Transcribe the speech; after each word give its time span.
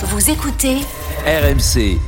Vous 0.00 0.30
écoutez 0.30 0.76
RMC. 1.26 1.98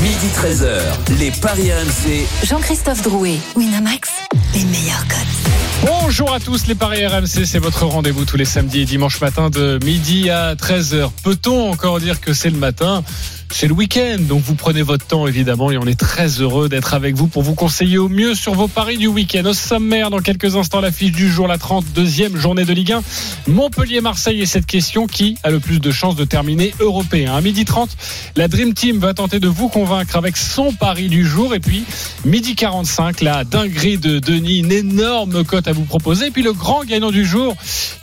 Midi 0.00 0.26
13h, 0.34 1.18
les 1.18 1.30
Paris 1.32 1.70
RMC. 1.70 2.26
Jean-Christophe 2.44 3.02
Drouet, 3.02 3.36
Winamax, 3.56 4.08
les 4.54 4.64
meilleurs 4.64 5.06
codes. 5.06 5.84
Bonjour 5.84 6.32
à 6.32 6.40
tous 6.40 6.66
les 6.66 6.74
Paris 6.74 7.06
RMC, 7.06 7.44
c'est 7.44 7.58
votre 7.58 7.84
rendez-vous 7.84 8.24
tous 8.24 8.38
les 8.38 8.46
samedis 8.46 8.80
et 8.80 8.84
dimanches 8.86 9.20
matin 9.20 9.50
de 9.50 9.78
midi 9.84 10.30
à 10.30 10.54
13h. 10.54 11.10
Peut-on 11.22 11.70
encore 11.70 12.00
dire 12.00 12.22
que 12.22 12.32
c'est 12.32 12.48
le 12.48 12.56
matin? 12.56 13.04
C'est 13.52 13.66
le 13.66 13.74
week-end, 13.74 14.16
donc 14.20 14.42
vous 14.42 14.54
prenez 14.54 14.82
votre 14.82 15.04
temps 15.04 15.26
évidemment 15.26 15.70
et 15.72 15.76
on 15.76 15.86
est 15.86 15.98
très 15.98 16.28
heureux 16.40 16.68
d'être 16.68 16.94
avec 16.94 17.16
vous 17.16 17.26
pour 17.26 17.42
vous 17.42 17.54
conseiller 17.54 17.98
au 17.98 18.08
mieux 18.08 18.34
sur 18.34 18.54
vos 18.54 18.68
paris 18.68 18.96
du 18.96 19.08
week-end. 19.08 19.44
Au 19.44 19.52
sommaire, 19.52 20.08
dans 20.10 20.20
quelques 20.20 20.54
instants, 20.54 20.80
l'affiche 20.80 21.10
du 21.10 21.28
jour, 21.28 21.48
la 21.48 21.56
32e 21.56 22.36
journée 22.36 22.64
de 22.64 22.72
Ligue 22.72 22.92
1. 22.92 23.02
Montpellier-Marseille 23.48 24.40
et 24.40 24.46
cette 24.46 24.66
question 24.66 25.06
qui 25.06 25.36
a 25.42 25.50
le 25.50 25.58
plus 25.58 25.80
de 25.80 25.90
chances 25.90 26.14
de 26.14 26.24
terminer 26.24 26.72
européen. 26.78 27.34
À 27.34 27.40
midi 27.40 27.64
30, 27.64 27.90
la 28.36 28.46
Dream 28.46 28.72
Team 28.72 28.98
va 28.98 29.14
tenter 29.14 29.40
de 29.40 29.48
vous 29.48 29.68
convaincre 29.68 30.16
avec 30.16 30.36
son 30.36 30.72
pari 30.72 31.08
du 31.08 31.26
jour. 31.26 31.54
Et 31.54 31.60
puis, 31.60 31.84
midi 32.24 32.54
45, 32.54 33.20
la 33.20 33.42
dinguerie 33.42 33.98
de 33.98 34.20
Denis, 34.20 34.60
une 34.60 34.72
énorme 34.72 35.44
cote 35.44 35.66
à 35.66 35.72
vous 35.72 35.84
proposer. 35.84 36.26
Et 36.26 36.30
puis 36.30 36.42
le 36.42 36.52
grand 36.52 36.84
gagnant 36.84 37.10
du 37.10 37.24
jour 37.24 37.56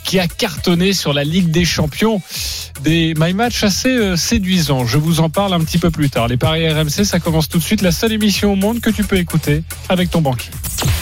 qui 0.04 0.18
a 0.18 0.28
cartonné 0.28 0.92
sur 0.92 1.12
la 1.12 1.24
Ligue 1.24 1.50
des 1.50 1.64
Champions. 1.64 2.20
Des 2.82 3.14
my 3.16 3.32
match 3.32 3.64
assez 3.64 3.90
euh, 3.90 4.16
séduisants. 4.16 4.86
Je 4.86 4.98
vous 4.98 5.20
en 5.20 5.30
parle 5.30 5.37
un 5.46 5.60
petit 5.60 5.78
peu 5.78 5.90
plus 5.90 6.10
tard. 6.10 6.28
Les 6.28 6.36
paris 6.36 6.68
RMC, 6.68 7.04
ça 7.04 7.20
commence 7.20 7.48
tout 7.48 7.58
de 7.58 7.62
suite. 7.62 7.80
La 7.80 7.92
seule 7.92 8.12
émission 8.12 8.52
au 8.52 8.56
monde 8.56 8.80
que 8.80 8.90
tu 8.90 9.04
peux 9.04 9.16
écouter 9.16 9.62
avec 9.88 10.10
ton 10.10 10.20
banquier. 10.20 10.50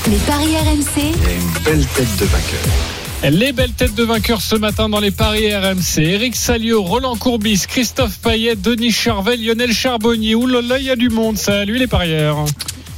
Les 0.09 0.19
paris 0.19 0.55
RMC, 0.57 1.03
une 1.05 1.63
belle 1.65 1.87
tête 1.87 2.17
de 2.19 2.25
vainqueur. 2.27 3.31
Les 3.31 3.53
belles 3.53 3.73
têtes 3.73 3.95
de 3.95 4.05
vainqueurs 4.05 4.43
ce 4.43 4.55
matin 4.55 4.89
dans 4.91 5.01
les 5.01 5.11
paris 5.11 5.55
RMC. 5.55 5.99
Eric 5.99 6.37
Salio, 6.37 6.83
Roland 6.83 7.17
Courbis, 7.17 7.65
Christophe 7.67 8.19
Payet, 8.19 8.57
Denis 8.57 8.93
Charvel, 8.93 9.43
Lionel 9.43 9.73
Charbonnier. 9.73 10.35
Ouh 10.35 10.47
là 10.47 10.61
là, 10.61 10.79
il 10.79 10.85
y 10.85 10.91
a 10.91 10.97
du 10.97 11.09
monde. 11.09 11.39
Salut 11.39 11.79
les 11.79 11.87
parieurs. 11.87 12.45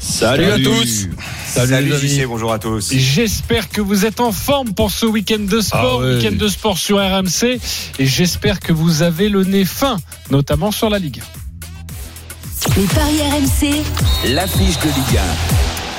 Salut, 0.01 0.45
à 0.51 0.59
tous. 0.59 1.09
Salut, 1.47 1.93
JC, 2.01 2.27
bonjour 2.27 2.53
à 2.53 2.59
tous. 2.59 2.93
J'espère 2.93 3.69
que 3.69 3.81
vous 3.81 4.05
êtes 4.05 4.21
en 4.21 4.33
forme 4.33 4.73
pour 4.75 4.91
ce 4.91 5.07
week-end 5.07 5.41
de 5.41 5.61
sport, 5.61 6.01
Ah 6.03 6.07
ouais. 6.07 6.15
week-end 6.17 6.37
de 6.37 6.49
sport 6.49 6.79
sur 6.79 6.99
RMC. 6.99 7.59
Et 7.99 8.07
j'espère 8.07 8.61
que 8.61 8.73
vous 8.73 9.03
avez 9.03 9.29
le 9.29 9.45
nez 9.45 9.65
fin, 9.65 9.97
notamment 10.31 10.71
sur 10.71 10.89
la 10.91 10.99
Ligue. 10.99 11.23
les 12.77 12.85
paris 12.85 13.21
RMC, 13.23 13.83
L'affiche 14.35 14.79
de 14.79 14.87
Ligue 14.87 15.21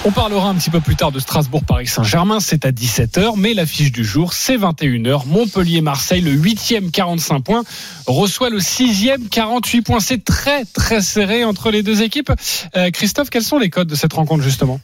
On 0.05 0.11
parlera 0.11 0.47
un 0.47 0.55
petit 0.55 0.69
peu 0.69 0.80
plus 0.80 0.95
tard 0.95 1.11
de 1.11 1.19
Strasbourg-Paris-Saint-Germain, 1.19 2.39
c'est 2.39 2.64
à 2.64 2.72
17h, 2.72 3.33
mais 3.36 3.53
l'affiche 3.53 3.92
du 3.92 4.06
jour, 4.06 4.31
c'est 4.31 4.56
21h. 4.56 5.28
Montpellier-Marseille, 5.28 6.22
le 6.22 6.31
8e 6.31 6.89
45 6.89 7.41
points, 7.41 7.64
reçoit 8.08 8.50
le 8.50 8.59
6e 8.59 9.28
48 9.28 9.81
points. 9.81 10.00
C'est 10.00 10.23
très 10.23 10.64
très 10.64 11.02
serré 11.02 11.44
entre 11.44 11.69
les 11.69 11.83
deux 11.83 12.02
équipes. 12.02 12.31
Euh, 12.78 12.91
Christophe, 12.91 13.30
quels 13.30 13.44
sont 13.44 13.59
les 13.59 13.69
codes 13.69 13.89
de 13.89 13.95
cette 13.95 14.14
rencontre 14.14 14.41
justement? 14.41 14.80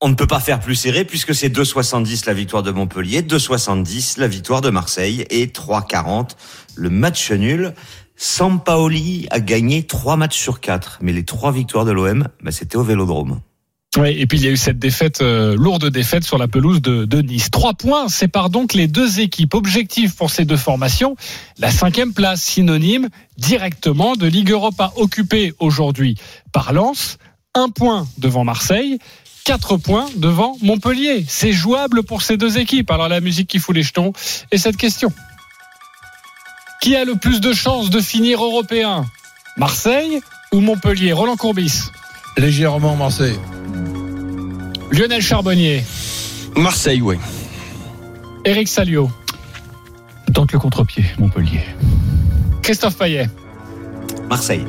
On 0.00 0.08
ne 0.08 0.14
peut 0.14 0.28
pas 0.28 0.40
faire 0.40 0.60
plus 0.60 0.76
serré 0.76 1.04
puisque 1.04 1.34
c'est 1.34 1.48
2,70 1.48 2.24
la 2.26 2.34
victoire 2.34 2.62
de 2.62 2.70
Montpellier, 2.70 3.22
2,70 3.22 4.20
la 4.20 4.28
victoire 4.28 4.60
de 4.60 4.70
Marseille 4.70 5.24
et 5.28 5.46
3,40 5.46 6.36
le 6.76 6.88
match 6.88 7.32
nul. 7.32 7.74
Sampaoli 8.14 9.26
a 9.30 9.40
gagné 9.40 9.82
3 9.82 10.16
matchs 10.16 10.38
sur 10.38 10.60
4, 10.60 11.00
mais 11.02 11.12
les 11.12 11.24
3 11.24 11.50
victoires 11.50 11.84
de 11.84 11.90
l'OM, 11.90 12.28
bah, 12.42 12.52
c'était 12.52 12.76
au 12.76 12.84
Vélodrome. 12.84 13.40
Oui, 13.96 14.08
et 14.08 14.26
puis 14.26 14.38
il 14.38 14.44
y 14.44 14.48
a 14.48 14.50
eu 14.50 14.58
cette 14.58 14.78
défaite, 14.78 15.22
euh, 15.22 15.56
lourde 15.56 15.88
défaite 15.88 16.22
sur 16.22 16.36
la 16.36 16.48
pelouse 16.48 16.82
de, 16.82 17.22
Nice. 17.22 17.50
Trois 17.50 17.72
points 17.72 18.08
séparent 18.08 18.50
donc 18.50 18.74
les 18.74 18.88
deux 18.88 19.20
équipes. 19.20 19.54
Objectif 19.54 20.14
pour 20.14 20.30
ces 20.30 20.44
deux 20.44 20.58
formations, 20.58 21.16
la 21.58 21.70
cinquième 21.70 22.12
place, 22.12 22.42
synonyme 22.42 23.08
directement 23.38 24.14
de 24.14 24.26
Ligue 24.26 24.50
Europa 24.50 24.92
occupée 24.96 25.54
aujourd'hui 25.58 26.16
par 26.52 26.74
Lens. 26.74 27.16
Un 27.54 27.70
point 27.70 28.06
devant 28.18 28.44
Marseille. 28.44 28.98
Quatre 29.44 29.78
points 29.78 30.08
devant 30.16 30.58
Montpellier. 30.60 31.24
C'est 31.26 31.52
jouable 31.52 32.02
pour 32.02 32.20
ces 32.20 32.36
deux 32.36 32.58
équipes. 32.58 32.90
Alors 32.90 33.08
la 33.08 33.20
musique 33.20 33.48
qui 33.48 33.58
fout 33.58 33.74
les 33.74 33.82
jetons 33.82 34.12
et 34.52 34.58
cette 34.58 34.76
question. 34.76 35.10
Qui 36.82 36.96
a 36.96 37.04
le 37.04 37.14
plus 37.14 37.40
de 37.40 37.54
chances 37.54 37.88
de 37.88 38.00
finir 38.00 38.44
européen? 38.44 39.06
Marseille 39.56 40.20
ou 40.52 40.60
Montpellier? 40.60 41.12
Roland 41.12 41.36
Courbis 41.36 41.84
Légèrement 42.36 42.96
Marseille. 42.96 43.38
Lionel 44.90 45.22
Charbonnier 45.22 45.82
Marseille, 46.56 47.02
oui. 47.02 47.16
Eric 48.44 48.68
Salio, 48.68 49.10
Tente 50.32 50.52
le 50.52 50.58
contre-pied, 50.58 51.04
Montpellier. 51.18 51.64
Christophe 52.62 52.96
Payet, 52.96 53.28
Marseille. 54.28 54.64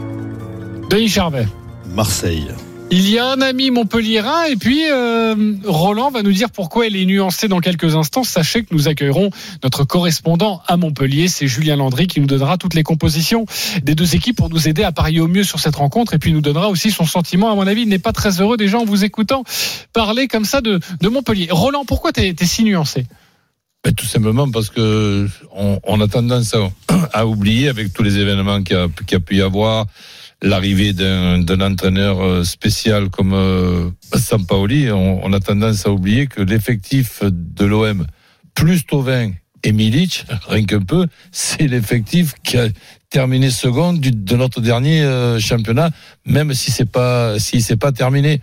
Denis 0.90 1.10
Charvet. 1.10 1.48
Marseille. 1.94 2.48
Il 2.90 3.10
y 3.10 3.20
a 3.20 3.32
un 3.32 3.42
ami 3.42 3.70
montpelliérain 3.70 4.46
et 4.46 4.56
puis 4.56 4.90
euh, 4.90 5.36
Roland 5.66 6.10
va 6.10 6.24
nous 6.24 6.32
dire 6.32 6.50
pourquoi 6.50 6.88
il 6.88 6.96
est 6.96 7.06
nuancé 7.06 7.50
dans 7.50 7.60
quelques 7.60 7.96
instants. 7.98 8.24
Sachez 8.24 8.64
que 8.64 8.74
nous 8.74 8.88
accueillerons 8.88 9.30
notre 9.62 9.84
correspondant 9.84 10.62
à 10.68 10.78
Montpellier, 10.78 11.28
c'est 11.28 11.48
Julien 11.48 11.76
Landry 11.76 12.08
qui 12.08 12.22
nous 12.22 12.28
donnera 12.28 12.58
toutes 12.58 12.76
les 12.76 12.84
compositions 12.84 13.46
des 13.84 13.94
deux 13.94 14.16
équipes 14.16 14.38
pour 14.38 14.50
nous 14.50 14.70
aider 14.70 14.84
à 14.84 14.94
parier 14.94 15.20
au 15.20 15.28
mieux 15.28 15.44
sur 15.44 15.60
cette 15.60 15.76
rencontre 15.76 16.14
et 16.14 16.18
puis 16.18 16.32
nous 16.32 16.40
donnera 16.40 16.70
aussi 16.70 16.90
son 16.90 17.06
sentiment. 17.06 17.52
À 17.52 17.56
mon 17.56 17.68
avis, 17.68 17.82
il 17.82 17.90
n'est 17.90 18.00
pas 18.00 18.14
très 18.14 18.40
heureux 18.40 18.56
déjà 18.56 18.80
en 18.80 18.86
vous 18.86 19.04
écoutant 19.04 19.44
parler 19.92 20.30
comme 20.30 20.46
ça 20.46 20.62
de, 20.62 20.80
Montpellier. 21.02 21.50
Roland, 21.52 21.84
pourquoi 21.84 22.14
t'es 22.14 22.30
es 22.40 22.46
si 22.46 22.64
nuancé? 22.64 23.06
Ben, 23.84 23.94
tout 23.94 24.06
simplement 24.06 24.50
parce 24.50 24.70
que 24.70 25.28
on, 25.52 26.00
a 26.00 26.08
tendance 26.08 26.56
à, 27.14 27.28
oublier 27.28 27.68
avec 27.68 27.92
tous 27.92 28.04
les 28.04 28.18
événements 28.18 28.64
qu'il 28.64 28.78
y 29.12 29.16
a 29.16 29.20
pu 29.20 29.36
y 29.36 29.42
avoir, 29.42 29.88
l'arrivée 30.42 30.94
d'un 30.94 31.62
entraîneur 31.62 32.22
euh, 32.22 32.44
spécial 32.44 33.10
comme 33.10 33.34
euh, 33.34 33.90
Sampaoli, 34.16 34.92
on, 34.92 35.34
a 35.34 35.40
tendance 35.40 35.86
à 35.86 35.92
oublier 35.92 36.28
que 36.28 36.42
l'effectif 36.42 37.24
de 37.24 37.66
l'OM 37.66 38.06
plus 38.54 38.86
Tovin 38.86 39.32
et 39.64 39.72
Milic, 39.72 40.26
rien 40.48 40.66
qu'un 40.66 40.82
peu, 40.82 41.08
c'est 41.32 41.68
l'effectif 41.68 42.34
qui 42.44 42.58
a 42.58 42.68
terminé 43.10 43.50
second 43.50 43.94
de 43.94 44.36
notre 44.36 44.62
dernier 44.62 45.02
euh, 45.02 45.40
championnat, 45.40 45.90
même 46.26 46.54
si 46.54 46.72
c'est 46.72 46.90
pas 46.90 47.40
si 47.40 47.62
c'est 47.62 47.78
pas 47.78 47.92
terminé. 47.92 48.42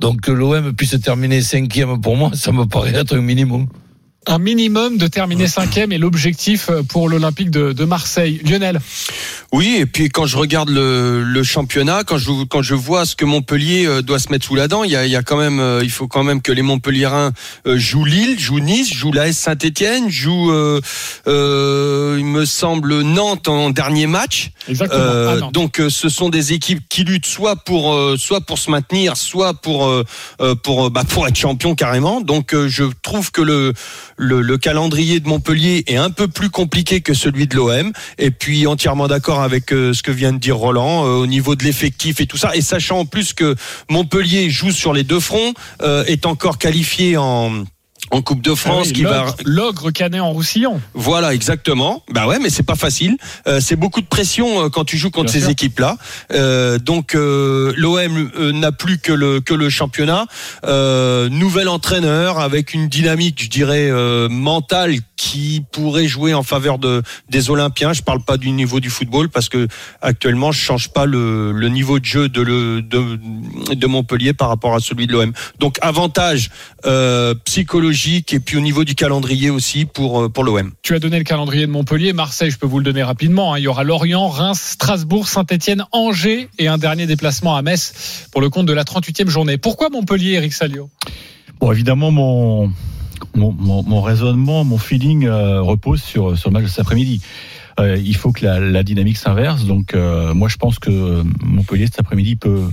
Donc 0.00 0.20
que 0.20 0.32
l'OM 0.32 0.74
puisse 0.74 1.00
terminer 1.00 1.40
cinquième 1.42 2.00
pour 2.00 2.16
moi, 2.16 2.30
ça 2.34 2.52
me 2.52 2.64
paraît 2.64 2.94
être 2.94 3.16
un 3.16 3.22
minimum. 3.22 3.66
Un 4.28 4.38
minimum 4.38 4.98
de 4.98 5.06
terminer 5.06 5.46
cinquième 5.46 5.92
est 5.92 5.98
l'objectif 5.98 6.68
pour 6.88 7.08
l'Olympique 7.08 7.50
de, 7.50 7.72
de 7.72 7.84
Marseille. 7.84 8.40
Lionel 8.44 8.80
Oui, 9.52 9.76
et 9.78 9.86
puis 9.86 10.08
quand 10.08 10.26
je 10.26 10.36
regarde 10.36 10.68
le, 10.68 11.22
le 11.22 11.42
championnat, 11.44 12.02
quand 12.04 12.18
je 12.18 12.44
quand 12.44 12.60
je 12.60 12.74
vois 12.74 13.06
ce 13.06 13.14
que 13.14 13.24
Montpellier 13.24 13.86
euh, 13.86 14.02
doit 14.02 14.18
se 14.18 14.30
mettre 14.30 14.44
sous 14.44 14.56
la 14.56 14.66
dent, 14.66 14.82
il 14.82 14.90
y 14.90 14.96
a, 14.96 15.06
il 15.06 15.12
y 15.12 15.16
a 15.16 15.22
quand 15.22 15.36
même, 15.36 15.60
euh, 15.60 15.80
il 15.84 15.90
faut 15.90 16.08
quand 16.08 16.24
même 16.24 16.42
que 16.42 16.50
les 16.50 16.62
Montpelliérains 16.62 17.32
euh, 17.68 17.78
jouent 17.78 18.04
Lille, 18.04 18.38
jouent 18.40 18.58
Nice, 18.58 18.92
jouent 18.92 19.12
l'AS 19.12 19.36
Saint-Étienne, 19.36 20.10
jouent, 20.10 20.50
euh, 20.50 20.80
euh, 21.28 22.16
il 22.18 22.24
me 22.24 22.44
semble 22.44 23.02
Nantes 23.02 23.46
en 23.46 23.70
dernier 23.70 24.08
match. 24.08 24.50
Exactement. 24.68 25.00
Euh, 25.00 25.40
Ah 25.40 25.50
donc 25.52 25.78
euh, 25.78 25.88
ce 25.88 26.08
sont 26.08 26.30
des 26.30 26.52
équipes 26.52 26.82
qui 26.88 27.04
luttent 27.04 27.26
soit 27.26 27.54
pour 27.54 27.94
euh, 27.94 28.16
soit 28.18 28.40
pour 28.40 28.58
se 28.58 28.70
maintenir, 28.72 29.16
soit 29.16 29.54
pour 29.54 29.86
euh, 29.86 30.04
euh, 30.40 30.56
pour 30.56 30.86
euh, 30.86 30.90
bah, 30.90 31.04
pour 31.08 31.28
être 31.28 31.36
champion 31.36 31.76
carrément. 31.76 32.20
Donc 32.20 32.54
euh, 32.54 32.66
je 32.68 32.84
trouve 33.02 33.30
que 33.30 33.42
le, 33.42 33.72
le 34.16 34.40
le 34.40 34.58
calendrier 34.58 35.20
de 35.20 35.28
Montpellier 35.28 35.84
est 35.86 35.96
un 35.96 36.10
peu 36.10 36.28
plus 36.28 36.50
compliqué 36.50 37.00
que 37.00 37.14
celui 37.14 37.46
de 37.46 37.56
l'OM. 37.56 37.92
Et 38.18 38.30
puis 38.30 38.66
entièrement 38.66 39.08
d'accord 39.08 39.42
avec 39.42 39.72
euh, 39.72 39.92
ce 39.92 40.02
que 40.02 40.10
vient 40.10 40.32
de 40.32 40.38
dire 40.38 40.56
Roland 40.56 41.04
euh, 41.04 41.16
au 41.16 41.26
niveau 41.26 41.56
de 41.56 41.64
l'effectif 41.64 42.20
et 42.20 42.26
tout 42.26 42.36
ça. 42.36 42.54
Et 42.54 42.60
sachant 42.60 43.00
en 43.00 43.04
plus 43.04 43.32
que 43.32 43.54
Montpellier 43.90 44.50
joue 44.50 44.70
sur 44.70 44.92
les 44.92 45.04
deux 45.04 45.20
fronts, 45.20 45.54
euh, 45.82 46.04
est 46.04 46.26
encore 46.26 46.58
qualifié 46.58 47.16
en 47.16 47.64
en 48.12 48.22
Coupe 48.22 48.40
de 48.40 48.54
France 48.54 48.84
Ah 48.84 48.88
oui, 48.88 48.92
qui 48.92 49.02
va 49.02 49.26
l'ogre- 49.44 49.90
canet 49.90 50.20
en 50.20 50.30
roussillon. 50.30 50.80
voilà, 50.94 51.34
exactement. 51.34 52.04
Bah 52.12 52.26
ouais, 52.28 52.38
mais 52.40 52.50
c'est 52.50 52.62
pas 52.62 52.76
facile. 52.76 53.16
Euh, 53.48 53.58
c'est 53.60 53.74
beaucoup 53.76 54.00
de 54.00 54.06
pression 54.06 54.64
euh, 54.64 54.68
quand 54.68 54.84
tu 54.84 54.96
joues 54.96 55.10
contre 55.10 55.26
Bien 55.32 55.32
ces 55.34 55.40
sûr. 55.40 55.50
équipes-là. 55.50 55.96
Euh, 56.32 56.78
donc 56.78 57.14
euh, 57.16 57.72
l'OM 57.76 58.30
euh, 58.38 58.52
n'a 58.52 58.70
plus 58.70 58.98
que 58.98 59.12
le 59.12 59.40
que 59.40 59.54
le 59.54 59.68
championnat. 59.70 60.26
Euh, 60.64 61.28
nouvel 61.28 61.68
entraîneur 61.68 62.38
avec 62.38 62.74
une 62.74 62.88
dynamique, 62.88 63.42
je 63.42 63.48
dirais 63.50 63.88
euh, 63.90 64.28
mentale 64.28 64.96
qui 65.16 65.64
pourrait 65.72 66.06
jouer 66.06 66.32
en 66.34 66.42
faveur 66.44 66.78
de 66.78 67.02
des 67.28 67.50
Olympiens. 67.50 67.92
Je 67.92 68.02
parle 68.02 68.22
pas 68.22 68.36
du 68.36 68.50
niveau 68.52 68.78
du 68.80 68.90
football 68.90 69.30
parce 69.30 69.48
que 69.48 69.66
actuellement 70.00 70.52
je 70.52 70.60
change 70.60 70.90
pas 70.90 71.06
le, 71.06 71.50
le 71.52 71.68
niveau 71.70 71.98
de 71.98 72.04
jeu 72.04 72.28
de 72.28 72.40
le 72.42 72.82
de, 72.82 73.18
de 73.74 73.86
Montpellier 73.86 74.32
par 74.32 74.48
rapport 74.48 74.74
à 74.74 74.80
celui 74.80 75.06
de 75.08 75.12
l'OM. 75.12 75.32
Donc 75.58 75.78
avantage 75.82 76.50
euh, 76.84 77.34
psychologique 77.90 78.34
et 78.34 78.40
puis 78.40 78.56
au 78.56 78.60
niveau 78.60 78.84
du 78.84 78.94
calendrier 78.94 79.50
aussi 79.50 79.84
pour 79.84 80.22
euh, 80.22 80.28
pour 80.28 80.44
l'OM. 80.44 80.72
Tu 80.82 80.94
as 80.94 80.98
donné 80.98 81.18
le 81.18 81.24
calendrier 81.24 81.66
de 81.66 81.70
Montpellier. 81.70 82.12
Marseille, 82.12 82.50
je 82.50 82.58
peux 82.58 82.66
vous 82.66 82.78
le 82.78 82.84
donner 82.84 83.02
rapidement. 83.02 83.54
hein. 83.54 83.58
Il 83.58 83.62
y 83.62 83.68
aura 83.68 83.84
Lorient, 83.84 84.28
Reims, 84.28 84.60
Strasbourg, 84.60 85.28
Saint-Etienne, 85.28 85.84
Angers 85.92 86.48
et 86.58 86.68
un 86.68 86.78
dernier 86.78 87.06
déplacement 87.06 87.56
à 87.56 87.62
Metz 87.62 88.28
pour 88.32 88.40
le 88.40 88.50
compte 88.50 88.66
de 88.66 88.72
la 88.72 88.84
38e 88.84 89.28
journée. 89.28 89.56
Pourquoi 89.58 89.88
Montpellier, 89.90 90.32
Eric 90.32 90.52
Salio? 90.52 90.90
Bon, 91.60 91.70
évidemment, 91.72 92.10
mon, 92.10 92.72
mon, 93.34 93.52
mon, 93.52 93.82
mon 93.82 94.02
raisonnement, 94.02 94.64
mon 94.64 94.78
feeling 94.78 95.26
euh, 95.26 95.60
repose 95.62 96.02
sur, 96.02 96.36
sur 96.36 96.50
le 96.50 96.54
match 96.54 96.64
de 96.64 96.68
cet 96.68 96.80
après-midi. 96.80 97.20
euh, 97.80 97.96
il 97.96 98.16
faut 98.16 98.32
que 98.32 98.44
la, 98.44 98.58
la 98.60 98.82
dynamique 98.82 99.16
s'inverse. 99.16 99.64
Donc, 99.64 99.94
euh, 99.94 100.34
moi, 100.34 100.48
je 100.48 100.56
pense 100.56 100.78
que 100.78 101.22
Montpellier 101.44 101.86
cet 101.86 102.00
après-midi 102.00 102.36
peut 102.36 102.64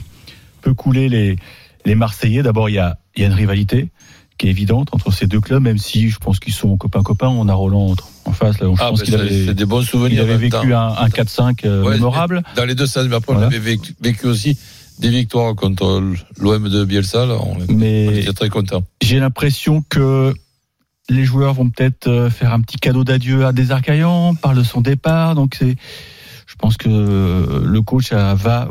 peut 0.61 0.73
couler 0.73 1.07
les 1.09 1.35
les 1.85 1.95
Marseillais. 1.95 2.41
D'abord, 2.41 2.69
il 2.69 2.75
y 2.75 2.79
a 2.79 2.97
il 3.15 3.21
y 3.21 3.25
a 3.25 3.27
une 3.27 3.33
rivalité 3.33 3.89
qui 4.37 4.47
est 4.47 4.49
évidente 4.49 4.89
entre 4.93 5.11
ces 5.11 5.27
deux 5.27 5.39
clubs, 5.39 5.61
même 5.61 5.77
si 5.77 6.09
je 6.09 6.17
pense 6.17 6.39
qu'ils 6.39 6.53
sont 6.53 6.75
copains 6.77 7.03
copains. 7.03 7.27
On 7.29 7.47
a 7.47 7.53
Roland 7.53 7.91
en- 7.91 8.29
en 8.29 8.33
face. 8.33 8.59
Là, 8.59 8.67
je 8.75 8.81
Ah, 8.81 8.89
pense 8.89 9.03
qu'il 9.03 9.15
avait 9.15 9.53
des 9.53 9.65
bons 9.65 9.81
il 9.81 9.87
souvenirs. 9.87 10.21
avait 10.23 10.35
en 10.35 10.39
même 10.39 10.49
temps. 10.49 10.61
vécu 10.61 10.73
un, 10.73 10.87
un 10.97 11.09
4-5 11.09 11.65
euh, 11.65 11.83
Ouais, 11.83 11.95
mémorable. 11.95 12.41
Dans 12.55 12.65
les 12.65 12.75
deux 12.75 12.87
sens, 12.87 13.05
mais 13.07 13.15
après, 13.15 13.33
Voilà. 13.33 13.47
on 13.47 13.49
avait 13.51 13.59
vécu, 13.59 13.93
vécu 14.01 14.25
aussi 14.27 14.57
des 14.99 15.09
victoires 15.09 15.55
contre 15.55 16.01
l'OM 16.39 16.69
de 16.69 16.85
Bielsa. 16.85 17.25
Là, 17.25 17.35
on, 17.39 17.57
on 17.57 17.73
Mais 17.73 18.19
était 18.21 18.33
très 18.33 18.49
contents. 18.49 18.83
j'ai 19.01 19.19
l'impression 19.19 19.83
que 19.89 20.33
les 21.09 21.25
joueurs 21.25 21.53
vont 21.53 21.69
peut-être 21.69 22.07
euh, 22.07 22.29
faire 22.29 22.53
un 22.53 22.61
petit 22.61 22.77
cadeau 22.77 23.03
d'adieu 23.03 23.45
à 23.45 23.51
Desarcaillan, 23.51 24.35
parle 24.35 24.57
de 24.57 24.63
son 24.63 24.81
départ. 24.81 25.35
Donc 25.35 25.55
c'est, 25.59 25.75
je 26.47 26.55
pense 26.57 26.77
que 26.77 26.87
euh, 26.89 27.61
le 27.65 27.81
coach 27.81 28.13
va 28.13 28.69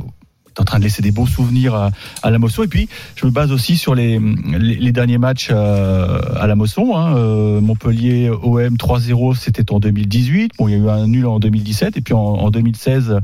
en 0.59 0.65
train 0.65 0.79
de 0.79 0.85
laisser 0.85 1.03
des 1.03 1.11
beaux 1.13 1.27
souvenirs 1.27 1.75
à, 1.75 1.91
à 2.23 2.31
la 2.31 2.39
Mosson. 2.39 2.63
Et 2.63 2.69
puis, 2.69 2.89
je 3.17 3.27
me 3.27 3.31
base 3.31 3.53
aussi 3.53 3.77
sur 3.77 3.95
les, 3.95 4.19
les, 4.59 4.77
les 4.77 4.93
derniers 4.93 5.19
matchs 5.19 5.49
euh, 5.51 6.21
à 6.37 6.47
la 6.47 6.55
Mosson. 6.55 6.97
Hein. 6.97 7.17
Euh, 7.17 7.61
Montpellier 7.61 8.29
OM 8.31 8.75
3-0, 8.77 9.37
c'était 9.37 9.73
en 9.73 9.81
2018. 9.81 10.53
Bon, 10.59 10.69
il 10.69 10.73
y 10.73 10.75
a 10.75 10.79
eu 10.79 10.89
un 10.89 11.07
nul 11.07 11.27
en 11.27 11.39
2017. 11.39 11.97
Et 11.97 12.01
puis 12.01 12.15
en, 12.15 12.21
en 12.21 12.51
2016, 12.51 13.19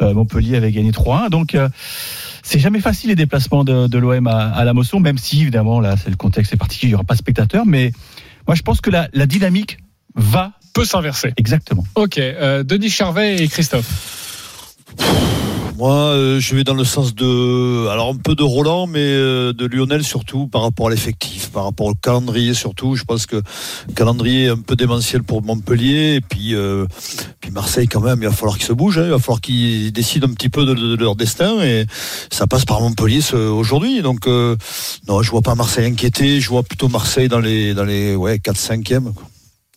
euh, 0.00 0.14
Montpellier 0.14 0.56
avait 0.56 0.72
gagné 0.72 0.90
3-1. 0.90 1.30
Donc, 1.30 1.54
euh, 1.54 1.68
c'est 2.42 2.58
jamais 2.58 2.80
facile 2.80 3.10
les 3.10 3.16
déplacements 3.16 3.64
de, 3.64 3.86
de 3.86 3.98
l'OM 3.98 4.26
à, 4.26 4.48
à 4.48 4.64
la 4.64 4.72
Mosson, 4.72 5.00
même 5.00 5.18
si 5.18 5.42
évidemment 5.42 5.80
là, 5.80 5.96
c'est 5.96 6.10
le 6.10 6.16
contexte 6.16 6.52
est 6.52 6.56
particulier, 6.56 6.90
il 6.90 6.92
n'y 6.92 6.94
aura 6.94 7.04
pas 7.04 7.14
de 7.14 7.18
spectateurs. 7.18 7.66
Mais 7.66 7.92
moi, 8.46 8.54
je 8.54 8.62
pense 8.62 8.80
que 8.80 8.90
la, 8.90 9.08
la 9.12 9.26
dynamique 9.26 9.78
va 10.14 10.52
Peut 10.74 10.84
s'inverser. 10.84 11.32
exactement. 11.36 11.84
Ok, 11.96 12.18
Denis 12.18 12.90
Charvet 12.90 13.42
et 13.42 13.48
Christophe. 13.48 14.76
Moi, 15.78 15.94
euh, 15.94 16.40
je 16.40 16.56
vais 16.56 16.64
dans 16.64 16.74
le 16.74 16.82
sens 16.82 17.14
de, 17.14 17.86
alors 17.86 18.08
un 18.08 18.16
peu 18.16 18.34
de 18.34 18.42
Roland, 18.42 18.88
mais 18.88 18.98
euh, 18.98 19.52
de 19.52 19.64
Lionel 19.64 20.02
surtout 20.02 20.48
par 20.48 20.62
rapport 20.62 20.88
à 20.88 20.90
l'effectif, 20.90 21.50
par 21.50 21.62
rapport 21.62 21.86
au 21.86 21.94
calendrier 21.94 22.52
surtout. 22.52 22.96
Je 22.96 23.04
pense 23.04 23.26
que 23.26 23.36
le 23.36 23.94
calendrier 23.94 24.46
est 24.46 24.48
un 24.48 24.58
peu 24.58 24.74
démentiel 24.74 25.22
pour 25.22 25.40
Montpellier 25.40 26.16
et 26.16 26.20
puis, 26.20 26.56
euh, 26.56 26.84
puis 27.38 27.52
Marseille 27.52 27.86
quand 27.86 28.00
même. 28.00 28.18
Il 28.20 28.26
va 28.26 28.34
falloir 28.34 28.56
qu'ils 28.56 28.66
se 28.66 28.72
bougent, 28.72 28.98
hein, 28.98 29.04
il 29.04 29.12
va 29.12 29.20
falloir 29.20 29.40
qu'ils 29.40 29.92
décident 29.92 30.26
un 30.26 30.32
petit 30.32 30.48
peu 30.48 30.66
de, 30.66 30.96
leur 30.96 31.14
destin 31.14 31.62
et 31.62 31.86
ça 32.28 32.48
passe 32.48 32.64
par 32.64 32.80
Montpellier 32.80 33.20
aujourd'hui. 33.32 34.02
Donc 34.02 34.26
non, 34.26 35.22
je 35.22 35.30
vois 35.30 35.42
pas 35.42 35.54
Marseille 35.54 35.86
inquiété. 35.86 36.40
Je 36.40 36.48
vois 36.48 36.64
plutôt 36.64 36.88
Marseille 36.88 37.28
dans 37.28 37.38
les 37.38 37.72
dans 37.72 37.84
les 37.84 38.16
ouais 38.16 38.38
4-5e. 38.38 39.12
quoi. 39.12 39.28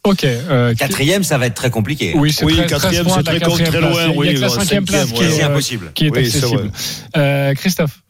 Ok. 0.03 0.23
Euh, 0.23 0.73
Quatrième, 0.73 1.23
ça 1.23 1.37
va 1.37 1.45
être 1.47 1.53
très 1.53 1.69
compliqué. 1.69 2.13
Oui, 2.15 2.31
c'est 2.31 2.43
Oui, 2.43 2.55
très, 2.57 2.65
quatrième, 2.65 3.03
13 3.05 3.13
points 3.13 3.17
c'est 3.17 3.23
très 3.23 3.39
très 3.65 3.77
place. 3.79 3.91
loin, 3.91 4.01
Il 4.03 4.09
y 4.09 4.13
a 4.13 4.17
oui, 4.17 4.33
que 4.33 4.39
la 4.39 4.49
cinquième 4.49 4.85
place 4.85 5.07
cinquième, 5.07 5.17
qui 5.27 5.31
est, 5.31 5.35
C'est 5.37 5.43
euh, 5.43 5.47
impossible. 5.47 5.91
qui 5.93 6.05
est 6.07 6.09
Oui, 6.11 6.19
accessible. 6.25 6.71
Euh, 7.17 7.53
Christophe. 7.53 8.01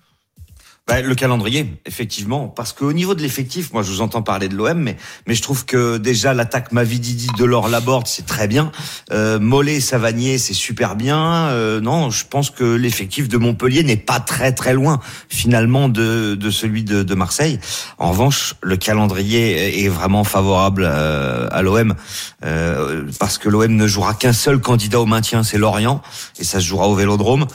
Bah, 0.92 1.00
le 1.00 1.16
calendrier, 1.16 1.68
effectivement, 1.86 2.50
parce 2.50 2.74
qu'au 2.74 2.92
niveau 2.92 3.16
de 3.16 3.22
l'effectif, 3.22 3.72
moi 3.72 3.82
je 3.82 3.90
vous 3.90 4.02
entends 4.02 4.22
parler 4.22 4.50
de 4.50 4.58
l'OM, 4.58 4.78
mais 4.78 4.98
mais 5.26 5.36
je 5.36 5.42
trouve 5.42 5.64
que 5.64 5.98
déjà 5.98 6.34
l'attaque 6.34 6.74
Mavididi, 6.74 7.28
Delors, 7.38 7.70
Laborde, 7.70 8.08
c'est 8.08 8.26
très 8.26 8.50
bien. 8.50 8.74
Euh, 9.14 9.40
Mollet, 9.40 9.80
Savanier, 9.80 10.38
c'est 10.38 10.54
super 10.54 10.98
bien. 10.98 11.48
Euh, 11.48 11.80
non, 11.80 12.10
je 12.10 12.26
pense 12.26 12.50
que 12.50 12.66
l'effectif 12.66 13.30
de 13.30 13.38
Montpellier 13.38 13.84
n'est 13.84 13.96
pas 13.96 14.20
très 14.20 14.52
très 14.52 14.74
loin 14.74 15.00
finalement 15.30 15.88
de 15.88 16.36
de 16.36 16.50
celui 16.52 16.84
de, 16.84 17.04
de 17.04 17.16
Marseille. 17.16 17.62
En 17.98 18.12
revanche, 18.12 18.56
le 18.62 18.76
calendrier 18.76 19.86
est 19.86 19.88
vraiment 19.88 20.26
favorable 20.26 20.84
euh, 20.86 21.48
à 21.52 21.62
l'OM 21.62 21.96
euh, 22.44 23.04
parce 23.18 23.38
que 23.38 23.48
l'OM 23.48 23.74
ne 23.74 23.88
jouera 23.88 24.14
qu'un 24.14 24.34
seul 24.34 24.60
candidat 24.60 25.00
au 25.00 25.06
maintien, 25.06 25.44
c'est 25.44 25.58
Lorient, 25.58 26.02
et 26.38 26.44
ça 26.44 26.60
se 26.60 26.66
jouera 26.66 26.90
au 26.90 26.96
Vélodrome. 26.96 27.46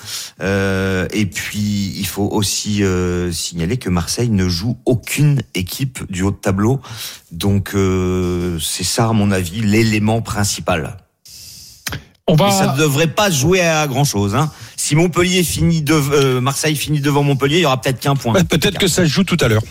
Euh, 0.40 1.06
et 1.12 1.26
puis 1.26 1.92
il 1.96 2.06
faut 2.06 2.28
aussi 2.32 2.82
euh, 2.82 3.25
signaler 3.32 3.76
que 3.76 3.88
Marseille 3.88 4.30
ne 4.30 4.48
joue 4.48 4.78
aucune 4.84 5.42
équipe 5.54 6.00
du 6.10 6.22
haut 6.22 6.30
de 6.30 6.36
tableau, 6.36 6.80
donc 7.32 7.72
euh, 7.74 8.58
c'est 8.60 8.84
ça 8.84 9.08
à 9.08 9.12
mon 9.12 9.30
avis 9.30 9.60
l'élément 9.60 10.22
principal. 10.22 10.98
On 12.28 12.34
Et 12.34 12.50
ça 12.50 12.66
va. 12.66 12.72
ne 12.72 12.78
devrait 12.78 13.06
pas 13.06 13.30
jouer 13.30 13.60
à 13.60 13.86
grand 13.86 14.04
chose. 14.04 14.34
Hein. 14.34 14.50
Si 14.76 14.96
Montpellier 14.96 15.44
finit 15.44 15.82
de, 15.82 15.92
euh, 15.94 16.40
Marseille 16.40 16.74
finit 16.74 17.00
devant 17.00 17.22
Montpellier, 17.22 17.58
il 17.58 17.62
y 17.62 17.66
aura 17.66 17.80
peut-être 17.80 18.00
qu'un 18.00 18.16
point. 18.16 18.42
Peut-être 18.44 18.78
que 18.78 18.88
ça 18.88 19.02
se 19.04 19.08
joue 19.08 19.22
tout 19.22 19.36
à 19.40 19.48
l'heure. 19.48 19.62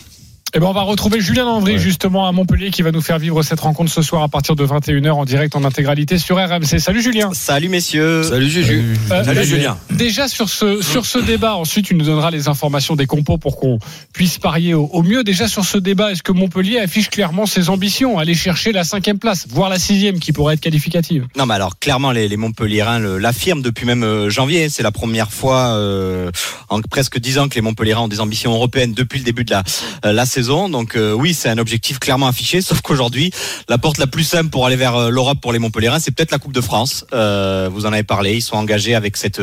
Eh 0.54 0.60
ben, 0.60 0.66
on 0.68 0.72
va 0.72 0.82
retrouver 0.82 1.20
Julien 1.20 1.44
Landry 1.44 1.76
justement 1.78 2.26
à 2.26 2.32
Montpellier 2.32 2.70
qui 2.70 2.80
va 2.82 2.92
nous 2.92 3.00
faire 3.02 3.18
vivre 3.18 3.42
cette 3.42 3.58
rencontre 3.60 3.90
ce 3.90 4.00
soir 4.00 4.22
à 4.22 4.28
partir 4.28 4.54
de 4.54 4.64
21h 4.64 5.10
en 5.10 5.24
direct 5.24 5.56
en 5.56 5.64
intégralité 5.64 6.18
sur 6.18 6.36
RMC. 6.36 6.78
Salut 6.78 7.02
Julien. 7.02 7.30
Salut 7.34 7.68
messieurs. 7.68 8.22
Salut 8.22 8.48
Juju. 8.48 8.96
Euh, 9.10 9.24
Salut 9.24 9.38
euh, 9.40 9.42
Julien. 9.42 9.76
Déjà 9.90 10.28
sur 10.28 10.48
ce 10.48 10.80
sur 10.82 11.04
ce 11.04 11.18
débat, 11.18 11.56
ensuite 11.56 11.86
tu 11.86 11.94
nous 11.96 12.04
donneras 12.06 12.30
les 12.30 12.46
informations 12.48 12.94
des 12.94 13.06
compos 13.06 13.38
pour 13.38 13.58
qu'on 13.58 13.80
puisse 14.14 14.38
parier 14.38 14.72
au, 14.72 14.84
au 14.84 15.02
mieux. 15.02 15.24
Déjà 15.24 15.48
sur 15.48 15.64
ce 15.64 15.78
débat, 15.78 16.12
est-ce 16.12 16.22
que 16.22 16.32
Montpellier 16.32 16.78
affiche 16.78 17.10
clairement 17.10 17.44
ses 17.46 17.68
ambitions, 17.68 18.16
aller 18.18 18.34
chercher 18.34 18.70
la 18.70 18.84
cinquième 18.84 19.18
place, 19.18 19.46
voire 19.50 19.68
la 19.68 19.80
sixième 19.80 20.20
qui 20.20 20.32
pourrait 20.32 20.54
être 20.54 20.60
qualificative? 20.60 21.26
Non, 21.36 21.44
mais 21.46 21.54
alors 21.54 21.78
clairement 21.80 22.12
les, 22.12 22.28
les 22.28 22.36
Montpelliérains 22.36 23.00
le- 23.00 23.18
l'affirment 23.18 23.62
depuis 23.62 23.84
même 23.84 24.04
euh, 24.04 24.30
janvier. 24.30 24.68
C'est 24.68 24.84
la 24.84 24.92
première 24.92 25.32
fois 25.32 25.74
euh, 25.74 26.30
en 26.68 26.80
presque 26.82 27.18
dix 27.18 27.36
ans 27.38 27.48
que 27.48 27.56
les 27.56 27.62
Montpelliérains 27.62 28.02
ont 28.02 28.08
des 28.08 28.20
ambitions 28.20 28.54
européennes 28.54 28.94
depuis 28.94 29.18
le 29.18 29.24
début 29.24 29.44
de 29.44 29.50
la 29.50 29.64
euh, 30.04 30.12
la 30.12 30.24
saison. 30.36 30.68
Donc 30.68 30.96
euh, 30.96 31.12
oui, 31.12 31.32
c'est 31.32 31.48
un 31.48 31.56
objectif 31.58 31.98
clairement 31.98 32.26
affiché. 32.26 32.60
Sauf 32.60 32.80
qu'aujourd'hui, 32.82 33.30
la 33.68 33.78
porte 33.78 33.98
la 33.98 34.06
plus 34.06 34.24
simple 34.24 34.50
pour 34.50 34.66
aller 34.66 34.76
vers 34.76 34.96
euh, 34.96 35.10
l'Europe 35.10 35.38
pour 35.40 35.52
les 35.52 35.58
Montpelliérains, 35.58 35.98
c'est 35.98 36.10
peut-être 36.10 36.30
la 36.30 36.38
Coupe 36.38 36.52
de 36.52 36.60
France. 36.60 37.06
Euh, 37.14 37.70
vous 37.72 37.86
en 37.86 37.92
avez 37.92 38.02
parlé. 38.02 38.34
Ils 38.34 38.42
sont 38.42 38.56
engagés 38.56 38.94
avec 38.94 39.16
cette 39.16 39.40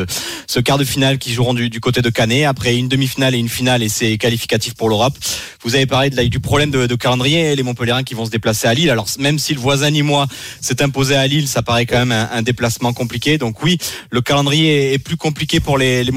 ce 0.47 0.59
quart 0.59 0.77
de 0.77 0.83
finale 0.83 1.17
qui 1.17 1.33
joueront 1.33 1.55
du, 1.55 1.69
du 1.69 1.79
côté 1.79 2.01
de 2.01 2.09
Canet. 2.09 2.45
Après 2.45 2.75
une 2.75 2.89
demi-finale 2.89 3.33
et 3.33 3.39
une 3.39 3.49
finale, 3.49 3.81
et 3.81 3.89
c'est 3.89 4.17
qualificatif 4.17 4.75
pour 4.75 4.89
l'Europe. 4.89 5.15
Vous 5.63 5.75
avez 5.75 5.85
parlé 5.85 6.09
de 6.09 6.23
du 6.23 6.39
problème 6.39 6.71
de, 6.71 6.85
de 6.85 6.95
calendrier, 6.95 7.55
les 7.55 7.63
Montpelliérains 7.63 8.03
qui 8.03 8.13
vont 8.13 8.25
se 8.25 8.31
déplacer 8.31 8.67
à 8.67 8.73
Lille. 8.73 8.91
Alors 8.91 9.07
même 9.17 9.39
si 9.39 9.53
le 9.53 9.59
voisin 9.59 9.89
nîmois 9.89 10.27
s'est 10.61 10.81
imposé 10.81 11.15
à 11.15 11.25
Lille, 11.27 11.47
ça 11.47 11.61
paraît 11.63 11.85
quand 11.85 11.99
même 11.99 12.11
un, 12.11 12.29
un 12.31 12.41
déplacement 12.43 12.93
compliqué. 12.93 13.37
Donc 13.37 13.63
oui, 13.63 13.77
le 14.11 14.21
calendrier 14.21 14.93
est, 14.93 14.99
plus 14.99 15.17
compliqué 15.17 15.59
pour 15.59 15.77
les, 15.77 16.03
les. 16.03 16.11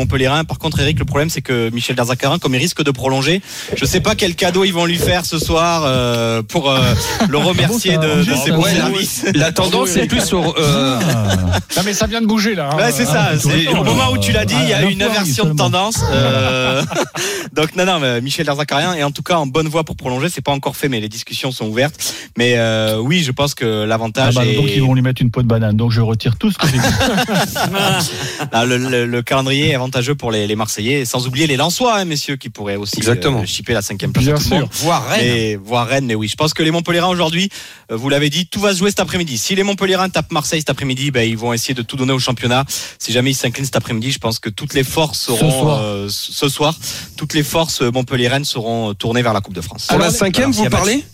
Par 0.48 0.58
contre, 0.58 0.80
Eric, 0.80 0.98
le 0.98 1.04
problème 1.04 1.30
c'est 1.30 1.42
que 1.42 1.70
Michel 1.70 1.96
Darzacarin, 1.96 2.38
comme 2.38 2.54
il 2.54 2.58
risque 2.58 2.82
de 2.82 2.90
prolonger, 2.90 3.40
je 3.74 3.84
sais 3.84 4.00
pas 4.00 4.14
quel 4.14 4.34
cadeau 4.34 4.64
ils 4.66 4.72
vont 4.74 4.84
lui 4.86 4.98
faire 4.98 5.24
ce 5.24 5.38
soir 5.38 5.82
euh, 5.86 6.42
pour 6.42 6.70
euh, 6.70 6.80
le 7.28 7.38
remercier 7.38 7.96
Ah 8.00 8.04
de, 8.06 8.22
ses 8.44 8.50
bons 8.50 8.62
Ouais, 8.62 8.74
services. 8.74 9.24
La 9.34 9.52
tendance 9.52 9.90
c'est 9.90 10.06
plus 10.06 10.24
sur. 10.24 10.54
euh, 10.58 10.98
Non 11.76 11.82
mais 11.84 11.92
ça 11.94 12.06
vient 12.06 12.20
de 12.20 12.26
bouger 12.26 12.54
là. 12.54 12.70
hein. 12.72 12.76
Ouais, 12.76 12.92
c'est 12.92 13.04
ça. 13.04 13.28
Ah, 13.32 13.38
C'est 13.38 13.68
au 13.68 13.84
moment 13.84 14.04
là. 14.06 14.12
où 14.12 14.18
tu 14.18 14.32
l'as 14.32 14.44
dit, 14.44 14.54
il 14.62 14.68
y 14.68 14.72
a 14.72 14.78
Ah, 14.80 14.84
une 14.84 15.02
inversion 15.02 15.44
de 15.46 15.54
tendance. 15.54 16.00
Euh, 16.12 16.82
Donc 17.52 17.74
non, 17.76 17.86
non, 17.86 17.98
mais 18.00 18.20
Michel 18.20 18.44
Darzacarien 18.46 18.94
est 18.94 19.02
en 19.02 19.10
tout 19.10 19.22
cas 19.22 19.36
en 19.36 19.46
bonne 19.46 19.68
voie 19.68 19.84
pour 19.84 19.96
prolonger. 19.96 20.28
C'est 20.28 20.42
pas 20.44 20.52
encore 20.52 20.76
fait, 20.76 20.88
mais 20.88 21.00
les 21.00 21.08
discussions 21.08 21.50
sont 21.52 21.66
ouvertes. 21.66 21.94
Mais 22.36 22.54
euh, 22.56 22.98
oui, 22.98 23.22
je 23.22 23.32
pense 23.32 23.54
que 23.54 23.82
Ah 23.84 23.86
l'avantage 23.86 24.34
bah, 24.34 24.44
est 24.44 24.54
donc 24.56 24.66
ils 24.74 24.82
vont 24.82 24.94
lui 24.94 25.02
mettre 25.02 25.22
une 25.22 25.30
peau 25.30 25.42
de 25.42 25.46
banane. 25.48 25.76
Donc 25.76 25.92
je 25.92 26.00
retire 26.00 26.36
tout 26.36 26.50
ce 26.50 26.58
que 26.58 26.66
j'ai 26.66 26.78
dit. 26.78 26.84
Ah, 28.52 28.64
le, 28.64 28.76
le- 28.78 29.06
le 29.06 29.22
calendrier 29.22 29.70
est 29.70 29.74
avantageux 29.74 30.14
pour 30.14 30.30
les, 30.30 30.46
les 30.46 30.56
Marseillais, 30.56 31.04
sans 31.04 31.26
oublier 31.26 31.46
les 31.46 31.56
Lensois, 31.56 31.98
hein, 31.98 32.04
messieurs, 32.04 32.36
qui 32.36 32.48
pourraient 32.50 32.76
aussi 32.76 33.00
euh, 33.06 33.44
chipper 33.44 33.72
la 33.74 33.82
cinquième 33.82 34.12
place. 34.12 34.24
Sûr. 34.58 34.68
Voir 34.84 35.08
Rennes. 35.08 35.24
Et 35.26 35.56
voir 35.56 35.86
Rennes, 35.86 36.06
mais 36.06 36.14
oui, 36.14 36.28
je 36.28 36.36
pense 36.36 36.54
que 36.54 36.62
les 36.62 36.70
Montpelliérains 36.70 37.08
aujourd'hui, 37.08 37.48
euh, 37.90 37.96
vous 37.96 38.08
l'avez 38.08 38.30
dit, 38.30 38.46
tout 38.46 38.60
va 38.60 38.72
se 38.72 38.78
jouer 38.78 38.90
cet 38.90 39.00
après-midi. 39.00 39.38
Si 39.38 39.54
les 39.54 39.62
Montpelliérains 39.62 40.08
tapent 40.08 40.32
Marseille 40.32 40.60
cet 40.60 40.70
après-midi, 40.70 41.10
ben, 41.10 41.28
ils 41.28 41.36
vont 41.36 41.52
essayer 41.52 41.74
de 41.74 41.82
tout 41.82 41.96
donner 41.96 42.12
au 42.12 42.18
championnat. 42.18 42.64
Si 42.98 43.12
jamais 43.12 43.30
ils 43.30 43.34
s'inclinent 43.34 43.64
cet 43.64 43.76
après-midi, 43.76 44.12
je 44.12 44.18
pense 44.18 44.38
que 44.38 44.48
toutes 44.50 44.74
les 44.74 44.84
forces 44.84 45.20
seront 45.20 45.50
soir. 45.50 45.80
euh, 45.82 46.08
ce 46.10 46.48
soir, 46.48 46.74
toutes 47.16 47.34
les 47.34 47.42
forces 47.42 47.82
euh, 47.82 47.90
montpelliéraines 47.90 48.44
seront 48.44 48.94
tournées 48.94 49.22
vers 49.22 49.32
la 49.32 49.40
Coupe 49.40 49.54
de 49.54 49.60
France. 49.60 49.86
Pour 49.86 49.98
la 49.98 50.10
cinquième, 50.10 50.52
vous 50.52 50.68
parlez? 50.68 51.04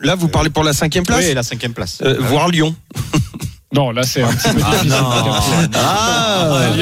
Là, 0.00 0.14
vous 0.14 0.28
parlez 0.28 0.48
pour 0.50 0.64
la 0.64 0.72
cinquième 0.72 1.04
place? 1.04 1.24
Oui, 1.26 1.34
la 1.34 1.42
cinquième 1.42 1.74
place. 1.74 1.98
Euh, 2.02 2.16
Voir 2.20 2.48
Lyon. 2.48 2.74
Non, 3.72 3.92
là 3.92 4.02
c'est 4.02 4.22
un 4.22 4.28
petit 4.32 4.48
peu 4.52 4.62
Ah 4.64 4.76
difficile. 4.82 5.70
Ah, 5.74 6.48
on 6.50 6.76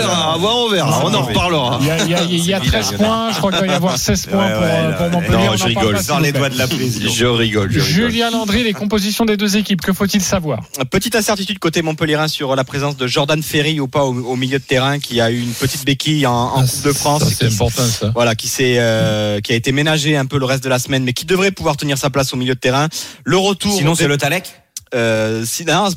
verra, 0.00 0.36
on 0.38 0.68
verra, 0.68 1.02
on 1.04 1.14
en 1.14 1.22
reparlera. 1.22 1.78
Il 1.80 1.86
y 1.86 1.90
a, 1.90 1.98
il 2.04 2.10
y 2.10 2.14
a- 2.14 2.22
il 2.24 2.46
y 2.46 2.54
a 2.54 2.60
13 2.60 2.92
points, 2.96 3.30
je 3.32 3.38
crois 3.38 3.52
qu'il 3.52 3.60
va 3.60 3.66
y 3.68 3.70
avoir 3.70 3.96
16 3.96 4.26
points 4.26 4.48
pour, 4.50 4.96
pour 4.96 5.10
Montpellier. 5.10 5.46
Non, 5.46 5.56
je 5.56 5.64
rigole. 5.64 5.96
Dans 6.08 6.18
les 6.18 6.32
doigts 6.32 6.48
de 6.48 6.58
la 6.58 6.66
plaisir. 6.66 7.08
Je 7.10 7.26
rigole, 7.26 7.70
je 7.70 7.78
rigole. 7.80 8.10
Julien 8.10 8.30
Landry, 8.30 8.64
les 8.64 8.72
compositions 8.72 9.24
des 9.24 9.36
deux 9.36 9.56
équipes, 9.56 9.80
que 9.80 9.92
faut-il 9.92 10.20
savoir? 10.20 10.60
Petite 10.90 11.14
incertitude 11.14 11.58
côté 11.60 11.82
Montpelliérain 11.82 12.26
sur 12.28 12.56
la 12.56 12.64
présence 12.64 12.96
de 12.96 13.06
Jordan 13.06 13.40
Ferry 13.42 13.78
ou 13.78 13.86
pas 13.86 14.04
au, 14.04 14.14
au 14.14 14.36
milieu 14.36 14.58
de 14.58 14.64
terrain, 14.64 14.98
qui 14.98 15.20
a 15.20 15.30
eu 15.30 15.38
une 15.40 15.52
petite 15.52 15.84
béquille 15.84 16.26
en, 16.26 16.32
en 16.34 16.60
Ah, 16.62 16.64
Coupe 16.66 16.84
de 16.84 16.92
France. 16.92 17.22
C'est 17.38 17.46
important, 17.46 17.84
ça. 17.84 18.10
Voilà, 18.14 18.34
qui 18.34 18.48
s'est, 18.48 18.76
euh, 18.78 19.40
qui 19.40 19.52
a 19.52 19.56
été 19.56 19.70
ménagé 19.70 20.16
un 20.16 20.26
peu 20.26 20.38
le 20.38 20.46
reste 20.46 20.64
de 20.64 20.68
la 20.68 20.78
semaine, 20.80 21.04
mais 21.04 21.12
qui 21.12 21.26
devrait 21.26 21.52
pouvoir 21.52 21.76
tenir 21.76 21.96
sa 21.96 22.10
place 22.10 22.32
au 22.32 22.36
milieu 22.36 22.54
de 22.54 22.60
terrain. 22.60 22.88
Le 23.22 23.36
retour. 23.36 23.72
Sinon, 23.76 23.94
c'est 23.94 24.08
le 24.08 24.16
Talec. 24.18 24.52
Euh, 24.94 25.44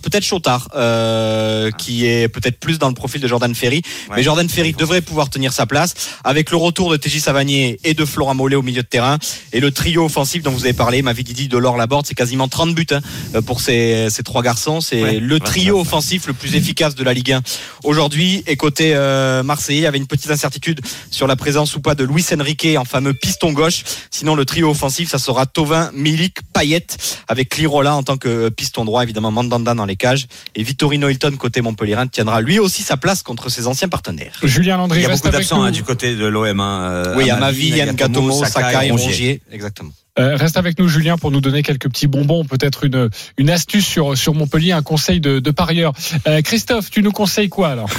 peut-être 0.01 0.23
Chotard, 0.23 0.69
euh, 0.75 1.71
qui 1.71 2.05
est 2.05 2.27
peut-être 2.27 2.59
plus 2.59 2.79
dans 2.79 2.87
le 2.87 2.93
profil 2.93 3.21
de 3.21 3.27
Jordan 3.27 3.53
Ferry. 3.53 3.81
Ouais. 4.09 4.17
Mais 4.17 4.23
Jordan 4.23 4.47
Ferry 4.49 4.73
devrait 4.73 5.01
pouvoir 5.01 5.29
tenir 5.29 5.53
sa 5.53 5.65
place 5.65 5.93
avec 6.23 6.51
le 6.51 6.57
retour 6.57 6.91
de 6.91 6.97
TJ 6.97 7.19
Savanier 7.19 7.79
et 7.83 7.93
de 7.93 8.05
Florent 8.05 8.35
Mollet 8.35 8.55
au 8.55 8.61
milieu 8.61 8.81
de 8.81 8.87
terrain 8.87 9.17
et 9.53 9.59
le 9.59 9.71
trio 9.71 10.05
offensif 10.05 10.43
dont 10.43 10.51
vous 10.51 10.65
avez 10.65 10.73
parlé, 10.73 11.01
Mavididi, 11.01 11.47
Delors, 11.47 11.77
Laborde, 11.77 12.05
c'est 12.05 12.15
quasiment 12.15 12.47
30 12.47 12.73
buts 12.73 12.87
hein, 12.91 13.41
pour 13.43 13.61
ces, 13.61 14.07
ces 14.09 14.23
trois 14.23 14.41
garçons. 14.41 14.81
C'est 14.81 15.01
Ouais, 15.01 15.19
le 15.19 15.39
trio 15.39 15.75
29, 15.77 15.87
offensif 15.87 16.27
le 16.27 16.33
plus 16.33 16.55
efficace 16.55 16.95
de 16.95 17.03
la 17.03 17.13
Ligue 17.13 17.33
1 17.33 17.41
aujourd'hui. 17.83 18.43
Et 18.47 18.55
côté 18.57 18.93
euh, 18.95 19.43
Marseillais, 19.43 19.79
il 19.79 19.83
y 19.83 19.87
avait 19.87 19.97
une 19.97 20.07
petite 20.07 20.31
incertitude 20.31 20.81
sur 21.11 21.27
la 21.27 21.35
présence 21.35 21.75
ou 21.75 21.81
pas 21.81 21.95
de 21.95 22.03
Luis 22.03 22.25
Enrique 22.33 22.67
en 22.77 22.85
fameux 22.85 23.13
piston 23.13 23.51
gauche. 23.53 23.83
Sinon, 24.11 24.35
le 24.35 24.45
trio 24.45 24.69
offensif, 24.69 25.09
ça 25.09 25.19
sera 25.19 25.45
Tovin, 25.45 25.91
Milik, 25.93 26.37
Payet, 26.53 26.87
avec 27.27 27.57
Lirola 27.57 27.95
en 27.95 28.03
tant 28.03 28.17
que 28.17 28.49
piston 28.49 28.86
droit, 28.87 29.03
évidemment 29.03 29.29
Mandanda 29.31 29.75
dans 29.75 29.85
les 29.85 29.95
cages. 29.95 30.25
Et 30.55 30.63
Vittorino 30.63 31.07
Hilton, 31.09 31.35
côté 31.37 31.61
Montpellierin, 31.61 32.07
tiendra 32.07 32.41
lui 32.41 32.57
aussi 32.57 32.81
sa 32.81 32.97
place 32.97 33.21
contre 33.21 33.49
ses 33.49 33.67
anciens 33.67 33.87
partenaires. 33.89 34.33
Julien 34.41 34.77
Landry 34.77 34.99
Il 34.99 35.03
y 35.03 35.05
a 35.05 35.09
reste 35.09 35.23
beaucoup 35.23 35.35
avec 35.35 35.41
d'absents 35.47 35.57
nous. 35.59 35.63
hein, 35.67 35.71
du 35.71 35.83
côté 35.83 36.15
de 36.15 36.25
l'OM. 36.25 36.59
Hein, 36.59 37.13
oui, 37.15 37.29
Amavi, 37.29 37.67
Amavi, 37.67 37.77
Yann 37.77 37.95
Gatomo, 37.95 38.43
Sakai, 38.43 38.89
Rongier. 38.89 39.41
Exactement. 39.51 39.91
Euh, 40.17 40.35
reste 40.35 40.57
avec 40.57 40.79
nous, 40.79 40.87
Julien, 40.87 41.15
pour 41.15 41.29
nous 41.29 41.41
donner 41.41 41.61
quelques 41.61 41.89
petits 41.89 42.07
bonbons, 42.07 42.43
peut-être 42.43 42.85
une, 42.85 43.11
une 43.37 43.51
astuce 43.51 43.85
sur, 43.85 44.17
sur 44.17 44.33
Montpellier, 44.33 44.71
un 44.71 44.81
conseil 44.81 45.19
de, 45.21 45.37
de 45.37 45.51
parieur. 45.51 45.93
Euh, 46.27 46.41
Christophe, 46.41 46.89
tu 46.89 47.03
nous 47.03 47.11
conseilles 47.11 47.49
quoi 47.49 47.69
alors? 47.69 47.89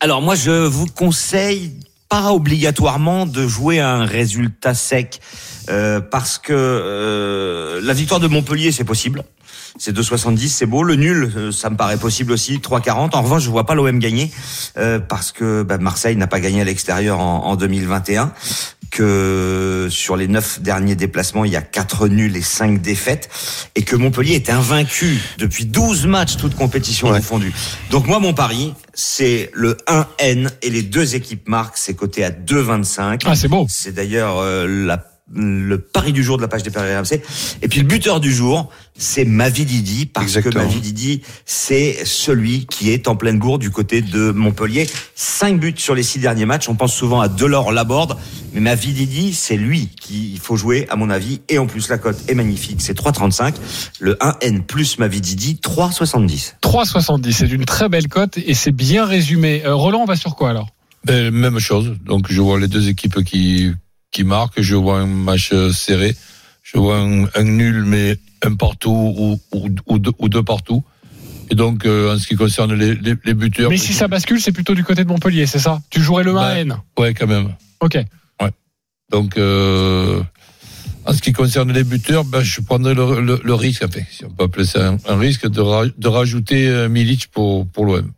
Alors 0.00 0.22
moi, 0.22 0.34
je 0.34 0.50
vous 0.50 0.86
conseille 0.86 1.72
pas 2.08 2.32
obligatoirement 2.32 3.26
de 3.26 3.46
jouer 3.46 3.80
à 3.80 3.90
un 3.90 4.04
résultat 4.06 4.74
sec 4.74 5.20
euh, 5.68 6.00
parce 6.00 6.38
que 6.38 6.52
euh, 6.54 7.80
la 7.82 7.92
victoire 7.92 8.18
de 8.20 8.26
Montpellier, 8.28 8.72
c'est 8.72 8.84
possible. 8.84 9.24
C'est 9.78 9.96
2,70, 9.96 10.48
c'est 10.48 10.66
beau. 10.66 10.82
Le 10.82 10.94
nul, 10.94 11.32
euh, 11.36 11.52
ça 11.52 11.70
me 11.70 11.76
paraît 11.76 11.96
possible 11.96 12.32
aussi, 12.32 12.58
3,40. 12.58 13.14
En 13.14 13.22
revanche, 13.22 13.42
je 13.42 13.50
vois 13.50 13.66
pas 13.66 13.74
l'OM 13.74 13.98
gagner 13.98 14.30
euh, 14.76 14.98
parce 14.98 15.32
que 15.32 15.62
bah, 15.62 15.78
Marseille 15.78 16.16
n'a 16.16 16.26
pas 16.26 16.40
gagné 16.40 16.60
à 16.60 16.64
l'extérieur 16.64 17.20
en, 17.20 17.44
en 17.44 17.56
2021. 17.56 18.32
Que 18.90 19.88
sur 19.90 20.16
les 20.16 20.28
neuf 20.28 20.62
derniers 20.62 20.96
déplacements, 20.96 21.44
il 21.44 21.52
y 21.52 21.56
a 21.56 21.60
quatre 21.60 22.08
nuls 22.08 22.34
et 22.34 22.42
cinq 22.42 22.80
défaites, 22.80 23.28
et 23.74 23.82
que 23.82 23.94
Montpellier 23.94 24.34
est 24.34 24.48
invaincu 24.48 25.20
depuis 25.36 25.66
12 25.66 26.06
matchs, 26.06 26.38
toutes 26.38 26.54
compétitions 26.54 27.08
confondues. 27.08 27.52
Donc 27.90 28.06
moi, 28.06 28.18
mon 28.18 28.32
pari, 28.32 28.72
c'est 28.94 29.50
le 29.52 29.76
1N 29.88 30.48
et 30.62 30.70
les 30.70 30.82
deux 30.82 31.14
équipes 31.14 31.48
marquent. 31.48 31.76
C'est 31.76 31.94
coté 31.94 32.24
à 32.24 32.30
2,25. 32.30 33.20
Ah, 33.26 33.36
c'est 33.36 33.48
beau. 33.48 33.66
C'est 33.68 33.92
d'ailleurs 33.92 34.38
euh, 34.38 34.66
la 34.66 35.04
le 35.34 35.78
pari 35.78 36.12
du 36.12 36.22
jour 36.22 36.36
de 36.36 36.42
la 36.42 36.48
page 36.48 36.62
des 36.62 36.70
paris 36.70 36.94
RMC. 36.94 37.20
Et 37.62 37.68
puis 37.68 37.80
le 37.80 37.86
buteur 37.86 38.20
du 38.20 38.32
jour, 38.32 38.70
c'est 38.98 39.24
Mavididi, 39.24 40.06
parce 40.06 40.26
Exactement. 40.26 40.64
que 40.64 40.68
Mavididi, 40.68 41.22
c'est 41.46 42.04
celui 42.04 42.66
qui 42.66 42.90
est 42.90 43.08
en 43.08 43.16
pleine 43.16 43.38
bourre 43.38 43.58
du 43.58 43.70
côté 43.70 44.02
de 44.02 44.32
Montpellier. 44.32 44.88
Cinq 45.14 45.60
buts 45.60 45.74
sur 45.76 45.94
les 45.94 46.02
six 46.02 46.18
derniers 46.18 46.46
matchs. 46.46 46.68
On 46.68 46.74
pense 46.74 46.92
souvent 46.94 47.20
à 47.20 47.28
Delors, 47.28 47.72
Laborde, 47.72 48.16
mais 48.52 48.60
Mavididi, 48.60 49.32
c'est 49.32 49.56
lui 49.56 49.88
qu'il 50.00 50.38
faut 50.40 50.56
jouer, 50.56 50.86
à 50.90 50.96
mon 50.96 51.10
avis. 51.10 51.40
Et 51.48 51.58
en 51.58 51.66
plus, 51.66 51.88
la 51.88 51.98
cote 51.98 52.18
est 52.28 52.34
magnifique. 52.34 52.80
C'est 52.80 52.98
3,35. 52.98 53.54
Le 54.00 54.14
1N 54.14 54.62
plus 54.62 54.98
Mavididi, 54.98 55.60
3,70. 55.62 56.54
3,70, 56.62 57.32
c'est 57.32 57.46
une 57.48 57.64
très 57.64 57.88
belle 57.88 58.08
cote 58.08 58.36
et 58.36 58.54
c'est 58.54 58.72
bien 58.72 59.04
résumé. 59.06 59.62
Euh, 59.64 59.74
Roland, 59.74 60.00
on 60.00 60.06
va 60.06 60.16
sur 60.16 60.34
quoi 60.34 60.50
alors? 60.50 60.68
Ben, 61.04 61.30
même 61.30 61.60
chose. 61.60 61.96
Donc 62.04 62.26
je 62.30 62.40
vois 62.40 62.58
les 62.58 62.68
deux 62.68 62.88
équipes 62.88 63.22
qui 63.22 63.72
qui 64.10 64.24
marquent. 64.24 64.60
Je 64.60 64.74
vois 64.74 64.98
un 64.98 65.06
match 65.06 65.52
serré. 65.72 66.16
Je 66.62 66.78
vois 66.78 66.98
un, 66.98 67.26
un 67.34 67.44
nul 67.44 67.84
mais 67.84 68.18
un 68.44 68.54
partout 68.54 68.90
ou, 68.90 69.40
ou, 69.56 69.68
ou 69.86 69.98
deux, 69.98 70.12
ou 70.18 70.28
deux 70.28 70.42
partout. 70.42 70.82
Et 71.50 71.54
donc 71.54 71.86
euh, 71.86 72.14
en 72.14 72.18
ce 72.18 72.26
qui 72.26 72.34
concerne 72.36 72.74
les, 72.74 72.94
les, 72.94 73.14
les 73.24 73.34
buteurs, 73.34 73.70
Mais 73.70 73.78
si 73.78 73.92
ça 73.94 74.06
bascule, 74.08 74.40
c'est 74.40 74.52
plutôt 74.52 74.74
du 74.74 74.84
côté 74.84 75.02
de 75.04 75.08
Montpellier, 75.08 75.46
c'est 75.46 75.58
ça? 75.58 75.80
Tu 75.90 76.00
jouerais 76.02 76.24
le 76.24 76.32
1N 76.32 76.76
ouais 76.98 77.14
quand 77.14 77.26
même. 77.26 77.54
Ok. 77.80 77.98
Donc 79.10 79.38
euh, 79.38 80.22
en 81.06 81.14
ce 81.14 81.22
qui 81.22 81.32
concerne 81.32 81.72
les 81.72 81.82
buteurs, 81.84 82.24
ben, 82.26 82.42
je 82.42 82.60
prendrais 82.60 82.92
le, 82.92 83.22
le, 83.22 83.40
le 83.42 83.54
risque, 83.54 83.82
enfin, 83.82 84.00
si 84.10 84.26
on 84.26 84.30
peut 84.30 84.44
appeler 84.44 84.66
ça 84.66 84.86
un, 84.90 84.98
un 85.08 85.16
risque, 85.18 85.48
de, 85.48 85.62
ra- 85.62 85.86
de 85.86 86.08
rajouter 86.08 86.68
euh, 86.68 86.90
Milic 86.90 87.28
pour 87.28 87.66
pour 87.68 87.86
l'OM. 87.86 88.12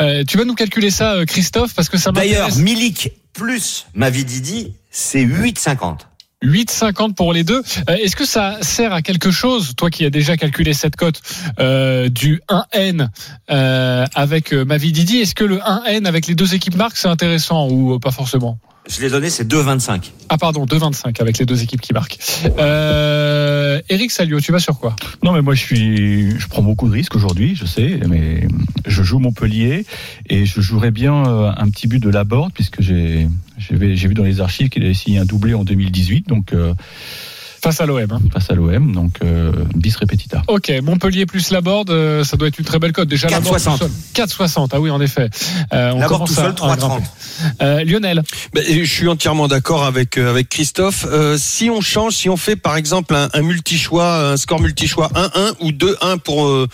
Euh, 0.00 0.22
tu 0.24 0.36
vas 0.36 0.44
nous 0.44 0.54
calculer 0.54 0.90
ça, 0.90 1.14
euh, 1.14 1.24
Christophe, 1.24 1.72
parce 1.74 1.88
que 1.88 1.96
ça 1.96 2.12
D'ailleurs. 2.12 2.54
Milik 2.58 3.12
plus 3.32 3.86
Mavididi, 3.94 4.74
c'est 4.90 5.24
8,50. 5.24 6.00
8,50 6.44 7.14
pour 7.14 7.32
les 7.32 7.44
deux. 7.44 7.62
Euh, 7.88 7.94
Est-ce 7.94 8.16
que 8.16 8.24
ça 8.24 8.58
sert 8.60 8.92
à 8.92 9.02
quelque 9.02 9.30
chose, 9.30 9.74
toi 9.76 9.90
qui 9.90 10.04
as 10.04 10.10
déjà 10.10 10.36
calculé 10.36 10.72
cette 10.72 10.96
cote 10.96 11.20
euh, 11.58 12.08
du 12.08 12.40
1N 12.48 13.08
euh, 13.50 14.06
avec 14.14 14.52
euh, 14.52 14.64
Mavididi 14.64 15.18
Est-ce 15.18 15.34
que 15.34 15.44
le 15.44 15.58
1N 15.58 16.06
avec 16.06 16.26
les 16.26 16.34
deux 16.34 16.54
équipes 16.54 16.76
marques, 16.76 16.96
c'est 16.96 17.08
intéressant 17.08 17.68
ou 17.68 17.98
pas 17.98 18.10
forcément? 18.10 18.58
Je 18.86 19.00
l'ai 19.00 19.08
donné, 19.08 19.30
c'est 19.30 19.48
2,25. 19.48 20.10
Ah 20.28 20.36
pardon, 20.36 20.66
2,25 20.66 21.20
avec 21.20 21.38
les 21.38 21.46
deux 21.46 21.62
équipes 21.62 21.80
qui 21.80 21.94
marquent. 21.94 22.18
Euh, 22.58 23.80
Eric 23.88 24.10
Salio, 24.10 24.40
tu 24.40 24.52
vas 24.52 24.58
sur 24.58 24.78
quoi? 24.78 24.94
Non, 25.22 25.32
mais 25.32 25.40
moi, 25.40 25.54
je 25.54 25.60
suis, 25.60 26.38
je 26.38 26.48
prends 26.48 26.62
beaucoup 26.62 26.86
de 26.88 26.92
risques 26.92 27.16
aujourd'hui, 27.16 27.56
je 27.56 27.64
sais, 27.64 27.98
mais 28.06 28.46
je 28.86 29.02
joue 29.02 29.18
Montpellier 29.18 29.86
et 30.28 30.44
je 30.44 30.60
jouerais 30.60 30.90
bien 30.90 31.26
euh, 31.26 31.52
un 31.56 31.70
petit 31.70 31.86
but 31.86 31.98
de 31.98 32.10
Laborde 32.10 32.52
puisque 32.52 32.82
j'ai, 32.82 33.26
j'ai 33.56 33.74
vu 33.74 33.96
j'ai 33.96 34.08
vu 34.08 34.14
dans 34.14 34.24
les 34.24 34.40
archives 34.40 34.68
qu'il 34.68 34.84
avait 34.84 34.94
signé 34.94 35.18
un 35.18 35.24
doublé 35.24 35.54
en 35.54 35.64
2018, 35.64 36.28
donc 36.28 36.52
euh, 36.52 36.74
Face 37.64 37.80
à 37.80 37.86
l'OM. 37.86 38.06
hein. 38.12 38.20
face 38.32 38.50
à 38.50 38.54
l'OM, 38.54 38.92
donc 38.92 39.16
euh, 39.24 39.50
bis 39.74 39.96
repetita. 39.96 40.42
Ok, 40.48 40.70
Montpellier 40.82 41.24
plus 41.24 41.50
Laborde, 41.50 41.88
euh, 41.90 42.22
ça 42.22 42.36
doit 42.36 42.48
être 42.48 42.58
une 42.58 42.64
très 42.66 42.78
belle 42.78 42.92
cote. 42.92 43.08
Déjà, 43.08 43.28
Laborde 43.28 43.56
4,60. 43.58 43.72
tout 43.72 43.78
seul. 43.78 43.90
4,60, 44.26 44.68
ah 44.72 44.80
oui, 44.80 44.90
en 44.90 45.00
effet. 45.00 45.30
Euh, 45.72 45.92
on 45.94 45.98
Laborde 45.98 46.26
tout 46.28 46.34
seul, 46.34 46.44
à- 46.44 46.48
à 46.48 46.52
3,30. 46.52 46.76
grimper. 46.76 47.04
Euh, 47.62 47.84
Lionel, 47.84 48.22
Ben, 48.52 48.62
je 48.68 48.84
suis 48.84 49.08
entièrement 49.08 49.48
d'accord 49.48 49.84
avec 49.84 50.18
euh, 50.18 50.28
avec 50.30 50.50
Christophe. 50.50 51.06
Euh, 51.10 51.36
si 51.38 51.70
on 51.70 51.80
change, 51.80 52.12
si 52.14 52.28
on 52.28 52.36
fait 52.36 52.56
par 52.56 52.76
exemple 52.76 53.14
un, 53.14 53.28
un 53.32 53.40
multi-choix, 53.42 54.32
un 54.32 54.36
score 54.36 54.60
multi-choix 54.60 55.08
1-1 55.14 55.54
ou 55.60 55.70
2-1 55.72 56.18
pour 56.18 56.46
euh, 56.46 56.68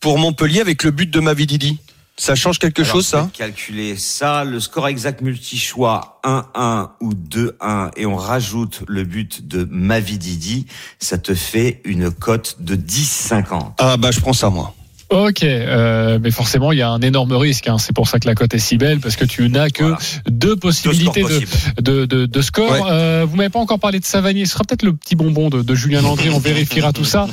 pour 0.00 0.18
Montpellier 0.18 0.60
avec 0.60 0.84
le 0.84 0.90
but 0.90 1.10
de 1.10 1.18
Mavididi, 1.20 1.78
ça 2.16 2.34
change 2.34 2.58
quelque 2.58 2.82
Alors, 2.82 2.92
chose 2.92 3.06
ça 3.06 3.28
Calculer 3.32 3.96
ça, 3.96 4.44
le 4.44 4.60
score 4.60 4.88
exact 4.88 5.20
multi-choix 5.20 6.20
1-1 6.24 6.88
ou 7.00 7.12
2-1 7.14 7.90
et 7.96 8.06
on 8.06 8.16
rajoute 8.16 8.82
le 8.86 9.04
but 9.04 9.46
de 9.48 9.66
Mavididi, 9.70 10.66
ça 11.00 11.18
te 11.18 11.34
fait 11.34 11.80
une 11.84 12.10
cote 12.10 12.56
de 12.60 12.76
10,50. 12.76 13.72
Ah 13.78 13.96
bah 13.96 14.10
je 14.12 14.20
prends 14.20 14.32
ça 14.32 14.48
moi. 14.50 14.74
ok, 15.10 15.42
euh, 15.42 16.18
mais 16.20 16.30
forcément, 16.30 16.72
il 16.72 16.78
y 16.78 16.82
a 16.82 16.88
un 16.88 17.00
énorme 17.00 17.32
risque. 17.32 17.68
hein. 17.68 17.78
C'est 17.78 17.92
pour 17.94 18.08
ça 18.08 18.18
que 18.18 18.26
la 18.26 18.34
cote 18.34 18.54
est 18.54 18.58
si 18.58 18.78
belle, 18.78 19.00
parce 19.00 19.16
que 19.16 19.24
tu 19.24 19.48
n'as 19.50 19.68
que 19.68 19.82
Voilà. 19.84 19.98
deux 20.28 20.56
possibilités 20.56 21.22
de, 21.22 21.82
de, 21.82 22.06
de, 22.06 22.26
de 22.26 22.42
score. 22.42 22.70
Ouais. 22.70 22.80
Euh, 22.90 23.26
vous 23.28 23.36
m'avez 23.36 23.50
pas 23.50 23.58
encore 23.60 23.78
parlé 23.78 24.00
de 24.00 24.04
Savanier. 24.06 24.46
Ce 24.46 24.52
sera 24.52 24.64
peut-être 24.64 24.82
le 24.82 24.94
petit 24.94 25.14
bonbon 25.14 25.50
de, 25.50 25.62
de 25.62 25.74
Julien 25.74 26.00
Landry. 26.00 26.30
On 26.30 26.38
vérifiera 26.38 26.92
tout 26.92 27.04
ça. 27.04 27.26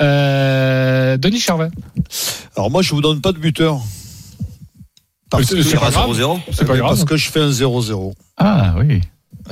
Euh, 0.00 1.16
Denis 1.16 1.40
Charvet. 1.40 1.68
Alors 2.56 2.70
moi, 2.70 2.82
je 2.82 2.90
vous 2.94 3.00
donne 3.02 3.20
pas 3.20 3.32
de 3.32 3.38
buteur. 3.38 3.80
Parce 5.30 5.46
que, 5.46 5.62
c'est 5.62 5.76
pas 5.78 5.90
grave. 5.90 6.10
0-0. 6.10 6.40
C'est 6.52 6.64
pas 6.66 6.76
grave. 6.76 6.88
parce 6.90 7.04
que 7.04 7.16
je 7.16 7.30
fais 7.30 7.40
un 7.40 7.50
0-0. 7.50 8.12
Ah 8.36 8.74
oui. 8.78 9.00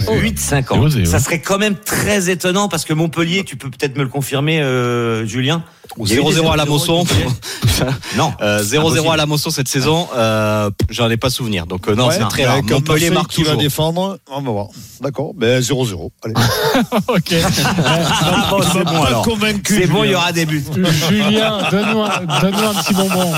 8,50. 0.00 0.64
0-0. 0.90 1.04
Ça 1.06 1.18
serait 1.18 1.40
quand 1.40 1.58
même 1.58 1.74
très 1.76 2.30
étonnant 2.30 2.68
parce 2.68 2.84
que 2.84 2.92
Montpellier, 2.92 3.44
tu 3.44 3.56
peux 3.56 3.70
peut-être 3.70 3.96
me 3.96 4.02
le 4.02 4.08
confirmer, 4.08 4.60
euh, 4.60 5.26
Julien. 5.26 5.62
Ou 5.98 6.04
Il 6.06 6.12
y 6.14 6.16
a 6.16 6.20
eu 6.20 6.24
des 6.24 6.40
0-0 6.40 6.52
à 6.52 6.56
la 6.56 6.64
0-0 6.64 6.68
Mosson. 6.68 7.04
Non. 8.16 8.32
Euh, 8.40 8.62
0-0 8.62 8.78
Impossible. 8.78 9.08
à 9.10 9.16
la 9.16 9.26
Mosso 9.26 9.50
cette 9.50 9.68
saison, 9.68 10.08
euh, 10.16 10.70
j'en 10.88 11.10
ai 11.10 11.18
pas 11.18 11.28
souvenir. 11.28 11.66
Donc 11.66 11.88
euh, 11.88 11.94
non, 11.94 12.08
Ouais, 12.08 12.14
c'est 12.18 12.26
très 12.28 12.46
rare. 12.46 12.62
Montpellier 12.62 13.10
marque 13.10 13.30
qui 13.30 13.42
va 13.42 13.54
défendre. 13.56 14.18
On 14.30 14.40
va 14.40 14.50
voir. 14.50 14.66
D'accord. 15.02 15.32
Ben 15.34 15.60
0-0. 15.60 16.10
Allez. 16.24 16.34
ok. 17.08 17.34
Ah 17.88 18.48
bon, 18.50 18.60
c'est 18.62 18.84
bon 18.84 19.00
Pas 19.00 19.06
alors. 19.08 19.22
convaincu. 19.22 19.76
C'est 19.80 19.86
bon, 19.86 20.04
il 20.04 20.10
y 20.10 20.14
aura 20.14 20.32
des 20.32 20.46
buts. 20.46 20.64
Julien, 21.08 21.58
donne-nous 21.70 22.00
un, 22.02 22.40
donne-nous 22.40 22.66
un 22.68 22.74
petit 22.82 22.94
bonbon. 22.94 23.32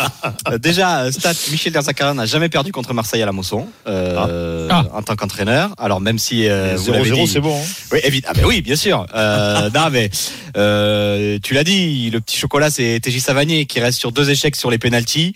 Euh, 0.48 0.58
déjà, 0.58 1.00
euh, 1.00 1.12
stat, 1.12 1.32
Michel 1.50 1.72
Derzakarian 1.72 2.14
n'a 2.14 2.26
jamais 2.26 2.48
perdu 2.48 2.72
contre 2.72 2.94
Marseille 2.94 3.22
à 3.22 3.26
la 3.26 3.32
Mosson 3.32 3.66
euh, 3.86 4.68
Ah. 4.70 4.84
en 4.94 5.02
tant 5.02 5.16
qu'entraîneur. 5.16 5.70
Alors 5.78 6.00
même 6.00 6.18
si 6.18 6.47
euh, 6.48 6.76
vous 6.76 6.92
l'avez 6.92 7.10
0-0, 7.10 7.14
dit- 7.26 7.32
c'est 7.32 7.40
bon. 7.40 7.56
hein. 7.56 7.64
Oui, 7.92 8.00
évidemment. 8.04 8.34
Ah, 8.36 8.40
ben 8.40 8.46
oui, 8.46 8.62
bien 8.62 8.76
sûr. 8.76 9.06
Euh, 9.14 9.70
non, 9.74 9.88
mais 9.90 10.10
euh, 10.56 11.38
tu 11.42 11.54
l'as 11.54 11.64
dit, 11.64 12.10
le 12.10 12.20
petit 12.20 12.36
chocolat, 12.38 12.70
c'est 12.70 13.00
TJ 13.00 13.18
Savanier 13.20 13.66
qui 13.66 13.80
reste 13.80 13.98
sur 13.98 14.12
deux 14.12 14.30
échecs 14.30 14.56
sur 14.56 14.70
les 14.70 14.78
pénalties, 14.78 15.32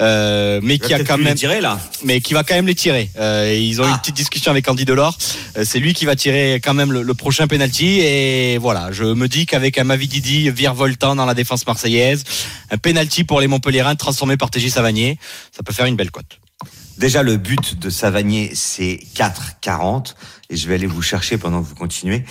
euh, 0.00 0.60
mais 0.62 0.78
qui 0.78 0.92
a 0.94 1.02
quand 1.04 1.18
même, 1.18 1.34
tiré 1.34 1.60
là. 1.60 1.78
mais 2.04 2.20
qui 2.20 2.34
va 2.34 2.44
quand 2.44 2.54
même 2.54 2.66
les 2.66 2.74
tirer. 2.74 3.10
Euh, 3.18 3.54
ils 3.58 3.80
ont 3.80 3.86
eu 3.86 3.90
une 3.90 3.98
petite 3.98 4.16
discussion 4.16 4.50
avec 4.50 4.68
Andy 4.68 4.84
Delors. 4.84 5.16
Euh, 5.56 5.64
c'est 5.64 5.78
lui 5.78 5.94
qui 5.94 6.04
va 6.04 6.16
tirer 6.16 6.60
quand 6.62 6.74
même 6.74 6.92
le, 6.92 7.02
le 7.02 7.14
prochain 7.14 7.46
penalty. 7.46 8.00
Et 8.00 8.58
voilà, 8.58 8.90
je 8.92 9.04
me 9.04 9.28
dis 9.28 9.46
qu'avec 9.46 9.78
un 9.78 9.84
Mavididi 9.84 10.50
virevoltant 10.50 11.16
dans 11.16 11.26
la 11.26 11.34
défense 11.34 11.66
marseillaise, 11.66 12.24
un 12.70 12.78
penalty 12.78 13.24
pour 13.24 13.40
les 13.40 13.46
Montpellierins 13.46 13.94
transformé 13.96 14.36
par 14.36 14.50
TJ 14.50 14.68
Savanier, 14.68 15.18
ça 15.56 15.62
peut 15.62 15.72
faire 15.72 15.86
une 15.86 15.96
belle 15.96 16.10
cote. 16.10 16.38
Déjà, 16.98 17.22
le 17.22 17.36
but 17.36 17.78
de 17.78 17.90
Savanier, 17.90 18.52
c'est 18.54 18.98
4,40. 19.14 20.14
Et 20.50 20.56
je 20.56 20.68
vais 20.68 20.74
aller 20.74 20.86
vous 20.86 21.02
chercher 21.02 21.38
pendant 21.38 21.62
que 21.62 21.68
vous 21.68 21.74
continuez 21.74 22.24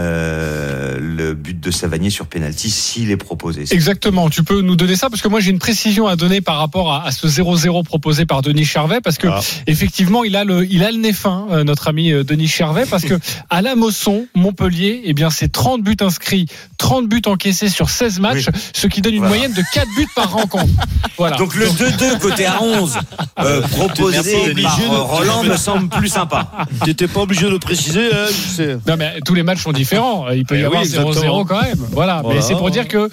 euh, 0.00 0.98
le 1.00 1.34
but 1.34 1.58
de 1.58 1.70
Savanier 1.70 2.10
sur 2.10 2.26
penalty 2.26 2.70
s'il 2.70 3.10
est 3.10 3.16
proposé. 3.16 3.64
Exactement. 3.70 4.28
Tu 4.30 4.42
peux 4.42 4.60
nous 4.60 4.76
donner 4.76 4.96
ça? 4.96 5.08
Parce 5.10 5.22
que 5.22 5.28
moi 5.28 5.40
j'ai 5.40 5.50
une 5.50 5.58
précision 5.58 6.06
à 6.06 6.16
donner 6.16 6.40
par 6.40 6.58
rapport 6.58 6.92
à, 6.92 7.06
à 7.06 7.10
ce 7.12 7.26
0-0 7.26 7.84
proposé 7.84 8.26
par 8.26 8.42
Denis 8.42 8.64
Charvet 8.64 9.00
parce 9.00 9.18
que 9.18 9.28
Ah. 9.28 9.40
effectivement 9.66 10.24
il 10.24 10.36
a 10.36 10.44
le 10.44 10.66
il 10.70 10.82
a 10.84 10.90
le 10.90 10.98
nez 10.98 11.12
fin 11.12 11.46
euh, 11.50 11.64
notre 11.64 11.88
ami 11.88 12.12
euh, 12.12 12.24
Denis 12.24 12.48
Charvet 12.48 12.86
parce 12.86 13.04
que 13.04 13.14
à 13.50 13.62
la 13.62 13.74
Mosson 13.74 14.26
Montpellier 14.34 15.02
eh 15.04 15.12
bien 15.14 15.30
c'est 15.30 15.48
30 15.50 15.82
buts 15.82 15.96
inscrits 16.00 16.46
30 16.78 17.08
buts 17.08 17.22
encaissés 17.26 17.68
sur 17.68 17.90
16 17.90 18.20
matchs 18.20 18.46
ce 18.74 18.86
qui 18.86 19.00
donne 19.00 19.14
une 19.14 19.20
Voilà. 19.20 19.34
moyenne 19.36 19.52
de 19.54 19.62
4 19.72 19.86
buts 19.96 20.06
par 20.14 20.30
rencontre. 20.32 20.66
Voilà. 21.18 21.36
Donc 21.38 21.54
le 21.54 21.66
2-2 21.66 22.18
côté 22.18 22.44
à 22.44 22.62
11 22.62 22.98
euh, 23.40 23.62
proposé 23.70 24.52
par 24.62 24.78
de- 24.78 24.84
Roland 24.96 25.42
me 25.44 25.56
semble 25.56 25.88
plus 25.88 26.08
sympa. 26.08 26.52
T'étais 26.84 27.08
pas 27.08 27.20
obligé 27.20 27.45
de 27.46 27.52
le 27.52 27.58
préciser, 27.58 28.08
hein, 28.12 28.26
sais. 28.30 28.78
Non 28.86 28.96
mais 28.96 29.20
tous 29.24 29.34
les 29.34 29.42
matchs 29.42 29.62
sont 29.62 29.72
différents. 29.72 30.28
Il 30.30 30.44
peut 30.44 30.56
y 30.56 30.60
Eh 30.60 30.64
avoir 30.64 30.82
oui, 30.82 30.88
0-0 30.88 31.08
exactement. 31.08 31.44
quand 31.44 31.62
même. 31.62 31.78
Voilà. 31.92 32.20
Voilà. 32.22 32.36
Mais 32.36 32.42
c'est 32.42 32.54
pour 32.54 32.70
dire 32.70 32.86
que 32.88 32.96
euh, 32.98 33.08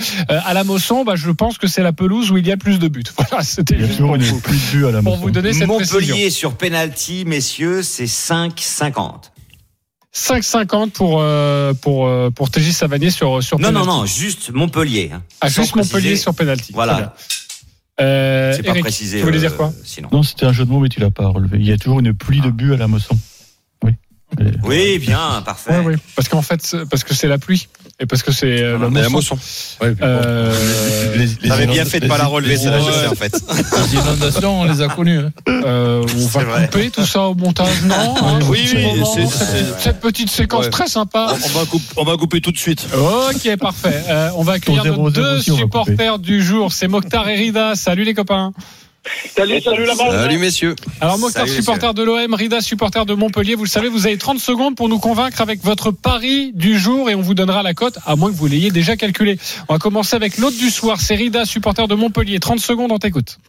à 0.46 0.54
la 0.54 0.64
Mosson, 0.64 1.04
bah, 1.04 1.14
je 1.16 1.32
pense 1.32 1.58
que 1.58 1.68
c'est 1.68 1.84
la 1.84 1.94
pelouse 1.94 2.32
où 2.32 2.38
il 2.38 2.46
y 2.46 2.52
a 2.52 2.56
le 2.56 2.60
plus 2.60 2.80
de 2.80 2.88
buts. 2.88 3.04
Voilà. 3.18 3.44
C'était 3.44 3.76
Il 3.76 3.82
y 3.82 3.84
a 3.84 3.88
juste 3.88 3.98
toujours 4.00 4.14
pour, 4.14 4.16
une 4.18 4.24
vous- 4.24 4.40
plus 4.42 4.58
de 4.74 4.78
buts 4.78 4.86
à 4.88 4.92
la 4.92 5.02
pour 5.02 5.16
vous 5.18 5.32
donner 5.32 5.54
cette 5.54 5.68
précision. 5.68 6.00
Montpellier 6.00 6.30
sur 6.30 6.54
penalty, 6.56 7.24
messieurs, 7.26 7.82
c'est 7.84 8.06
5-50. 8.06 9.30
5,50 10.16 10.92
pour 10.92 11.20
euh, 11.22 11.74
pour 11.74 12.06
euh, 12.08 12.30
pour 12.30 12.52
TJ 12.52 12.72
Savanier 12.72 13.10
sur 13.10 13.42
sur 13.42 13.58
Non, 13.60 13.72
non, 13.72 13.82
penalty. 13.82 14.00
non, 14.00 14.06
juste 14.06 14.52
Montpellier. 14.52 15.10
hein. 15.14 15.24
Ah, 15.42 15.48
juste 15.50 15.76
Montpellier 15.76 16.02
préciser. 16.10 16.16
sur 16.18 16.36
penalty. 16.36 16.72
Voilà. 16.74 17.16
Euh, 18.00 18.54
C'est 18.56 18.64
pas 18.64 18.70
Eric, 18.70 18.84
précisé. 18.84 19.20
Tu 19.20 19.24
voulais 19.24 19.38
euh, 19.38 19.42
dire 19.42 19.56
quoi? 19.56 19.72
Sinon. 19.84 20.10
Non, 20.12 20.22
c'était 20.24 20.46
un 20.46 20.54
jeu 20.54 20.66
de 20.66 20.70
mots, 20.72 20.80
mais 20.80 20.90
tu 20.90 21.00
l'as 21.00 21.10
pas 21.12 21.28
relevé. 21.28 21.58
Il 21.60 21.66
y 21.68 21.72
a 21.72 21.78
toujours 21.78 22.00
une 22.00 22.14
pluie 22.14 22.42
de 22.42 22.50
buts 22.50 22.74
à 22.74 22.78
la 22.78 22.88
Mosson. 22.88 23.18
Oui. 24.40 24.46
Oui, 24.64 25.00
bien, 25.00 25.42
parfait. 25.46 25.72
Oui, 25.80 25.94
oui. 25.94 25.96
Parce 26.16 26.28
qu'en 26.28 26.42
fait, 26.42 26.60
c'est- 26.66 26.86
parce 26.90 27.04
que 27.04 27.14
c'est 27.14 27.28
la 27.28 27.38
pluie 27.38 27.68
et 28.00 28.06
parce 28.06 28.24
que 28.24 28.32
c'est 28.32 28.62
euh, 28.62 28.78
la 28.80 28.90
Mais 28.90 29.02
la. 29.02 29.08
Ouais, 29.10 29.92
bon. 29.92 29.96
Euh, 30.02 30.54
Les- 31.16 31.58
les 31.60 31.68
bien 31.68 31.86
fait 31.86 32.00
de 32.00 32.08
pas 32.08 32.18
la 32.18 32.26
relever, 32.26 32.54
les- 32.54 32.58
celle-là, 32.60 32.80
je 32.80 32.86
les- 32.90 32.98
sais 32.98 33.08
en 33.08 33.16
fait. 33.16 33.34
Les 33.92 33.94
inondations, 34.00 34.62
on 34.62 34.64
les 34.66 34.82
a 34.82 34.88
connues. 34.88 35.20
hein. 35.20 35.32
euh, 35.48 36.04
on 36.04 36.26
va 36.28 36.40
C'est 36.40 36.46
vrai. 36.46 36.66
couper 36.72 36.90
tout 36.90 37.06
ça 37.06 37.22
au 37.24 37.36
montage, 37.36 37.82
non 37.84 37.96
hein, 38.18 38.40
Oui, 38.50 38.64
petit 38.64 38.76
oui, 38.78 38.84
moment, 38.86 39.06
c'est- 39.14 39.26
cette, 39.28 39.48
c'est- 39.48 39.80
cette 39.84 40.00
petite 40.00 40.30
séquence 40.30 40.66
Ouais. 40.66 40.72
très 40.72 40.88
sympa. 40.88 41.28
On 41.46 41.60
va, 41.60 41.66
couper, 41.66 41.86
on 41.98 42.04
va 42.04 42.18
couper 42.18 42.42
tout 42.42 42.52
de 42.52 42.58
suite. 42.58 42.88
Ok, 42.94 43.56
parfait. 43.58 44.04
Euh, 44.10 44.30
on 44.36 44.44
va 44.44 44.54
accueillir 44.54 44.84
nos 44.86 45.10
0-0 45.10 45.12
deux 45.12 45.42
supporters 45.42 46.20
du 46.20 46.42
jour. 46.44 46.74
C'est 46.74 46.88
Mokhtar 46.88 47.28
et 47.30 47.36
Rida. 47.36 47.76
Salut 47.76 48.04
les 48.04 48.14
copains. 48.14 48.52
Salut, 49.36 49.62
salut 49.62 49.86
la 49.86 49.96
balle. 49.96 50.12
Salut 50.12 50.38
messieurs. 50.38 50.76
Alors 51.02 51.18
Mokhtar, 51.18 51.48
Salut, 51.48 51.60
supporter 51.60 51.94
de 51.94 52.04
l'OM, 52.04 52.34
Rida, 52.34 52.62
supporter 52.62 53.06
de 53.06 53.14
Montpellier. 53.14 53.56
Vous 53.56 53.66
le 53.66 53.70
savez, 53.70 53.90
vous 53.90 54.08
avez 54.08 54.18
30 54.18 54.40
secondes 54.40 54.76
pour 54.76 54.88
nous 54.88 55.00
convaincre 55.00 55.42
avec 55.42 55.62
votre 55.64 55.92
pari 55.92 56.52
du 56.54 56.80
jour 56.80 57.10
et 57.10 57.16
on 57.16 57.22
vous 57.22 57.34
donnera 57.34 57.64
la 57.64 57.74
cote, 57.74 58.00
à 58.06 58.16
moins 58.16 58.32
que 58.32 58.38
vous 58.38 58.48
l'ayez 58.48 58.72
déjà 58.72 58.96
calculé. 58.96 59.38
On 59.68 59.74
va 59.74 59.80
commencer 59.80 60.16
avec 60.16 60.38
l'autre 60.38 60.58
du 60.58 60.70
soir. 60.70 61.02
C'est 61.02 61.16
Rida, 61.16 61.46
supporter 61.46 61.88
de 61.88 61.96
Montpellier. 61.96 62.40
30 62.40 62.60
secondes, 62.60 62.92
on 62.92 63.00
t'écoute. 63.00 63.40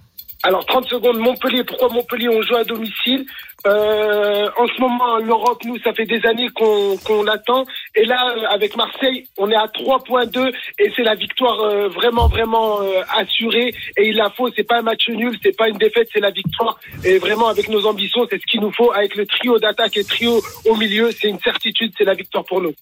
Alors 0.46 0.66
30 0.66 0.86
secondes, 0.88 1.16
Montpellier. 1.16 1.64
Pourquoi 1.64 1.88
Montpellier 1.88 2.28
On 2.28 2.42
joue 2.42 2.56
à 2.56 2.64
domicile. 2.64 3.24
Euh, 3.66 4.50
en 4.58 4.66
ce 4.66 4.78
moment, 4.78 5.16
l'Europe, 5.16 5.64
nous, 5.64 5.78
ça 5.78 5.94
fait 5.94 6.04
des 6.04 6.20
années 6.26 6.50
qu'on 6.50 6.98
qu'on 6.98 7.22
l'attend. 7.22 7.64
Et 7.94 8.04
là, 8.04 8.34
euh, 8.36 8.44
avec 8.50 8.76
Marseille, 8.76 9.26
on 9.38 9.50
est 9.50 9.56
à 9.56 9.64
3.2 9.68 10.52
et 10.78 10.92
c'est 10.94 11.02
la 11.02 11.14
victoire 11.14 11.58
euh, 11.60 11.88
vraiment, 11.88 12.28
vraiment 12.28 12.82
euh, 12.82 13.00
assurée. 13.16 13.72
Et 13.96 14.08
il 14.08 14.16
la 14.16 14.28
faut. 14.28 14.50
C'est 14.54 14.68
pas 14.68 14.80
un 14.80 14.82
match 14.82 15.08
nul, 15.08 15.34
c'est 15.42 15.56
pas 15.56 15.70
une 15.70 15.78
défaite, 15.78 16.08
c'est 16.12 16.20
la 16.20 16.30
victoire. 16.30 16.78
Et 17.04 17.16
vraiment, 17.16 17.48
avec 17.48 17.68
nos 17.70 17.86
ambitions, 17.86 18.26
c'est 18.28 18.38
ce 18.38 18.44
qu'il 18.44 18.60
nous 18.60 18.72
faut. 18.72 18.92
Avec 18.92 19.16
le 19.16 19.24
trio 19.24 19.58
d'attaque 19.58 19.96
et 19.96 20.04
trio 20.04 20.42
au 20.66 20.76
milieu, 20.76 21.10
c'est 21.10 21.28
une 21.28 21.40
certitude, 21.40 21.94
c'est 21.96 22.04
la 22.04 22.14
victoire 22.14 22.44
pour 22.44 22.60
nous. 22.60 22.74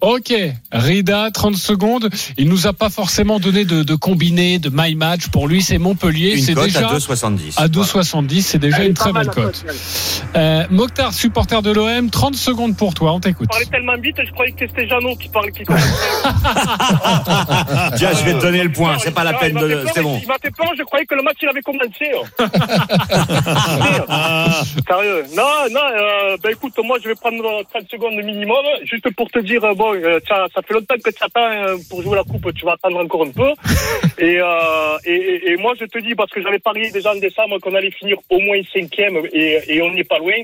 Ok, 0.00 0.34
Rida, 0.72 1.30
30 1.30 1.56
secondes. 1.56 2.10
Il 2.36 2.48
nous 2.48 2.66
a 2.66 2.72
pas 2.72 2.90
forcément 2.90 3.38
donné 3.40 3.64
de, 3.64 3.82
de 3.82 3.94
combiné, 3.94 4.58
de 4.58 4.68
my 4.72 4.94
match. 4.96 5.28
Pour 5.28 5.48
lui, 5.48 5.62
c'est 5.62 5.78
Montpellier. 5.78 6.34
Une 6.36 6.42
C'est 6.42 6.54
cote 6.54 6.64
déjà 6.66 6.88
à 6.88 6.98
2,70. 6.98 7.54
à 7.56 7.68
2,70. 7.68 8.40
C'est 8.42 8.58
déjà 8.58 8.78
Elle 8.80 8.88
une 8.88 8.94
très 8.94 9.12
belle 9.12 9.28
cote. 9.28 9.64
Euh, 10.36 10.64
Mokhtar, 10.70 11.14
supporter 11.14 11.62
de 11.62 11.70
l'OM, 11.70 12.10
30 12.10 12.34
secondes 12.34 12.76
pour 12.76 12.92
toi. 12.92 13.12
On 13.14 13.20
t'écoute. 13.20 13.48
parlait 13.48 13.64
tellement 13.66 13.96
vite, 13.96 14.16
je 14.24 14.30
croyais 14.32 14.50
que 14.52 14.66
c'était 14.66 14.86
Jeannot 14.88 15.14
qui 15.16 15.28
parlait. 15.28 15.52
Qui 15.52 15.62
Tiens, 17.96 18.12
je 18.12 18.24
vais 18.24 18.34
te 18.34 18.40
donner 18.42 18.62
le 18.64 18.72
point. 18.72 18.98
C'est 18.98 19.14
pas 19.14 19.24
la 19.24 19.34
peine 19.34 19.54
de. 19.54 19.86
C'est 19.94 20.02
bon. 20.02 20.18
Il 20.20 20.26
m'a 20.28 20.34
fait 20.42 20.50
peur, 20.50 20.70
je 20.76 20.82
croyais 20.82 21.06
que 21.06 21.14
le 21.14 21.22
match 21.22 21.36
il 21.40 21.48
avait 21.48 21.62
commencé. 21.62 22.10
oh. 22.16 22.24
Sérieux. 24.88 25.24
Non, 25.34 25.42
non, 25.70 25.80
euh, 25.80 26.36
ben 26.42 26.50
écoute, 26.52 26.74
moi 26.84 26.98
je 27.02 27.08
vais 27.08 27.14
prendre 27.14 27.42
euh, 27.44 27.62
30 27.72 27.88
secondes 27.90 28.14
minimum, 28.16 28.56
juste 28.84 29.08
pour 29.14 29.30
te 29.30 29.38
dire, 29.38 29.64
euh, 29.64 29.72
bon, 29.84 29.94
euh, 29.94 30.18
ça, 30.26 30.46
ça 30.54 30.62
fait 30.62 30.74
longtemps 30.74 30.94
que 30.96 31.10
tu 31.10 31.22
attends 31.22 31.50
euh, 31.50 31.76
pour 31.88 32.02
jouer 32.02 32.16
la 32.16 32.24
coupe, 32.24 32.52
tu 32.54 32.64
vas 32.64 32.72
attendre 32.72 32.98
encore 32.98 33.26
un 33.26 33.30
peu. 33.30 33.52
Et, 34.18 34.38
euh, 34.40 34.96
et, 35.04 35.12
et, 35.12 35.50
et 35.50 35.56
moi 35.56 35.72
je 35.78 35.86
te 35.86 35.98
dis, 35.98 36.14
parce 36.14 36.30
que 36.30 36.40
j'avais 36.40 36.60
parié 36.60 36.88
déjà 36.90 37.10
en 37.10 37.16
décembre 37.16 37.58
qu'on 37.58 37.74
allait 37.74 37.90
finir 37.90 38.16
au 38.30 38.38
moins 38.38 38.60
cinquième 38.72 39.16
et, 39.32 39.58
et 39.66 39.82
on 39.82 39.90
n'est 39.92 40.04
pas 40.04 40.18
loin. 40.18 40.34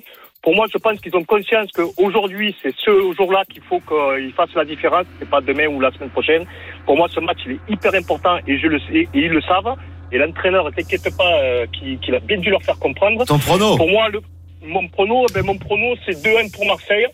Pour 0.43 0.55
moi, 0.57 0.67
je 0.73 0.79
pense 0.79 0.99
qu'ils 1.01 1.15
ont 1.15 1.23
conscience 1.23 1.71
qu'aujourd'hui, 1.73 2.57
c'est 2.63 2.75
ce 2.75 3.13
jour-là 3.17 3.45
qu'il 3.53 3.63
faut 3.63 3.81
qu'ils 3.81 4.33
fassent 4.33 4.55
la 4.57 4.65
différence. 4.65 5.07
C'est 5.19 5.29
pas 5.29 5.41
demain 5.41 5.67
ou 5.67 5.81
la 5.81 5.93
semaine 5.93 6.11
prochaine. 6.11 6.47
Pour 6.87 6.97
moi, 6.97 7.09
ce 7.15 7.21
match, 7.21 7.39
il 7.47 7.53
est 7.53 7.61
hyper 7.69 7.95
important 7.95 8.39
et 8.47 8.59
je 8.59 8.67
le 8.67 8.81
sais, 8.81 9.03
et 9.03 9.09
ils 9.15 9.29
le 9.29 9.43
savent. 9.43 9.77
Et 10.11 10.19
l'entraîneur, 10.19 10.69
t'inquiète 10.75 11.15
pas, 11.17 11.33
euh, 11.43 11.67
qu'il 11.67 11.99
qu'il 12.01 12.15
a 12.15 12.21
bien 12.21 12.39
dû 12.39 12.51
leur 12.51 12.63
faire 12.63 12.79
comprendre. 12.79 13.25
Ton 13.27 13.39
prono 13.39 13.77
Pour 13.77 13.89
moi, 13.89 14.09
le, 14.09 14.21
mon 14.63 14.89
prono, 14.89 15.27
ben, 15.33 15.45
mon 15.45 15.59
prono, 15.59 15.95
c'est 16.05 16.17
2-1 16.25 16.51
pour 16.53 16.67
Marseille. 16.67 17.07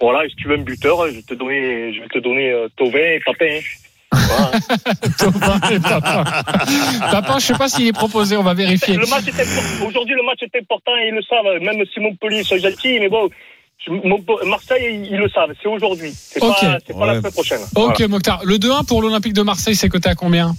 Voilà, 0.00 0.28
si 0.28 0.36
tu 0.36 0.48
veux 0.48 0.54
un 0.54 0.62
buteur, 0.62 1.06
je 1.08 1.14
vais 1.16 1.22
te 1.22 1.34
donner, 1.34 1.92
je 1.92 2.00
vais 2.00 2.08
te 2.08 2.18
donner 2.18 2.50
euh, 2.52 2.68
Thauvin 2.76 2.98
et 2.98 3.20
Papin. 3.24 3.46
hein. 3.46 3.60
Voilà. 4.12 4.50
Papa, 5.80 6.24
Papa, 7.10 7.34
je 7.38 7.44
sais 7.44 7.54
pas 7.54 7.68
s'il 7.68 7.86
est 7.88 7.92
proposé. 7.92 8.36
On 8.36 8.42
va 8.42 8.54
vérifier. 8.54 8.94
Le 8.96 9.06
match 9.06 9.26
est 9.26 9.40
important. 9.40 9.86
Aujourd'hui, 9.86 10.14
le 10.14 10.22
match 10.24 10.38
est 10.42 10.56
important 10.58 10.92
et 10.96 11.08
ils 11.08 11.14
le 11.14 11.22
savent. 11.22 11.60
Même 11.62 11.84
si 11.92 12.00
Montpellier 12.00 12.42
sont 12.44 12.56
gentils, 12.58 12.98
mais 13.00 13.08
bon, 13.08 13.28
Marseille, 14.46 15.06
ils 15.10 15.16
le 15.18 15.28
savent. 15.28 15.50
C'est 15.62 15.68
aujourd'hui. 15.68 16.12
C'est 16.14 16.42
Ok. 16.42 16.60
pas, 16.60 16.78
c'est 16.86 16.96
pas 16.98 17.06
la 17.06 17.18
semaine 17.18 17.32
prochaine. 17.32 17.60
Ok, 17.74 17.96
Voilà. 17.98 18.08
Mokhtar. 18.08 18.40
Le 18.44 18.56
2-1 18.56 18.86
pour 18.86 19.02
l'Olympique 19.02 19.32
de 19.34 19.42
Marseille, 19.42 19.74
c'est 19.76 19.88
coté 19.88 20.08
à 20.08 20.14
combien? 20.14 20.54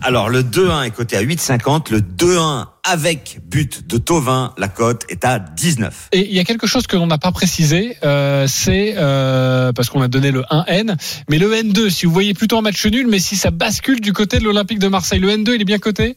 Alors, 0.00 0.28
le 0.28 0.42
2-1 0.42 0.84
est 0.84 0.90
coté 0.90 1.16
à 1.16 1.22
8,50. 1.22 1.90
Le 1.90 2.00
2-1 2.00 2.66
avec 2.84 3.40
but 3.44 3.86
de 3.86 3.98
Tovin, 3.98 4.54
la 4.56 4.68
cote 4.68 5.04
est 5.08 5.24
à 5.24 5.38
19. 5.38 6.08
Et 6.12 6.26
il 6.26 6.34
y 6.34 6.38
a 6.38 6.44
quelque 6.44 6.66
chose 6.66 6.86
que 6.86 6.96
l'on 6.96 7.06
n'a 7.06 7.18
pas 7.18 7.32
précisé, 7.32 7.96
euh, 8.02 8.46
c'est 8.46 8.94
euh, 8.96 9.72
parce 9.72 9.90
qu'on 9.90 10.00
a 10.00 10.08
donné 10.08 10.30
le 10.30 10.42
1N, 10.42 10.96
mais 11.28 11.38
le 11.38 11.52
N2, 11.52 11.90
si 11.90 12.06
vous 12.06 12.12
voyez 12.12 12.32
plutôt 12.32 12.56
un 12.56 12.62
match 12.62 12.86
nul, 12.86 13.06
mais 13.06 13.18
si 13.18 13.36
ça 13.36 13.50
bascule 13.50 14.00
du 14.00 14.12
côté 14.12 14.38
de 14.38 14.44
l'Olympique 14.44 14.78
de 14.78 14.88
Marseille, 14.88 15.20
le 15.20 15.28
N2, 15.28 15.54
il 15.54 15.60
est 15.60 15.66
bien 15.66 15.78
coté? 15.78 16.16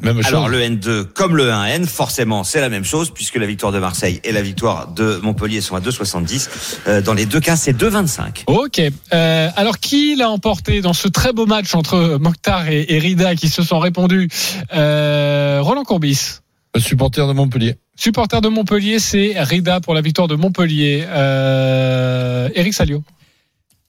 Même 0.00 0.20
Alors, 0.24 0.44
chose. 0.44 0.52
le 0.52 0.60
N2 0.60 1.04
comme 1.06 1.36
le 1.36 1.50
1N, 1.50 1.84
forcément, 1.86 2.44
c'est 2.44 2.60
la 2.60 2.68
même 2.68 2.84
chose 2.84 3.10
puisque 3.10 3.34
la 3.36 3.46
victoire 3.46 3.72
de 3.72 3.80
Marseille 3.80 4.20
et 4.22 4.30
la 4.30 4.42
victoire 4.42 4.88
de 4.92 5.18
Montpellier 5.22 5.60
sont 5.60 5.74
à 5.74 5.80
2,70. 5.80 6.48
Euh, 6.86 7.00
dans 7.02 7.14
les 7.14 7.26
deux 7.26 7.40
cas, 7.40 7.56
c'est 7.56 7.72
2,25. 7.76 8.44
Ok. 8.46 8.80
Euh, 9.12 9.48
alors, 9.56 9.78
qui 9.80 10.14
l'a 10.14 10.30
emporté 10.30 10.80
dans 10.82 10.92
ce 10.92 11.08
très 11.08 11.32
beau 11.32 11.46
match 11.46 11.74
entre 11.74 12.16
Mokhtar 12.20 12.68
et, 12.68 12.86
et 12.88 12.98
Rida 13.00 13.34
qui 13.34 13.48
se 13.48 13.62
sont 13.62 13.80
répondus 13.80 14.28
euh, 14.74 15.58
Roland 15.62 15.82
Courbis? 15.84 16.38
Le 16.74 16.80
supporter 16.80 17.26
de 17.26 17.32
Montpellier. 17.32 17.76
Supporter 17.96 18.40
de 18.40 18.48
Montpellier, 18.48 19.00
c'est 19.00 19.34
Rida 19.42 19.80
pour 19.80 19.94
la 19.94 20.00
victoire 20.00 20.28
de 20.28 20.36
Montpellier. 20.36 21.04
Euh, 21.08 22.48
Eric 22.54 22.72
Salio. 22.74 23.02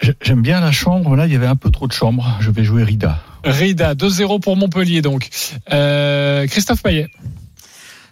J'ai- 0.02 0.16
J'aime 0.24 0.42
bien 0.42 0.60
la 0.62 0.72
chambre. 0.72 1.16
Là, 1.16 1.28
il 1.28 1.34
y 1.34 1.36
avait 1.36 1.46
un 1.46 1.56
peu 1.58 1.70
trop 1.72 1.88
de 1.88 1.92
chambre. 1.94 2.38
Je 2.40 2.50
vais 2.50 2.64
jouer 2.64 2.84
Rida. 2.84 3.20
Rida, 3.44 3.96
2-0 3.96 4.40
pour 4.42 4.56
Montpellier 4.56 5.02
donc. 5.02 5.30
Euh, 5.72 6.48
Christophe 6.48 6.84
Payet. 6.84 7.08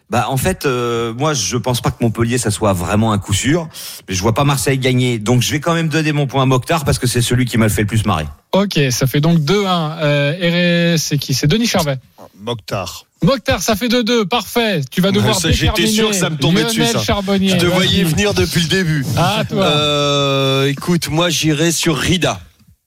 Bah 0.09 0.27
en 0.29 0.37
fait, 0.37 0.65
euh, 0.65 1.13
moi 1.13 1.33
je 1.33 1.57
pense 1.57 1.81
pas 1.81 1.91
que 1.91 2.01
Montpellier 2.01 2.37
ça 2.37 2.49
soit 2.49 2.71
vraiment 2.71 3.11
un 3.11 3.17
coup 3.17 3.33
sûr, 3.33 3.67
mais 4.07 4.15
je 4.15 4.21
vois 4.21 4.33
pas 4.33 4.45
Marseille 4.45 4.77
gagner, 4.77 5.19
donc 5.19 5.41
je 5.41 5.51
vais 5.51 5.59
quand 5.59 5.73
même 5.73 5.89
donner 5.89 6.13
mon 6.13 6.27
point 6.27 6.43
à 6.43 6.45
Mokhtar 6.45 6.85
parce 6.85 6.97
que 6.97 7.07
c'est 7.07 7.21
celui 7.21 7.43
qui 7.43 7.57
m'a 7.57 7.65
le 7.65 7.71
fait 7.71 7.81
le 7.81 7.87
plus 7.87 8.05
marrer. 8.05 8.25
Ok, 8.53 8.79
ça 8.89 9.05
fait 9.05 9.19
donc 9.19 9.39
2-1. 9.39 9.97
Euh, 9.99 10.93
et 10.93 10.97
c'est 10.97 11.17
qui? 11.17 11.33
C'est 11.33 11.47
Denis 11.47 11.67
Charvet. 11.67 11.97
Mokhtar. 12.39 13.05
Mokhtar, 13.21 13.61
ça 13.61 13.75
fait 13.75 13.89
2-2. 13.89 14.25
Parfait. 14.25 14.81
Tu 14.89 15.01
vas 15.01 15.11
devoir 15.11 15.35
Ça, 15.35 15.51
j'étais 15.51 15.83
déterminer 15.83 15.91
sûr 15.91 16.09
que 16.11 16.15
ça 16.15 16.29
me 16.29 16.37
tombait 16.37 16.61
Lionel 16.61 16.77
dessus, 16.77 16.93
ça. 16.93 17.03
Charbonnier. 17.03 17.49
Je 17.49 17.57
te 17.57 17.65
voyais 17.65 18.03
venir 18.03 18.33
depuis 18.33 18.61
le 18.61 18.67
début. 18.67 19.05
Ah, 19.17 19.43
toi. 19.47 19.65
Euh, 19.65 20.69
écoute, 20.69 21.09
moi 21.09 21.29
j'irai 21.29 21.71
sur 21.71 21.97
Rida. 21.97 22.39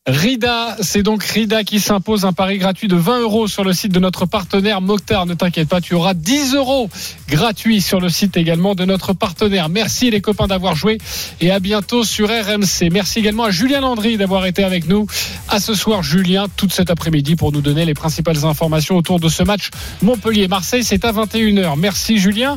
Rida, 0.07 0.79
c'est 0.81 1.03
donc 1.03 1.23
Rida 1.23 1.63
qui 1.63 1.79
s'impose 1.79 2.25
un 2.25 2.33
pari 2.33 2.57
gratuit 2.57 2.89
de 2.89 2.97
20 2.97 3.21
euros 3.21 3.49
sur 3.49 3.65
le 3.65 3.75
site 3.75 3.93
de 3.93 4.01
notre 4.01 4.25
partenaire 4.25 4.81
Mokhtar. 4.81 5.27
Ne 5.27 5.35
t'inquiète 5.35 5.69
pas, 5.69 5.83
tu 5.83 5.93
auras 5.93 6.15
10 6.15 6.55
euros 6.55 6.89
gratuits 7.29 7.83
sur 7.83 8.01
le 8.01 8.09
site 8.09 8.39
également 8.39 8.75
de 8.75 8.87
notre 8.87 9.13
partenaire. 9.13 9.69
Merci 9.69 10.11
les 10.11 10.23
copains 10.23 10.47
d'avoir 10.47 10.75
joué 10.75 10.97
et 11.43 11.51
à 11.51 11.61
bientôt 11.61 12.03
sur 12.03 12.31
RMC. 12.31 12.89
Merci 12.91 13.19
également 13.19 13.45
à 13.45 13.51
Julien 13.51 13.83
Landry 13.83 14.17
d'avoir 14.17 14.47
été 14.47 14.65
avec 14.65 14.89
nous. 14.89 15.07
À 15.51 15.61
ce 15.61 15.75
soir, 15.75 16.03
Julien, 16.03 16.47
toute 16.57 16.73
cet 16.73 16.89
après-midi 16.89 17.37
pour 17.37 17.53
nous 17.53 17.61
donner 17.61 17.85
les 17.85 17.95
principales 17.95 18.47
informations 18.47 18.97
autour 18.97 19.21
de 19.21 19.29
ce 19.29 19.43
match 19.43 19.69
Montpellier-Marseille. 20.01 20.83
C'est 20.83 21.05
à 21.05 21.13
21h. 21.13 21.79
Merci 21.79 22.17
Julien. 22.17 22.57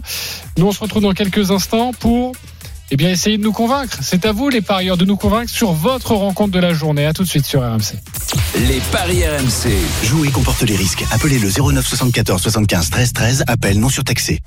Nous 0.57 0.65
on 0.65 0.71
se 0.71 0.79
retrouve 0.79 1.03
dans 1.03 1.11
quelques 1.11 1.51
instants 1.51 1.91
pour 1.99 2.31
Eh 2.93 2.95
bien, 2.95 3.09
essayez 3.09 3.39
de 3.39 3.43
nous 3.43 3.51
convaincre. 3.51 3.97
C'est 4.03 4.23
à 4.23 4.33
vous, 4.33 4.49
les 4.49 4.61
parieurs, 4.61 4.97
de 4.97 5.05
nous 5.05 5.17
convaincre 5.17 5.49
sur 5.49 5.71
votre 5.71 6.13
rencontre 6.13 6.51
de 6.51 6.59
la 6.59 6.75
journée. 6.75 7.07
À 7.07 7.13
tout 7.13 7.23
de 7.23 7.27
suite 7.27 7.43
sur 7.43 7.61
RMC. 7.61 7.95
Les 8.67 8.79
paris 8.91 9.23
RMC. 9.25 9.71
Jouer 10.03 10.29
comporte 10.29 10.61
les 10.61 10.75
risques. 10.75 11.03
Appelez 11.09 11.39
le 11.39 11.49
09 11.49 11.87
74 11.87 12.39
75 12.39 12.91
13 12.91 13.13
13. 13.13 13.43
Appel 13.47 13.79
non 13.79 13.89
surtaxé. 13.89 14.41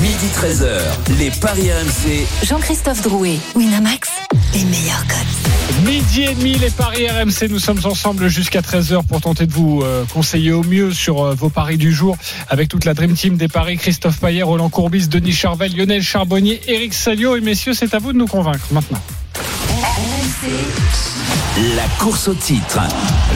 Midi 0.00 0.26
13h. 0.34 1.18
Les 1.18 1.30
paris 1.30 1.70
RMC. 1.70 2.26
Jean-Christophe 2.44 3.02
Drouet, 3.02 3.36
Winamax, 3.54 4.08
les 4.54 4.64
meilleurs 4.64 5.06
codes. 5.06 5.84
Midi 5.86 6.22
et 6.22 6.34
demi, 6.34 6.54
les 6.54 6.70
paris 6.70 7.08
RMC. 7.08 7.48
Nous 7.50 7.58
sommes 7.58 7.80
ensemble 7.84 8.28
jusqu'à 8.28 8.60
13h 8.60 9.06
pour 9.06 9.20
tenter 9.20 9.46
de 9.46 9.52
vous 9.52 9.82
euh, 9.82 10.04
conseiller 10.12 10.52
au 10.52 10.62
mieux 10.62 10.92
sur 10.92 11.22
euh, 11.22 11.34
vos 11.34 11.50
paris 11.50 11.76
du 11.76 11.92
jour 11.92 12.16
avec 12.48 12.68
toute 12.68 12.84
la 12.84 12.94
Dream 12.94 13.14
Team 13.14 13.36
des 13.36 13.48
paris. 13.48 13.76
Christophe 13.76 14.18
Payet, 14.18 14.42
Roland 14.42 14.70
Courbis, 14.70 15.08
Denis 15.08 15.32
Charvel, 15.32 15.76
Lionel 15.76 16.02
Charbonnier, 16.02 16.60
Eric 16.66 16.94
Salio. 16.94 17.36
Et 17.36 17.40
messieurs, 17.40 17.74
c'est 17.74 17.94
à 17.94 17.98
vous 17.98 18.12
de 18.12 18.18
nous 18.18 18.26
convaincre 18.26 18.66
maintenant. 18.70 19.00
La 21.58 21.86
course 21.98 22.28
au 22.28 22.34
titre. 22.34 22.80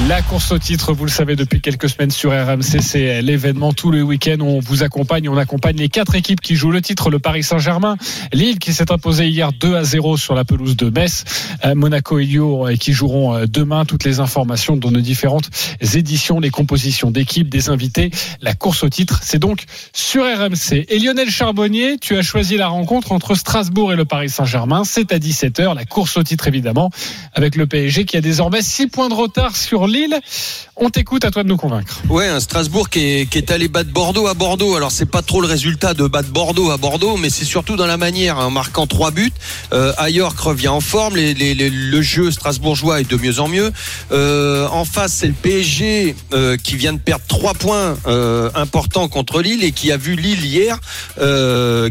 La 0.09 0.23
course 0.23 0.51
au 0.51 0.59
titre, 0.59 0.95
vous 0.95 1.05
le 1.05 1.11
savez 1.11 1.37
depuis 1.37 1.61
quelques 1.61 1.91
semaines 1.91 2.11
sur 2.11 2.31
RMC, 2.31 2.81
c'est 2.81 3.21
l'événement 3.21 3.75
tous 3.75 3.91
les 3.91 4.01
week-ends. 4.01 4.41
On 4.41 4.59
vous 4.59 4.83
accompagne, 4.83 5.29
on 5.29 5.37
accompagne 5.37 5.77
les 5.77 5.91
quatre 5.91 6.15
équipes 6.15 6.41
qui 6.41 6.57
jouent 6.57 6.71
le 6.71 6.81
titre. 6.81 7.11
Le 7.11 7.19
Paris 7.19 7.43
Saint-Germain, 7.43 7.99
Lille 8.33 8.59
qui 8.59 8.73
s'est 8.73 8.91
imposé 8.91 9.29
hier 9.29 9.53
2 9.53 9.77
à 9.77 9.85
0 9.85 10.17
sur 10.17 10.35
la 10.35 10.47
pelouse 10.47 10.77
de 10.77 10.89
Metz, 10.89 11.25
euh, 11.67 11.75
Monaco 11.75 12.19
et 12.19 12.25
Lyon 12.25 12.67
euh, 12.67 12.77
qui 12.77 12.95
joueront 12.95 13.35
euh, 13.35 13.45
demain. 13.47 13.85
Toutes 13.85 14.05
les 14.05 14.19
informations 14.19 14.79
dans 14.79 14.91
nos 14.91 15.03
différentes 15.03 15.51
éditions, 15.95 16.41
les 16.41 16.51
compositions 16.51 17.11
d'équipes, 17.11 17.51
des 17.51 17.69
invités. 17.69 18.11
La 18.41 18.55
course 18.55 18.83
au 18.83 18.89
titre, 18.89 19.21
c'est 19.23 19.39
donc 19.39 19.65
sur 19.93 20.23
RMC. 20.23 20.87
Et 20.89 20.99
Lionel 20.99 21.29
Charbonnier, 21.29 21.99
tu 21.99 22.17
as 22.17 22.23
choisi 22.23 22.57
la 22.57 22.69
rencontre 22.69 23.13
entre 23.13 23.35
Strasbourg 23.35 23.93
et 23.93 23.97
le 23.97 24.07
Paris 24.07 24.31
Saint-Germain. 24.31 24.85
C'est 24.85 25.13
à 25.13 25.19
17h, 25.19 25.75
la 25.75 25.85
course 25.85 26.17
au 26.17 26.23
titre 26.23 26.49
évidemment, 26.49 26.91
avec 27.35 27.57
le 27.57 27.67
PSG 27.67 28.06
qui 28.07 28.17
a 28.17 28.21
désormais 28.21 28.63
6 28.63 28.87
points 28.87 29.09
de 29.09 29.15
retard 29.15 29.57
sur 29.57 29.87
Lille. 29.87 30.19
On 30.77 30.91
t'écoute, 30.91 31.25
à 31.25 31.31
toi 31.31 31.43
de 31.43 31.49
nous 31.49 31.57
convaincre. 31.57 32.03
Ouais, 32.09 32.29
un 32.29 32.41
Strasbourg 32.41 32.89
qui 32.91 33.01
est, 33.01 33.51
allé 33.51 33.69
battre 33.69 33.91
Bordeaux 33.91 34.27
à 34.27 34.35
Bordeaux. 34.35 34.77
Alors 34.77 34.91
c'est 34.91 35.11
pas 35.11 35.23
trop 35.23 35.41
le 35.41 35.47
résultat 35.47 35.95
de 35.95 36.07
battre 36.07 36.31
Bordeaux 36.31 36.71
à 36.71 36.77
Bordeaux, 36.77 37.17
mais 37.17 37.31
c'est 37.31 37.45
surtout 37.45 37.77
dans 37.77 37.87
la 37.87 37.97
manière, 37.97 38.39
hein, 38.39 38.47
en 38.47 38.51
marquant 38.51 38.87
trois 38.87 39.11
buts. 39.11 39.33
Euh, 39.73 39.93
Ayork 39.99 40.39
revient 40.39 40.69
en 40.69 40.81
forme, 40.81 41.17
le 41.17 42.03
jeu 42.03 42.31
strasbourgeois 42.31 43.01
est 43.01 43.11
de 43.11 43.17
mieux 43.17 43.41
en 43.41 43.49
mieux. 43.49 43.73
Euh, 44.13 44.69
en 44.69 44.85
face, 44.85 45.15
c'est 45.15 45.27
le 45.27 45.33
PSG 45.33 46.15
euh, 46.33 46.57
qui 46.57 46.77
vient 46.77 46.93
de 46.93 46.99
perdre 46.99 47.25
trois 47.27 47.55
points 47.55 47.97
euh, 48.07 48.51
importants 48.55 49.09
contre 49.09 49.41
Lille 49.41 49.65
et 49.65 49.73
qui 49.73 49.93
a 49.93 49.97
vu 49.97 50.15
Lille 50.15 50.45
hier 50.45 50.79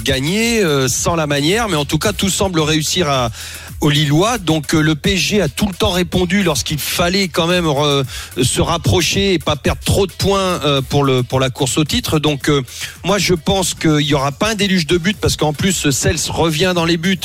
gagner 0.03 0.63
sans 0.87 1.15
la 1.15 1.27
manière, 1.27 1.69
mais 1.69 1.75
en 1.75 1.85
tout 1.85 1.97
cas 1.97 2.13
tout 2.13 2.29
semble 2.29 2.59
réussir 2.59 3.09
à 3.09 3.31
aux 3.81 3.89
Lillois. 3.89 4.37
Donc 4.37 4.73
euh, 4.73 4.81
le 4.81 4.95
PSG 4.95 5.41
a 5.41 5.49
tout 5.49 5.67
le 5.67 5.73
temps 5.73 5.91
répondu 5.91 6.43
lorsqu'il 6.43 6.79
fallait 6.79 7.27
quand 7.27 7.47
même 7.47 7.65
re- 7.65 8.03
se 8.41 8.61
rapprocher 8.61 9.33
et 9.33 9.39
pas 9.39 9.55
perdre 9.55 9.81
trop 9.83 10.07
de 10.07 10.11
points 10.13 10.39
euh, 10.63 10.81
pour 10.81 11.03
le 11.03 11.23
pour 11.23 11.39
la 11.39 11.49
course 11.49 11.77
au 11.77 11.83
titre. 11.83 12.19
Donc 12.19 12.49
euh, 12.49 12.61
moi 13.03 13.17
je 13.17 13.33
pense 13.33 13.73
qu'il 13.73 14.01
y 14.01 14.13
aura 14.13 14.31
pas 14.31 14.51
un 14.51 14.55
déluge 14.55 14.87
de 14.87 14.97
buts 14.97 15.15
parce 15.19 15.35
qu'en 15.35 15.53
plus 15.53 15.89
Cels 15.91 16.17
revient 16.29 16.73
dans 16.75 16.85
les 16.85 16.97
buts 16.97 17.19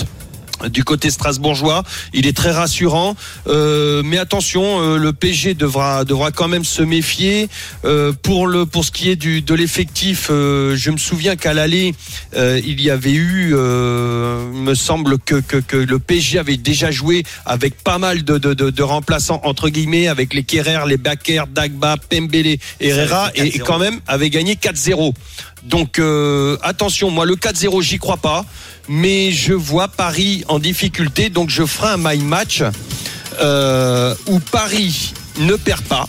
du 0.69 0.85
côté 0.85 1.11
strasbourgeois, 1.11 1.83
il 2.13 2.27
est 2.27 2.37
très 2.37 2.51
rassurant. 2.51 3.17
Euh, 3.47 4.03
mais 4.05 4.19
attention, 4.19 4.81
euh, 4.83 4.99
le 4.99 5.13
PSG 5.13 5.55
devra 5.55 6.05
devra 6.05 6.31
quand 6.31 6.49
même 6.49 6.65
se 6.65 6.83
méfier 6.83 7.49
Euh, 7.85 8.13
pour 8.23 8.47
le 8.47 8.67
pour 8.67 8.85
ce 8.85 8.91
qui 8.91 9.11
est 9.11 9.17
du 9.17 9.43
de 9.43 9.55
l'effectif. 9.55 10.29
euh, 10.31 10.77
je 10.77 10.91
me 10.91 10.97
souviens 10.99 11.37
qu'à 11.37 11.55
l'aller, 11.55 11.95
euh, 12.37 12.61
il 12.65 12.81
y 12.81 12.91
avait 12.91 13.13
eu, 13.13 13.53
euh, 13.55 14.45
il 14.53 14.61
me 14.63 14.75
semble 14.75 15.19
que, 15.19 15.37
que 15.37 15.57
que 15.57 15.77
le 15.77 15.99
PSG 15.99 16.39
avait 16.39 16.57
déjà 16.57 16.91
joué 16.91 17.23
avec 17.47 17.83
pas 17.83 17.99
mal 17.99 18.23
de 18.25 18.39
de, 18.39 18.55
de, 18.55 18.71
de 18.71 18.83
remplaçants 18.83 19.41
entre 19.45 19.69
guillemets, 19.71 20.09
avec 20.09 20.35
les 20.35 20.43
Kerrer, 20.45 20.85
les 20.87 20.97
Bakker, 20.99 21.45
Dagba, 21.53 21.97
Pembele, 21.97 22.59
Herrera, 22.81 23.31
et, 23.35 23.57
et 23.57 23.59
quand 23.59 23.79
même 23.79 24.01
avait 24.07 24.31
gagné 24.31 24.55
4-0. 24.55 25.15
Donc 25.63 25.99
euh, 25.99 26.57
attention, 26.63 27.11
moi 27.11 27.27
le 27.27 27.37
4-0 27.37 27.83
j'y 27.83 27.99
crois 27.99 28.17
pas, 28.17 28.45
mais 28.93 29.31
je 29.31 29.53
vois 29.55 29.87
Paris 29.87 30.43
en 30.49 30.59
difficulté, 30.59 31.31
donc 31.31 31.49
je 31.49 31.65
ferai 31.65 31.91
un 31.93 31.97
my 31.97 32.19
match 32.19 32.63
euh, 33.41 34.15
où 34.27 34.41
Paris 34.41 35.15
ne 35.39 35.55
perd 35.55 35.83
pas. 35.83 36.09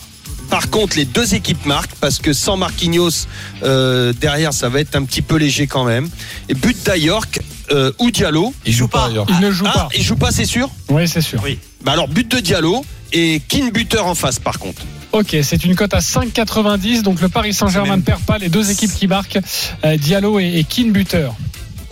Par 0.50 0.68
contre, 0.68 0.96
les 0.96 1.04
deux 1.04 1.34
équipes 1.34 1.64
marquent 1.64 1.94
parce 2.00 2.18
que 2.18 2.32
sans 2.32 2.56
Marquinhos 2.56 3.26
euh, 3.62 4.12
derrière, 4.20 4.52
ça 4.52 4.68
va 4.68 4.80
être 4.80 4.96
un 4.96 5.04
petit 5.04 5.22
peu 5.22 5.36
léger 5.36 5.66
quand 5.68 5.84
même. 5.84 6.10
Et 6.48 6.54
but 6.54 6.76
d'Ayork 6.84 7.40
euh, 7.70 7.92
ou 8.00 8.10
Diallo. 8.10 8.52
Il 8.66 8.72
joue 8.74 8.88
pas. 8.88 9.08
Il 9.28 9.38
ne 9.40 9.50
joue 9.52 9.64
Ah, 9.68 9.72
pas. 9.72 9.88
il 9.96 10.02
joue 10.02 10.16
pas, 10.16 10.32
c'est 10.32 10.44
sûr? 10.44 10.68
Oui, 10.90 11.06
c'est 11.08 11.22
sûr. 11.22 11.40
Oui. 11.44 11.58
Bah 11.84 11.92
alors 11.92 12.08
but 12.08 12.28
de 12.30 12.40
Diallo 12.40 12.84
et 13.12 13.40
Kin 13.48 13.68
buteur 13.72 14.06
en 14.06 14.14
face 14.16 14.38
par 14.40 14.58
contre. 14.58 14.82
Ok, 15.12 15.36
c'est 15.42 15.64
une 15.64 15.74
cote 15.76 15.94
à 15.94 16.00
5,90. 16.00 17.02
Donc 17.02 17.20
le 17.20 17.28
Paris 17.28 17.54
Saint-Germain 17.54 17.96
ne 17.98 18.02
perd 18.02 18.20
pas 18.22 18.38
les 18.38 18.48
deux 18.48 18.70
équipes 18.70 18.92
qui 18.92 19.06
marquent, 19.06 19.38
euh, 19.84 19.96
Diallo 19.96 20.38
et, 20.40 20.58
et 20.58 20.64
Keane 20.64 20.90
buteur. 20.90 21.34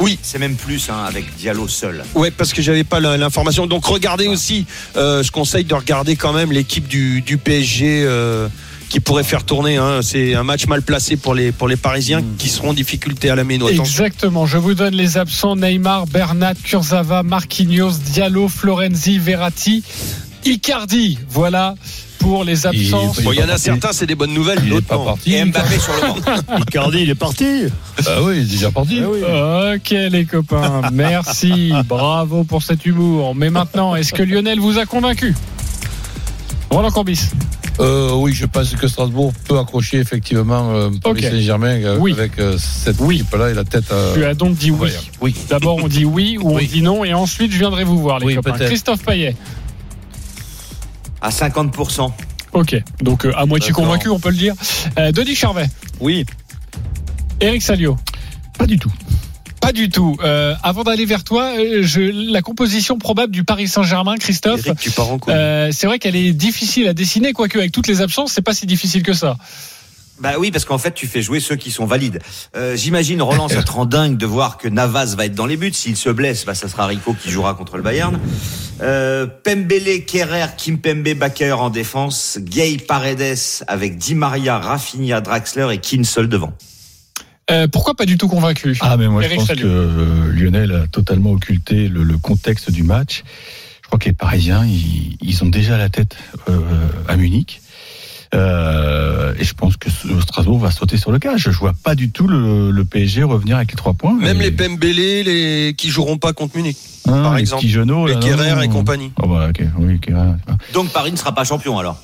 Oui, 0.00 0.18
C'est 0.22 0.38
même 0.38 0.56
plus 0.56 0.88
hein, 0.90 1.04
avec 1.06 1.36
Diallo 1.36 1.68
seul. 1.68 2.02
Ouais, 2.14 2.30
parce 2.30 2.52
que 2.52 2.62
j'avais 2.62 2.84
pas 2.84 3.00
l'information. 3.00 3.66
Donc 3.66 3.84
regardez 3.84 4.28
aussi, 4.28 4.66
euh, 4.96 5.22
je 5.22 5.30
conseille 5.30 5.64
de 5.64 5.74
regarder 5.74 6.16
quand 6.16 6.32
même 6.32 6.52
l'équipe 6.52 6.88
du, 6.88 7.20
du 7.20 7.36
PSG 7.38 8.02
euh, 8.06 8.48
qui 8.88 8.98
pourrait 9.00 9.24
faire 9.24 9.44
tourner. 9.44 9.76
hein. 9.76 10.00
C'est 10.02 10.34
un 10.34 10.42
match 10.42 10.66
mal 10.66 10.82
placé 10.82 11.16
pour 11.16 11.34
les, 11.34 11.52
pour 11.52 11.68
les 11.68 11.76
Parisiens 11.76 12.22
qui 12.38 12.48
seront 12.48 12.70
en 12.70 12.74
difficulté 12.74 13.30
à 13.30 13.34
la 13.36 13.44
méno. 13.44 13.68
Exactement. 13.68 14.46
Je 14.46 14.58
vous 14.58 14.74
donne 14.74 14.94
les 14.94 15.18
absents 15.18 15.54
Neymar, 15.54 16.06
Bernat, 16.06 16.54
Kurzawa, 16.64 17.22
Marquinhos, 17.22 17.92
Diallo, 18.12 18.48
Florenzi, 18.48 19.18
Verratti, 19.18 19.82
Icardi. 20.44 21.18
Voilà 21.28 21.74
pour 22.20 22.44
les 22.44 22.66
absents. 22.66 23.12
Il- 23.18 23.24
Bon, 23.24 23.33
il 23.33 23.38
y 23.38 23.40
en 23.40 23.44
a 23.44 23.48
parti. 23.48 23.62
certains, 23.62 23.92
c'est 23.92 24.06
des 24.06 24.14
bonnes 24.14 24.33
nouvelles, 24.35 24.61
d'autres 24.68 24.87
pas 24.87 24.98
parti. 24.98 25.35
Et 25.35 25.44
Mbappé 25.44 25.78
sur 25.78 25.92
le 25.94 26.00
banc. 26.20 26.59
Icardi, 26.61 26.98
il 27.02 27.11
est 27.11 27.14
parti. 27.14 27.64
Ah 28.06 28.22
oui, 28.22 28.35
il 28.37 28.40
est 28.42 28.44
déjà 28.44 28.70
parti. 28.70 29.00
Ok 29.02 29.90
les 29.90 30.24
copains, 30.26 30.83
merci, 30.92 31.72
bravo 31.87 32.44
pour 32.44 32.62
cet 32.62 32.87
humour. 32.87 33.35
Mais 33.35 33.50
maintenant, 33.50 33.94
est-ce 33.96 34.12
que 34.12 34.22
Lionel 34.22 34.61
vous 34.61 34.78
a 34.78 34.87
convaincu? 34.87 35.35
Roland 36.70 36.90
Corbis. 36.90 37.20
Euh, 37.80 38.12
oui, 38.14 38.33
je 38.35 38.44
pense 38.44 38.74
que 38.74 38.87
Strasbourg 38.87 39.33
peut 39.48 39.59
accrocher 39.59 39.98
effectivement 39.98 40.70
euh, 40.74 40.90
Paris. 41.02 41.22
Saint-Germain 41.22 41.80
euh, 41.83 41.96
Oui. 41.98 42.12
avec 42.12 42.38
euh, 42.38 42.56
cette 42.59 42.96
Oui. 43.00 43.16
équipe-là 43.16 43.50
et 43.50 43.54
la 43.54 43.64
tête. 43.64 43.90
euh, 43.90 44.14
Tu 44.14 44.24
as 44.24 44.35
donc 44.35 44.54
dit 44.56 44.70
oui. 44.70 44.90
Oui. 45.22 45.35
D'abord 45.48 45.76
on 45.83 45.88
dit 45.88 46.04
oui 46.04 46.37
ou 46.38 46.50
on 46.50 46.56
Oui. 46.56 46.66
dit 46.68 46.83
non 46.83 47.04
et 47.04 47.14
ensuite 47.14 47.50
je 47.52 47.59
viendrai 47.59 47.85
vous 47.85 47.98
voir 47.98 48.18
les 48.18 48.26
Oui, 48.26 48.35
copains. 48.35 48.52
Christophe 48.59 49.02
Payet. 49.02 49.35
À 51.20 51.30
50%. 51.30 52.11
Ok, 52.52 52.76
donc 53.00 53.24
euh, 53.24 53.33
à 53.37 53.46
moitié 53.46 53.68
D'accord. 53.68 53.85
convaincu 53.85 54.09
on 54.09 54.18
peut 54.18 54.30
le 54.30 54.37
dire. 54.37 54.54
Euh, 54.98 55.12
Denis 55.12 55.37
Charvet. 55.37 55.68
Oui. 56.00 56.24
Eric 57.40 57.62
Salio. 57.62 57.96
Pas 58.59 58.66
du 58.66 58.78
tout. 58.78 58.92
Pas 59.61 59.72
du 59.72 59.90
tout. 59.90 60.16
Euh, 60.22 60.54
avant 60.62 60.85
d'aller 60.85 61.04
vers 61.04 61.22
toi, 61.22 61.52
euh, 61.56 61.83
je, 61.83 62.00
la 62.33 62.40
composition 62.40 62.98
probable 62.98 63.33
du 63.33 63.44
Paris 63.44 63.68
Saint-Germain, 63.68 64.16
Christophe. 64.16 64.66
Eric, 64.66 64.78
tu 64.78 64.90
pars 64.90 65.12
en 65.12 65.18
euh, 65.28 65.68
c'est 65.70 65.87
vrai 65.87 65.98
qu'elle 65.98 66.16
est 66.16 66.33
difficile 66.33 66.88
à 66.88 66.94
dessiner, 66.94 67.33
quoique 67.33 67.59
avec 67.59 67.70
toutes 67.70 67.87
les 67.87 68.00
absences, 68.00 68.33
c'est 68.33 68.42
pas 68.42 68.54
si 68.54 68.66
difficile 68.66 69.02
que 69.02 69.12
ça. 69.12 69.37
Bah 70.20 70.35
oui, 70.38 70.50
parce 70.50 70.64
qu'en 70.64 70.78
fait, 70.78 70.92
tu 70.92 71.06
fais 71.06 71.22
jouer 71.22 71.40
ceux 71.40 71.56
qui 71.56 71.70
sont 71.70 71.87
valides. 71.87 72.20
Euh, 72.54 72.76
J'imagine, 72.76 73.22
Roland, 73.22 73.48
ça 73.48 73.62
te 73.62 73.72
rend 73.72 73.87
dingue 73.87 74.18
de 74.18 74.26
voir 74.26 74.59
que 74.59 74.68
Navas 74.68 75.14
va 75.16 75.24
être 75.26 75.35
dans 75.35 75.46
les 75.46 75.56
buts. 75.56 75.72
S'il 75.72 75.96
se 75.96 76.11
blesse, 76.11 76.44
bah, 76.44 76.54
ça 76.54 76.68
sera 76.68 76.87
Rico 76.87 77.14
qui 77.14 77.30
jouera 77.30 77.54
contre 77.54 77.76
le 77.76 77.83
Bayern. 77.83 78.18
Euh, 78.83 79.26
Pembele, 79.26 80.04
Kerrer, 80.04 80.46
Kimpembe, 80.56 81.14
Bakker 81.14 81.52
en 81.52 81.70
défense. 81.70 82.38
Gay, 82.40 82.76
Paredes 82.76 83.64
avec 83.66 83.96
Di 83.96 84.14
Maria, 84.14 84.59
Rafinha, 84.59 85.20
Draxler 85.20 85.68
et 85.72 85.78
Keane 85.78 86.04
seul 86.04 86.28
devant. 86.28 86.52
Euh, 87.50 87.66
pourquoi 87.66 87.94
pas 87.94 88.06
du 88.06 88.16
tout 88.16 88.28
convaincu? 88.28 88.76
Ah, 88.80 88.96
mais 88.96 89.09
moi, 89.09 89.24
Eric 89.24 89.40
je 89.40 89.46
pense 89.46 89.56
que 89.56 89.64
euh, 89.64 90.33
Lionel 90.33 90.72
a 90.72 90.87
totalement 90.87 91.33
occulté 91.33 91.88
le, 91.88 92.02
le 92.02 92.16
contexte 92.18 92.70
du 92.70 92.83
match. 92.83 93.24
Je 93.83 93.87
crois 93.87 93.98
que 93.98 94.04
les 94.04 94.12
Parisiens, 94.12 94.64
ils, 94.64 95.16
ils 95.20 95.42
ont 95.42 95.48
déjà 95.48 95.76
la 95.76 95.88
tête 95.88 96.16
euh, 96.48 96.61
à 97.09 97.16
Munich. 97.16 97.61
Euh, 98.34 99.34
et 99.38 99.44
je 99.44 99.54
pense 99.54 99.76
que 99.76 99.88
Strasbourg 99.90 100.58
va 100.58 100.70
sauter 100.70 100.96
sur 100.96 101.10
le 101.12 101.18
cage. 101.18 101.48
Je 101.50 101.58
vois 101.58 101.72
pas 101.72 101.94
du 101.94 102.10
tout 102.10 102.26
le, 102.28 102.70
le 102.70 102.84
PSG 102.84 103.22
revenir 103.24 103.56
avec 103.56 103.70
les 103.72 103.76
trois 103.76 103.94
points. 103.94 104.14
Même 104.14 104.40
Et- 104.40 104.44
les 104.44 104.50
Pembele, 104.52 105.24
les 105.24 105.74
qui 105.76 105.90
joueront 105.90 106.16
pas 106.18 106.32
contre 106.32 106.56
Munich. 106.56 106.76
Hein, 107.08 107.22
par 107.22 107.34
les 107.34 107.40
exemple. 107.40 107.62
petits 107.62 107.72
genoux, 107.72 108.06
Les 108.06 108.18
Kerrer 108.18 108.64
et 108.64 108.68
compagnie. 108.68 109.12
Oh, 109.22 109.26
bah, 109.26 109.48
ok, 109.50 109.62
oui, 109.78 109.98
Kerrer. 110.00 110.32
Donc 110.74 110.90
Paris 110.92 111.10
ne 111.12 111.16
sera 111.16 111.34
pas 111.34 111.44
champion 111.44 111.78
alors. 111.78 111.98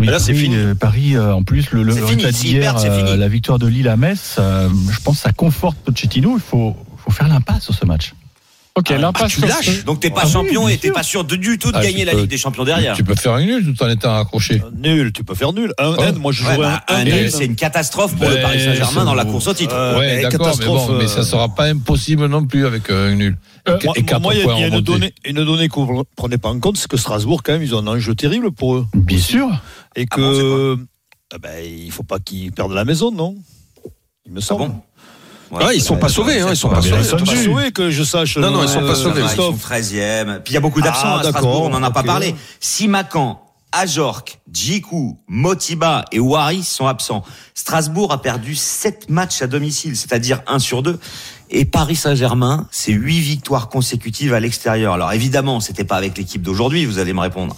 Oui, 0.00 0.06
Là, 0.06 0.18
c'est 0.18 0.32
Paris, 0.32 0.42
fini. 0.44 0.56
euh, 0.56 0.74
Paris, 0.74 1.16
euh, 1.16 1.32
en 1.32 1.44
plus, 1.44 1.70
le, 1.70 1.84
le 1.84 1.94
résultat 1.94 2.32
d'hier, 2.32 2.76
euh, 2.84 3.06
fini. 3.06 3.16
la 3.16 3.28
victoire 3.28 3.60
de 3.60 3.68
Lille 3.68 3.88
à 3.88 3.96
Metz, 3.96 4.36
euh, 4.40 4.68
je 4.90 4.98
pense 5.00 5.16
que 5.18 5.22
ça 5.22 5.32
conforte 5.32 5.76
Pochettino. 5.78 6.34
Il 6.36 6.40
faut, 6.42 6.76
faut 6.96 7.10
faire 7.12 7.28
l'impasse 7.28 7.62
sur 7.62 7.74
ce 7.74 7.86
match. 7.86 8.12
Ok, 8.76 8.86
Ah, 8.90 8.98
l'impasse 8.98 9.32
tu 9.34 9.38
sur 9.38 9.46
lâches. 9.48 9.66
ce- 9.80 9.84
Donc 9.84 10.00
t'es 10.00 10.10
pas 10.10 10.22
Ah 10.24 10.28
champion 10.28 10.66
et 10.66 10.76
t'es 10.78 10.90
pas 10.90 11.04
sûr 11.04 11.22
de, 11.22 11.36
du 11.36 11.58
tout 11.60 11.70
de 11.70 11.76
Ah, 11.76 11.80
gagner 11.82 12.00
tu 12.00 12.04
la 12.06 12.12
peux- 12.12 12.18
Ligue 12.22 12.30
des 12.30 12.36
Champions 12.38 12.64
derrière. 12.64 12.96
Tu 12.96 13.04
peux 13.04 13.14
faire 13.14 13.34
un 13.34 13.40
nul 13.44 13.64
tout 13.72 13.80
en 13.84 13.88
étant 13.88 14.16
accroché. 14.18 14.60
Nul, 14.76 15.12
tu 15.12 15.22
peux 15.22 15.36
faire 15.36 15.52
nul. 15.52 15.72
Un 15.78 15.92
Ouais. 15.92 16.08
N, 16.08 16.16
moi 16.18 16.32
je 16.32 16.42
Ouais, 16.44 16.54
jouerais 16.56 16.66
bah, 16.66 16.84
un 16.88 17.04
nul, 17.04 17.14
N. 17.14 17.30
c'est 17.30 17.44
une 17.44 17.54
catastrophe 17.54 18.16
pour 18.16 18.28
le 18.28 18.34
Ben, 18.34 18.42
Paris 18.42 18.58
Saint-Germain 18.64 19.04
dans 19.04 19.14
la 19.14 19.24
course 19.24 19.46
au 19.46 19.54
titre. 19.54 19.76
Euh, 19.76 19.96
ouais, 19.96 20.16
mais 20.16 20.22
d'accord, 20.22 20.40
mais 20.40 20.52
catastrophe, 20.52 20.86
bon, 20.88 20.98
mais 20.98 21.06
ça 21.06 21.20
euh, 21.20 21.22
sera 21.22 21.54
pas 21.54 21.66
impossible 21.66 22.26
non 22.26 22.44
plus 22.46 22.66
avec 22.66 22.90
euh, 22.90 23.12
un 23.12 23.14
nul. 23.14 23.36
Euh, 23.68 23.78
Et 23.78 23.84
Moi, 24.18 24.34
il 24.34 24.40
y 24.40 24.42
a- 24.50 24.66
il 24.68 24.74
une 24.74 24.80
donnée, 24.80 25.14
une 25.24 25.44
donnée 25.44 25.68
que 25.68 25.74
vous 25.76 25.96
ne 25.96 26.02
prenez 26.16 26.38
pas 26.38 26.48
en 26.48 26.58
compte, 26.58 26.76
c'est 26.76 26.88
que 26.88 26.96
Strasbourg, 26.96 27.44
quand 27.44 27.52
même, 27.52 27.62
ils 27.62 27.76
ont 27.76 27.78
un 27.78 27.86
enjeu 27.86 28.16
terrible 28.16 28.50
pour 28.50 28.74
eux. 28.74 28.86
Bien 28.92 29.18
sûr. 29.20 29.48
Et 29.94 30.04
Ah 30.10 30.16
que. 30.16 30.76
ah 31.32 31.38
ben, 31.38 31.64
il 31.64 31.92
faut 31.92 32.02
pas 32.02 32.18
qu'ils 32.18 32.50
perdent 32.50 32.72
la 32.72 32.84
maison, 32.84 33.12
non? 33.12 33.36
Il 34.26 34.32
me 34.32 34.40
Ah 34.40 34.42
semble. 34.42 34.72
Ouais, 35.60 35.76
ils 35.76 35.82
sont 35.82 35.96
pas 35.96 36.08
sauvés, 36.08 36.40
hein, 36.40 36.48
ils 36.50 36.56
sont 36.56 36.68
pas 36.68 36.82
sauvés. 36.82 36.96
ils 37.00 37.04
sont 37.04 37.16
Pas 37.16 37.32
nus. 37.32 37.44
sauvé 37.44 37.72
que 37.72 37.90
je 37.90 38.02
sache. 38.02 38.36
Non, 38.36 38.50
non, 38.50 38.62
ils 38.62 38.68
sont 38.68 38.80
pas 38.80 38.86
euh, 38.90 38.94
sauvés. 38.94 39.22
Ils 39.22 39.28
sont 39.28 39.52
Christophe. 39.52 39.70
13e. 39.70 40.40
Puis 40.40 40.52
il 40.52 40.54
y 40.54 40.56
a 40.56 40.60
beaucoup 40.60 40.80
d'absents 40.80 41.02
Ah, 41.16 41.20
à 41.20 41.24
Strasbourg, 41.24 41.62
on 41.64 41.68
n'en 41.70 41.82
a 41.82 41.90
pas 41.90 42.02
parlé. 42.02 42.34
Simacan, 42.60 43.40
Ajorc, 43.72 44.38
Djikou, 44.52 45.18
Motiba 45.28 46.04
et 46.12 46.20
Ouari 46.20 46.62
sont 46.62 46.86
absents. 46.86 47.24
Strasbourg 47.54 48.12
a 48.12 48.22
perdu 48.22 48.54
7 48.54 49.10
matchs 49.10 49.42
à 49.42 49.46
domicile, 49.46 49.96
c'est-à-dire 49.96 50.42
1 50.46 50.58
sur 50.58 50.82
2. 50.82 50.98
Et 51.50 51.64
Paris 51.64 51.96
Saint-Germain, 51.96 52.66
c'est 52.70 52.92
8 52.92 53.20
victoires 53.20 53.68
consécutives 53.68 54.32
à 54.34 54.40
l'extérieur. 54.40 54.94
Alors 54.94 55.12
évidemment, 55.12 55.60
c'était 55.60 55.84
pas 55.84 55.96
avec 55.96 56.16
l'équipe 56.16 56.42
d'aujourd'hui, 56.42 56.84
vous 56.86 56.98
allez 56.98 57.12
me 57.12 57.20
répondre. 57.20 57.54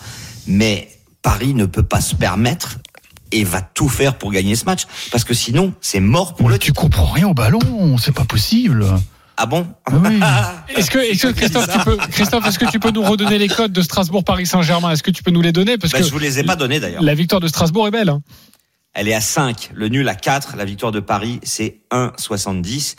Mais 0.46 0.88
Paris 1.22 1.54
ne 1.54 1.66
peut 1.66 1.82
pas 1.82 2.00
se 2.00 2.14
permettre 2.14 2.76
et 3.32 3.44
va 3.44 3.60
tout 3.62 3.88
faire 3.88 4.16
pour 4.18 4.32
gagner 4.32 4.54
ce 4.56 4.64
match. 4.64 4.82
Parce 5.10 5.24
que 5.24 5.34
sinon, 5.34 5.72
c'est 5.80 6.00
mort 6.00 6.34
pour 6.34 6.48
Mais 6.48 6.54
le 6.54 6.58
tu 6.58 6.72
comprends 6.72 7.06
rien 7.06 7.28
au 7.28 7.34
ballon, 7.34 7.96
c'est 7.98 8.14
pas 8.14 8.24
possible. 8.24 8.84
Ah 9.36 9.44
bon 9.46 9.66
Oui. 9.92 10.18
Est-ce 10.76 10.90
que, 10.90 10.98
est-ce 10.98 11.26
que 11.26 11.32
Christophe, 11.32 11.68
tu 11.70 11.78
peux, 11.80 11.96
Christophe, 12.10 12.46
est-ce 12.46 12.58
que 12.58 12.70
tu 12.70 12.80
peux 12.80 12.90
nous 12.90 13.02
redonner 13.02 13.36
les 13.38 13.48
codes 13.48 13.72
de 13.72 13.82
Strasbourg-Paris 13.82 14.46
Saint-Germain? 14.46 14.90
Est-ce 14.92 15.02
que 15.02 15.10
tu 15.10 15.22
peux 15.22 15.30
nous 15.30 15.42
les 15.42 15.52
donner? 15.52 15.76
Parce 15.76 15.92
Ben, 15.92 15.98
que 16.00 16.04
Je 16.06 16.10
vous 16.10 16.18
les 16.18 16.38
ai 16.38 16.42
pas 16.44 16.56
donnés 16.56 16.80
d'ailleurs. 16.80 17.02
la 17.02 17.14
victoire 17.14 17.40
de 17.42 17.48
Strasbourg 17.48 17.86
est 17.86 17.90
belle. 17.90 18.08
hein. 18.08 18.22
Elle 18.98 19.08
est 19.08 19.14
à 19.14 19.20
5, 19.20 19.72
le 19.74 19.88
nul 19.88 20.08
à 20.08 20.14
4, 20.14 20.56
la 20.56 20.64
victoire 20.64 20.90
de 20.90 21.00
Paris 21.00 21.38
c'est 21.42 21.80
1,70. 21.90 22.96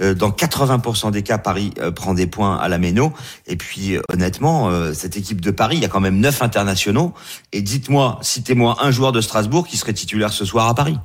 Euh, 0.00 0.14
dans 0.14 0.30
80% 0.30 1.10
des 1.10 1.24
cas, 1.24 1.38
Paris 1.38 1.72
euh, 1.80 1.90
prend 1.90 2.14
des 2.14 2.28
points 2.28 2.56
à 2.56 2.68
la 2.68 2.78
Méno. 2.78 3.12
Et 3.48 3.56
puis 3.56 3.96
euh, 3.96 4.02
honnêtement, 4.12 4.68
euh, 4.68 4.94
cette 4.94 5.16
équipe 5.16 5.40
de 5.40 5.50
Paris, 5.50 5.78
il 5.78 5.82
y 5.82 5.84
a 5.84 5.88
quand 5.88 5.98
même 5.98 6.20
9 6.20 6.42
internationaux. 6.42 7.14
Et 7.50 7.62
dites-moi, 7.62 8.20
citez-moi 8.22 8.76
un 8.80 8.92
joueur 8.92 9.10
de 9.10 9.20
Strasbourg 9.20 9.66
qui 9.66 9.76
serait 9.76 9.92
titulaire 9.92 10.32
ce 10.32 10.44
soir 10.44 10.68
à 10.68 10.74
Paris. 10.76 10.96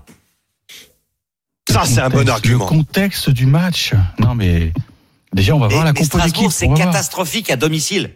Ça, 1.67 1.86
c'est 1.86 2.01
un 2.01 2.10
bon 2.10 2.29
argument. 2.29 2.65
Le 2.65 2.69
contexte 2.69 3.31
du 3.31 3.47
match. 3.47 3.95
Non, 4.19 4.36
mais 4.36 4.73
déjà, 5.34 5.55
on 5.55 5.60
va 5.60 5.69
Mais, 5.69 5.73
voir 5.73 5.86
la 5.86 5.93
mais 5.93 5.99
compo 6.01 6.19
d'équipe. 6.19 6.51
Strasbourg, 6.51 6.51
c'est 6.51 6.71
catastrophique 6.71 7.49
à 7.49 7.55
domicile. 7.55 8.12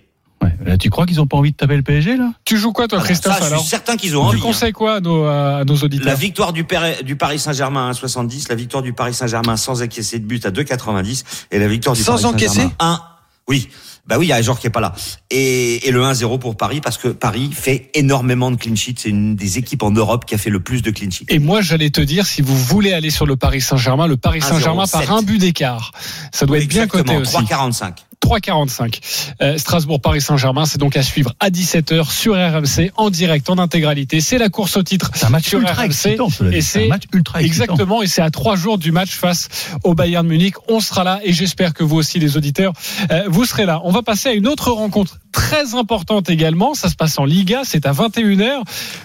Là, 0.66 0.78
tu 0.78 0.90
crois 0.90 1.06
qu'ils 1.06 1.22
ont 1.22 1.28
pas 1.28 1.38
envie 1.38 1.52
de 1.52 1.56
taper 1.56 1.76
le 1.78 1.84
PSG 1.84 2.18
là? 2.18 2.32
Tu 2.46 2.58
joues 2.58 2.74
quoi, 2.74 2.88
toi, 2.88 3.00
Ah, 3.02 3.06
Christophe 3.06 3.34
ça, 3.36 3.40
je 3.42 3.46
alors? 3.48 3.60
suis 3.62 3.70
certain 3.70 3.96
qu'ils 3.98 4.16
ont 4.18 4.22
Tu 4.22 4.28
envie. 4.28 4.40
hein. 4.40 4.44
conseilles 4.44 4.72
quoi 4.74 4.96
à 4.96 5.00
nos, 5.00 5.24
à 5.26 5.64
nos 5.66 5.76
La 5.76 5.84
auditeurs 5.84 6.16
victoire 6.18 6.54
du, 6.54 6.64
Père- 6.66 7.04
du 7.04 7.16
Paris 7.16 7.40
Saint-Germain 7.40 7.88
à 7.88 7.92
1,70, 7.94 8.50
la 8.50 8.56
victoire 8.56 8.84
du 8.84 8.94
Paris 8.94 9.14
Saint-Germain 9.14 9.56
sans 9.58 9.82
encaisser 9.82 10.20
de 10.20 10.26
but 10.26 10.46
à 10.46 10.52
2,90 10.52 11.24
et 11.52 11.60
la 11.60 11.68
victoire 11.68 11.96
du 11.96 12.02
Sans 12.04 12.14
Paris 12.14 12.24
Saint-Germain 12.24 12.66
encaisser? 12.66 12.76
1. 12.80 13.02
Oui. 13.48 13.70
Bah 14.08 14.16
oui, 14.18 14.26
il 14.26 14.30
y 14.30 14.32
a 14.34 14.38
un 14.38 14.42
joueur 14.42 14.58
qui 14.60 14.66
est 14.66 14.72
pas 14.72 14.80
là. 14.80 14.94
Et, 15.30 15.88
et 15.88 15.92
le 15.92 16.02
1-0 16.02 16.40
pour 16.40 16.58
Paris 16.58 16.82
parce 16.82 16.98
que 16.98 17.10
Paris 17.10 17.52
fait 17.54 17.92
énormément 17.94 18.50
de 18.50 18.56
clean 18.56 18.76
sheets. 18.76 18.96
C'est 18.98 19.10
une 19.10 19.36
des 19.36 19.60
équipes 19.60 19.84
en 19.84 19.92
Europe 19.92 20.26
qui 20.26 20.34
a 20.34 20.40
fait 20.40 20.50
le 20.50 20.60
plus 20.60 20.82
de 20.82 20.90
clean 20.90 21.12
sheets. 21.12 21.26
Et 21.30 21.38
moi, 21.38 21.62
j'allais 21.62 21.92
te 21.92 22.02
dire, 22.02 22.26
si 22.26 22.42
vous 22.42 22.58
voulez 22.58 22.92
aller 22.94 23.12
sur 23.12 23.28
le 23.28 23.36
Paris 23.36 23.62
Saint-Germain, 23.62 24.08
le 24.08 24.18
Paris 24.18 24.40
1-0, 24.40 24.44
Saint-Germain 24.50 24.88
par 24.88 25.02
7. 25.02 25.12
un 25.12 25.22
but 25.22 25.38
d'écart. 25.38 25.92
Ça 26.34 26.48
doit 26.48 26.58
être 26.58 26.68
bien 26.68 26.88
coté 26.88 27.14
Exactement, 27.14 27.44
aussi. 27.44 27.54
3,45. 27.54 27.94
3,45. 28.24 29.00
Euh, 29.42 29.58
Strasbourg-Paris 29.58 30.22
Saint-Germain, 30.22 30.66
c'est 30.66 30.78
donc 30.78 30.96
à 30.98 31.04
suivre 31.04 31.34
à 31.40 31.50
17h 31.50 32.12
sur 32.12 32.34
RMC, 32.36 32.92
en 32.98 33.10
direct, 33.10 33.50
en 33.50 33.58
intégralité. 33.58 34.20
C'est 34.22 34.38
la 34.38 34.50
course 34.50 34.78
au 34.78 34.84
titre 34.84 35.10
C'est 35.16 35.26
un 35.26 35.30
match 35.30 35.48
sur 35.48 35.60
ultra 35.60 35.74
RMC. 35.74 35.86
excitant. 35.86 36.28
Et 36.52 36.62
C'est 36.62 36.80
un 36.80 36.82
c'est 36.84 36.88
match 36.88 37.04
ultra 37.14 37.42
excitant. 37.42 37.64
Exactement, 37.64 38.04
et 38.04 38.08
c'est 38.08 38.22
à 38.22 38.30
trois 38.30 38.56
jours 38.56 38.78
du 38.78 38.92
match 38.92 39.12
face 39.12 39.50
au 39.84 39.94
Bayern 39.96 40.28
Munich. 40.28 40.56
On 40.68 40.80
sera 40.80 41.04
là 41.04 41.20
et 41.24 41.34
j'espère 41.34 41.74
que 41.74 41.84
vous 41.84 41.96
aussi, 41.98 42.20
les 42.20 42.38
auditeurs, 42.38 42.74
euh, 43.12 43.24
vous 43.28 43.46
serez 43.46 43.66
là. 43.66 43.82
On 43.84 43.92
va 43.92 44.02
passer 44.04 44.30
à 44.30 44.34
une 44.34 44.48
autre 44.48 44.72
rencontre 44.72 45.18
très 45.32 45.76
importante 45.76 46.30
également. 46.30 46.74
Ça 46.74 46.90
se 46.90 46.96
passe 46.96 47.18
en 47.20 47.26
Liga, 47.26 47.62
c'est 47.64 47.86
à 47.86 47.94
21h. 47.94 48.62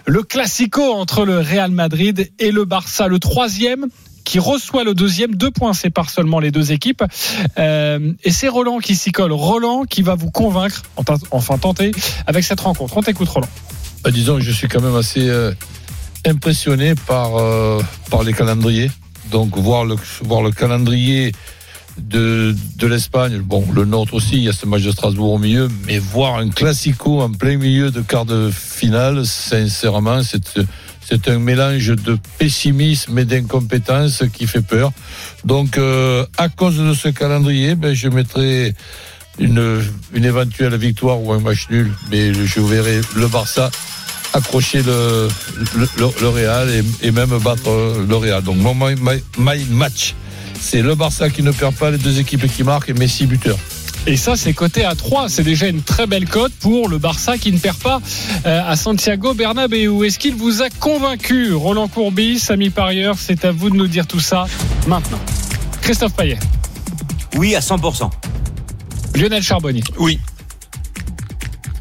Le 0.07 0.22
classico 0.22 0.83
entre 0.92 1.24
le 1.24 1.38
Real 1.38 1.70
Madrid 1.70 2.31
et 2.38 2.50
le 2.50 2.64
Barça, 2.64 3.09
le 3.09 3.18
troisième 3.18 3.87
qui 4.24 4.38
reçoit 4.38 4.84
le 4.84 4.94
deuxième. 4.94 5.34
Deux 5.34 5.50
points 5.50 5.74
séparent 5.74 6.10
seulement 6.10 6.40
les 6.40 6.50
deux 6.50 6.72
équipes. 6.72 7.04
Euh, 7.58 8.12
et 8.24 8.30
c'est 8.30 8.48
Roland 8.48 8.78
qui 8.78 8.96
s'y 8.96 9.12
colle. 9.12 9.32
Roland 9.32 9.84
qui 9.84 10.02
va 10.02 10.14
vous 10.14 10.30
convaincre, 10.30 10.82
enfin- 10.96 11.58
tenter, 11.58 11.92
avec 12.26 12.44
cette 12.44 12.60
rencontre. 12.60 12.96
On 12.96 13.02
t'écoute, 13.02 13.28
Roland. 13.28 13.48
Bah, 14.02 14.10
disons 14.10 14.37
que 14.37 14.42
je 14.42 14.50
suis 14.50 14.68
quand 14.68 14.82
même 14.82 14.96
assez 14.96 15.28
euh, 15.28 15.52
impressionné 16.26 16.94
par, 16.94 17.37
euh, 17.37 17.80
par 18.10 18.22
les 18.22 18.32
calendriers. 18.32 18.90
Donc 19.30 19.56
voir 19.56 19.84
le, 19.84 19.96
voir 20.22 20.42
le 20.42 20.50
calendrier 20.50 21.32
de, 21.98 22.54
de 22.76 22.87
l'Espagne, 22.87 23.38
bon, 23.38 23.64
le 23.72 23.84
nôtre 23.84 24.14
aussi, 24.14 24.37
il 24.37 24.42
y 24.42 24.48
a 24.48 24.52
ce 24.52 24.66
match 24.66 24.82
de 24.82 24.90
Strasbourg 24.90 25.32
au 25.32 25.38
milieu, 25.38 25.68
mais 25.87 25.98
voir 25.98 26.37
un 26.37 26.50
classico 26.50 27.22
en 27.22 27.30
plein 27.30 27.56
milieu 27.56 27.90
de 27.90 28.00
quart 28.00 28.24
de 28.24 28.50
finale, 28.50 29.24
sincèrement, 29.24 30.22
c'est, 30.22 30.58
c'est 31.08 31.28
un 31.28 31.38
mélange 31.38 31.88
de 31.88 32.18
pessimisme 32.38 33.18
et 33.18 33.24
d'incompétence 33.24 34.24
qui 34.32 34.46
fait 34.46 34.62
peur. 34.62 34.92
Donc, 35.44 35.78
euh, 35.78 36.24
à 36.38 36.48
cause 36.48 36.78
de 36.78 36.94
ce 36.94 37.08
calendrier, 37.08 37.74
ben, 37.74 37.94
je 37.94 38.08
mettrai 38.08 38.74
une, 39.38 39.82
une 40.12 40.24
éventuelle 40.24 40.76
victoire 40.76 41.20
ou 41.20 41.32
un 41.32 41.40
match 41.40 41.66
nul, 41.70 41.92
mais 42.10 42.32
je 42.32 42.60
verrai 42.60 43.00
le 43.16 43.28
Barça 43.28 43.70
accrocher 44.32 44.82
le, 44.82 45.28
Real 46.26 46.68
et, 47.02 47.10
même 47.10 47.38
battre 47.38 48.04
le 48.06 48.16
Real. 48.16 48.42
Donc 48.42 48.56
mon 48.56 48.74
my, 48.74 49.64
match, 49.70 50.14
c'est 50.60 50.82
le 50.82 50.94
Barça 50.94 51.30
qui 51.30 51.42
ne 51.42 51.52
perd 51.52 51.74
pas, 51.74 51.90
les 51.90 51.98
deux 51.98 52.18
équipes 52.18 52.52
qui 52.52 52.64
marquent 52.64 52.90
et 52.90 52.94
Messi 52.94 53.26
buteur. 53.26 53.56
Et 54.06 54.16
ça, 54.18 54.36
c'est 54.36 54.52
coté 54.52 54.84
à 54.84 54.94
3. 54.94 55.28
C'est 55.30 55.42
déjà 55.44 55.66
une 55.66 55.82
très 55.82 56.06
belle 56.06 56.28
cote 56.28 56.52
pour 56.60 56.88
le 56.88 56.98
Barça 56.98 57.38
qui 57.38 57.50
ne 57.52 57.58
perd 57.58 57.78
pas 57.78 58.00
euh, 58.44 58.60
à 58.66 58.76
Santiago 58.76 59.32
Bernabéu. 59.32 60.04
Est-ce 60.04 60.18
qu'il 60.18 60.34
vous 60.34 60.60
a 60.60 60.68
convaincu, 60.68 61.54
Roland 61.54 61.88
Courbis, 61.88 62.38
Samy 62.38 62.68
Parieur? 62.68 63.16
C'est 63.18 63.44
à 63.46 63.50
vous 63.52 63.70
de 63.70 63.76
nous 63.76 63.86
dire 63.86 64.06
tout 64.06 64.20
ça 64.20 64.46
maintenant. 64.86 65.18
Christophe 65.80 66.12
Payet, 66.14 66.38
Oui, 67.36 67.54
à 67.54 67.60
100%. 67.60 68.10
Lionel 69.16 69.42
Charbonnier, 69.42 69.84
Oui. 69.98 70.18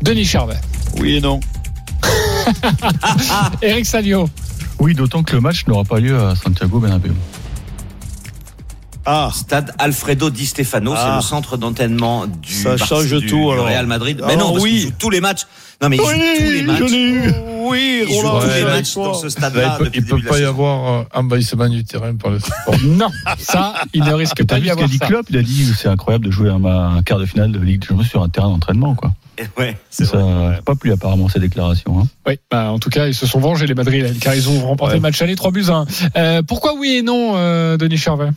Denis 0.02 0.26
Charvet, 0.26 0.60
Oui 1.00 1.16
et 1.16 1.22
non. 1.22 1.40
Eric 3.62 3.86
Salio. 3.86 4.30
Oui, 4.80 4.94
d'autant 4.94 5.24
que 5.24 5.34
le 5.36 5.42
match 5.42 5.66
n'aura 5.68 5.84
pas 5.84 6.00
lieu 6.00 6.20
à 6.20 6.36
Santiago 6.36 6.80
Bernabéu. 6.80 7.14
Ah, 9.06 9.30
Stade 9.34 9.74
Alfredo 9.80 10.30
Di 10.30 10.46
Stefano, 10.46 10.94
c'est 10.96 11.02
Ah. 11.02 11.16
le 11.18 11.22
centre 11.22 11.58
d'entraînement 11.58 12.26
du, 12.26 12.54
Ça 12.54 12.76
Barça- 12.76 12.86
change 12.88 13.10
du- 13.20 13.28
tout, 13.28 13.36
du 13.48 13.52
alors. 13.52 13.66
Real 13.66 13.86
Madrid. 13.86 14.18
Alors, 14.20 14.30
Mais 14.30 14.38
non, 14.38 14.52
parce 14.54 14.64
oui. 14.64 14.94
tous 14.98 15.10
les 15.10 15.20
matchs. 15.20 15.42
Non, 15.82 15.90
mais 15.90 15.98
il 15.98 16.02
joue 16.02 16.08
tous 16.38 16.52
les 16.52 16.62
matchs. 16.64 16.78
je 16.80 16.84
l'ai 16.86 17.02
eu. 17.10 17.34
Oui, 17.66 18.04
Il 18.08 18.08
joue 18.14 18.16
Roland, 18.28 18.40
tous 18.40 18.48
les 18.54 18.64
matchs 18.64 18.94
toi. 18.94 19.04
dans 19.08 19.14
ce 19.16 19.24
Là, 19.26 19.30
stade-là. 19.30 19.78
il 19.82 19.92
peut, 20.06 20.16
le 20.16 20.22
peut 20.22 20.24
la 20.26 20.30
pas 20.32 20.40
y 20.40 20.44
avoir 20.46 20.94
euh, 21.02 21.04
envahissement 21.14 21.68
du 21.68 21.84
terrain 21.84 22.16
par 22.16 22.32
le 22.32 22.40
sport. 22.40 22.76
Non, 22.86 23.10
ça, 23.38 23.74
il 23.94 24.04
ne 24.04 24.14
risque 24.14 24.36
T'as 24.38 24.56
pas 24.56 24.60
d'y 24.62 24.70
avoir 24.70 24.88
dit. 24.88 25.00
Klopp? 25.00 25.26
Il 25.30 25.38
a 25.38 25.42
dit 25.42 25.66
que 25.70 25.76
c'est 25.78 25.90
incroyable 25.90 26.26
de 26.26 26.32
jouer 26.32 26.50
un, 26.50 26.64
un 26.64 27.02
quart 27.04 27.20
de 27.20 27.26
finale 27.26 27.52
de 27.52 27.60
Ligue 27.60 27.82
des 27.82 27.88
Champions 27.88 28.04
sur 28.06 28.24
un 28.24 28.30
terrain 28.30 28.50
d'entraînement. 28.50 28.96
quoi. 28.96 29.12
Ouais, 29.58 29.76
c'est 29.90 30.06
Ça 30.06 30.18
vrai. 30.18 30.50
n'a 30.52 30.62
pas 30.62 30.76
plu 30.76 30.94
apparemment 30.94 31.28
ces 31.28 31.40
déclarations. 31.40 32.00
hein. 32.02 32.08
Oui, 32.28 32.38
bah, 32.52 32.72
en 32.72 32.80
tout 32.80 32.90
cas, 32.92 33.08
ils 33.08 33.16
se 33.16 33.26
sont 33.26 33.40
vengés, 33.40 33.66
les 33.66 33.74
Madrilènes, 33.74 34.18
car 34.20 34.36
ils 34.36 34.48
ont 34.48 34.62
remporté 34.68 34.92
Ouais. 34.94 34.98
le 35.00 35.02
match 35.02 35.22
aller 35.22 35.36
3 35.36 35.52
buts 35.52 35.66
à 35.70 35.74
1. 35.74 35.86
Euh, 36.16 36.42
pourquoi 36.44 36.74
oui 36.80 36.98
et 36.98 37.02
non, 37.02 37.34
euh, 37.36 37.76
Denis 37.78 37.98
Charvet? 37.98 38.30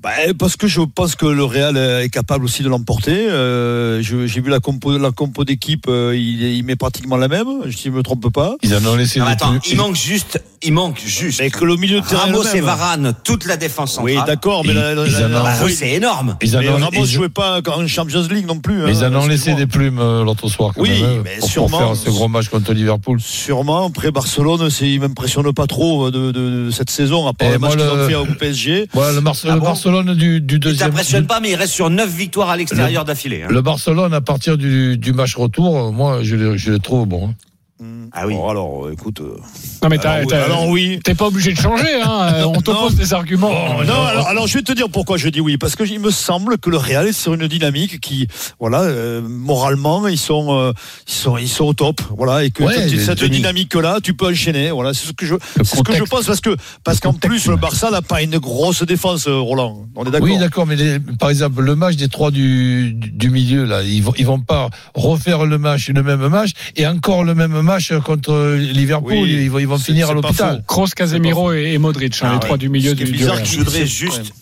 Bah, 0.00 0.10
parce 0.38 0.56
que 0.56 0.68
je 0.68 0.80
pense 0.80 1.16
que 1.16 1.26
le 1.26 1.42
Real 1.42 1.76
est 1.76 2.08
capable 2.08 2.44
aussi 2.44 2.62
de 2.62 2.68
l'emporter. 2.68 3.16
Euh, 3.28 4.00
J'ai 4.00 4.40
vu 4.40 4.48
la 4.48 4.60
compo, 4.60 4.96
la 4.96 5.10
compo 5.10 5.44
d'équipe, 5.44 5.86
euh, 5.88 6.14
il, 6.16 6.40
il 6.40 6.62
met 6.64 6.76
pratiquement 6.76 7.16
la 7.16 7.26
même, 7.26 7.48
si 7.72 7.84
je 7.86 7.90
me 7.90 8.02
trompe 8.04 8.32
pas. 8.32 8.54
Ils 8.62 8.74
en 8.76 8.84
ont 8.86 8.94
laissé 8.94 9.18
Non, 9.18 9.26
attends, 9.26 9.58
il 9.68 9.76
manque 9.76 9.96
juste, 9.96 10.40
il 10.62 10.72
manque 10.72 11.00
juste. 11.04 11.40
Mais 11.40 11.50
que 11.50 11.64
le 11.64 11.74
milieu 11.76 12.00
de 12.00 12.06
terrain 12.06 12.26
Ramos 12.26 12.44
et. 12.54 12.60
Varane, 12.60 13.12
toute 13.24 13.44
la 13.46 13.56
défense 13.56 13.94
centrale. 13.94 14.14
Oui, 14.18 14.20
d'accord, 14.24 14.64
mais 14.64 14.72
Bah, 14.74 15.54
c'est 15.68 15.90
énorme. 15.90 16.36
Ils 16.42 16.56
en 16.56 16.60
ont, 16.62 16.72
Ramos 16.74 16.90
ils- 17.04 17.06
jouait 17.06 17.28
pas 17.28 17.60
en 17.66 17.86
Champions 17.88 18.26
League 18.30 18.46
non 18.46 18.60
plus. 18.60 18.78
mais 18.84 18.92
ils 18.96 19.02
hein, 19.04 19.12
en 19.12 19.22
ont 19.24 19.26
laissé 19.26 19.54
des 19.54 19.66
plumes 19.66 19.98
euh, 19.98 20.22
l'autre 20.22 20.48
soir. 20.48 20.72
Quand 20.76 20.82
Oui, 20.82 20.90
même, 20.90 21.04
hein, 21.04 21.22
mais 21.24 21.30
pour, 21.32 21.40
pour 21.40 21.48
sûrement. 21.50 21.78
faire 21.78 21.96
ce 21.96 22.10
gros 22.10 22.28
match 22.28 22.48
contre 22.48 22.72
Liverpool. 22.72 23.18
Sûrement, 23.20 23.86
après 23.88 24.12
Barcelone, 24.12 24.70
c'est- 24.70 24.88
il 24.88 25.00
m'impressionne 25.00 25.52
pas 25.52 25.66
trop 25.66 26.06
euh, 26.06 26.10
de, 26.12 26.30
de- 26.30 26.66
de 26.66 26.70
cette 26.70 26.90
saison, 26.90 27.26
à 27.26 27.32
part 27.32 27.48
Et 27.48 27.52
le 27.54 27.58
match 27.58 27.72
qu'ils 27.72 27.82
ont 27.82 28.08
fait 28.08 28.14
au 28.14 28.26
PSG. 28.26 28.86
Voilà, 28.92 29.12
le, 29.12 29.20
Bar- 29.22 29.34
Ah 29.44 29.54
le 29.54 29.60
bon 29.60 29.74
Barcelone 29.90 30.14
du, 30.16 30.40
du 30.40 30.60
Il 30.70 30.76
t'impressionne 30.76 31.26
pas, 31.26 31.40
mais 31.40 31.50
il 31.50 31.54
reste 31.54 31.72
sur 31.72 31.88
9 31.90 32.08
victoires 32.10 32.50
à 32.50 32.56
l'extérieur 32.56 33.04
d'affilée. 33.04 33.42
hein. 33.42 33.48
Le 33.50 33.62
Barcelone, 33.62 34.12
à 34.12 34.20
partir 34.20 34.58
du, 34.58 34.98
du 34.98 35.12
match 35.12 35.34
retour, 35.36 35.78
euh, 35.78 35.90
moi, 35.90 36.22
je 36.22 36.36
les 36.70 36.80
trouve 36.80 37.06
bons. 37.06 37.28
hein. 37.28 37.34
Hmm. 37.80 38.06
Ah 38.12 38.26
oui. 38.26 38.34
Bon, 38.34 38.48
alors, 38.48 38.90
écoute. 38.92 39.20
euh, 39.20 39.36
Non, 39.84 39.88
mais 39.88 39.98
t'as- 39.98 40.10
alors, 40.14 40.24
oui, 40.26 40.30
t'as- 40.30 40.44
alors 40.44 40.68
oui. 40.68 41.00
t'es 41.04 41.14
pas 41.14 41.26
obligé 41.28 41.52
de 41.52 41.58
changer. 41.58 42.02
Hein. 42.02 42.30
euh, 42.34 42.44
On 42.46 42.60
t'oppose 42.60 42.96
des 42.96 43.12
arguments. 43.14 43.52
Oh, 43.52 43.84
non, 43.84 44.02
alors, 44.02 44.26
alors, 44.26 44.46
je 44.48 44.54
vais 44.54 44.62
te 44.62 44.72
dire 44.72 44.88
pourquoi 44.90 45.16
je 45.16 45.28
dis 45.28 45.40
oui. 45.40 45.58
Parce 45.58 45.76
qu'il 45.76 46.00
me 46.00 46.10
semble 46.10 46.58
que 46.58 46.70
le 46.70 46.76
Real 46.76 47.06
est 47.06 47.12
sur 47.12 47.34
une 47.34 47.46
dynamique 47.46 48.00
qui, 48.00 48.26
voilà, 48.58 48.80
euh, 48.82 49.20
moralement, 49.22 50.08
ils 50.08 50.18
sont, 50.18 50.48
euh, 50.58 50.72
ils 51.06 51.12
sont, 51.14 51.36
ils 51.38 51.48
sont 51.48 51.66
au 51.66 51.72
top. 51.72 52.00
Voilà, 52.16 52.42
et 52.44 52.50
que 52.50 52.64
Ouais, 52.64 52.88
cette- 52.98 53.22
dynamique-là, 53.22 53.98
tu 54.02 54.12
peux 54.14 54.26
enchaîner. 54.26 54.72
Voilà, 54.72 54.92
c'est 54.92 55.06
ce 55.06 55.12
que 55.12 55.24
je, 55.24 55.36
c'est 55.58 55.76
ce 55.76 55.82
que 55.82 55.94
je 55.94 56.02
pense 56.02 56.26
parce 56.26 56.40
que, 56.40 56.56
parce 56.82 56.98
qu'en 56.98 57.12
plus, 57.12 57.46
le. 57.46 57.54
Barça 57.56 57.90
n'a 57.92 58.02
pas 58.02 58.22
une 58.22 58.38
grosse 58.38 58.82
défense, 58.82 59.28
euh, 59.28 59.36
Roland. 59.38 59.86
On 59.94 60.04
est 60.04 60.10
d'accord. 60.10 60.28
Oui, 60.28 60.38
d'accord, 60.38 60.66
mais 60.66 60.74
les- 60.74 60.98
par 60.98 61.30
exemple, 61.30 61.62
le 61.62 61.76
match 61.76 61.94
des 61.94 62.08
trois 62.08 62.32
du, 62.32 62.92
du, 62.92 63.10
du 63.10 63.30
milieu, 63.30 63.64
là, 63.64 63.82
ils 63.82 64.02
vont, 64.02 64.14
ils 64.18 64.26
vont 64.26 64.40
pas 64.40 64.68
refaire 64.94 65.44
le 65.46 65.58
match, 65.58 65.88
le 65.90 66.02
même 66.02 66.26
match, 66.26 66.50
et 66.74 66.84
encore 66.84 67.22
le 67.22 67.34
même 67.36 67.52
match 67.52 67.67
contre 68.04 68.54
Liverpool. 68.56 69.12
Oui, 69.12 69.38
ils 69.42 69.50
vont, 69.50 69.58
ils 69.58 69.66
vont 69.68 69.78
c'est- 69.78 69.84
finir 69.84 70.10
à 70.10 70.14
l'hôpital. 70.14 70.64
Kroos, 70.66 70.86
Casemiro 70.94 71.52
et, 71.52 71.72
et 71.74 71.78
Modric, 71.78 72.14
hein, 72.16 72.18
Ah 72.22 72.28
les 72.28 72.34
ouais. 72.34 72.40
trois 72.40 72.56
du 72.56 72.68
milieu 72.68 72.94
du, 72.94 73.04
du 73.04 73.12
bizarre, 73.12 73.42
qu'il- 73.42 73.52
Je 73.52 73.58
voudrais 73.58 73.86
juste 73.86 74.32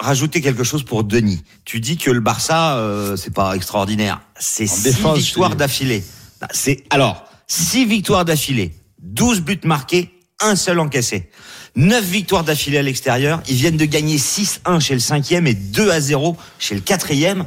rajouter 0.00 0.40
quelque 0.40 0.64
chose 0.64 0.82
pour 0.84 1.04
Denis. 1.04 1.42
Tu 1.64 1.80
dis 1.80 1.96
que 1.96 2.10
le 2.10 2.20
Barça, 2.20 2.76
euh, 2.76 3.16
c'est 3.16 3.34
pas 3.34 3.54
extraordinaire. 3.56 4.20
C'est 4.38 4.66
six 4.66 4.82
défense, 4.84 5.18
victoires 5.18 5.56
d'affilée. 5.56 6.04
Non, 6.40 6.48
C'est 6.52 6.84
alors 6.90 7.24
six 7.48 7.84
victoires 7.84 8.24
d'affilée, 8.24 8.74
12 9.02 9.40
buts 9.40 9.58
marqués, 9.64 10.10
un 10.40 10.54
seul 10.54 10.78
encaissé. 10.78 11.30
9 11.74 12.04
victoires 12.04 12.44
d'affilée 12.44 12.78
à 12.78 12.82
l'extérieur. 12.82 13.40
Ils 13.48 13.54
viennent 13.56 13.76
de 13.76 13.84
gagner 13.84 14.18
6-1 14.18 14.80
chez 14.80 14.94
le 14.94 15.00
cinquième 15.00 15.46
et 15.46 15.54
2 15.54 15.90
à 15.90 16.00
0 16.00 16.36
chez 16.58 16.74
le 16.74 16.80
quatrième. 16.80 17.44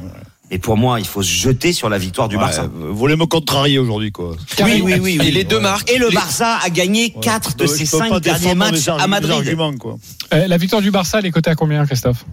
Et 0.54 0.58
pour 0.58 0.76
moi, 0.76 1.00
il 1.00 1.06
faut 1.06 1.22
se 1.22 1.32
jeter 1.32 1.72
sur 1.72 1.88
la 1.88 1.96
victoire 1.96 2.28
du 2.28 2.36
Ouais, 2.36 2.42
Barça. 2.42 2.68
vous 2.70 2.94
voulez 2.94 3.16
me 3.16 3.24
contrarier 3.24 3.78
aujourd'hui, 3.78 4.12
quoi. 4.12 4.36
Oui, 4.62 4.82
oui, 4.84 4.98
oui, 5.00 5.18
oui. 5.18 5.26
Et 5.26 5.30
les 5.30 5.44
deux 5.44 5.58
marques. 5.58 5.90
Et 5.90 5.96
le 5.98 6.10
Barça 6.10 6.58
a 6.62 6.68
gagné 6.68 7.10
4 7.22 7.56
de 7.56 7.66
ses 7.66 7.84
peux 7.86 7.98
pas 7.98 8.08
5 8.10 8.20
derniers 8.20 8.54
matchs 8.54 8.86
à 8.88 9.06
Madrid. 9.06 9.56
quoi. 9.80 9.96
Euh, 10.34 10.46
la 10.46 10.56
victoire 10.58 10.82
du 10.82 10.90
Barça, 10.90 11.18
elle 11.20 11.26
est 11.26 11.30
cotée 11.30 11.48
à 11.50 11.54
combien, 11.54 11.86
Christophe 11.86 12.26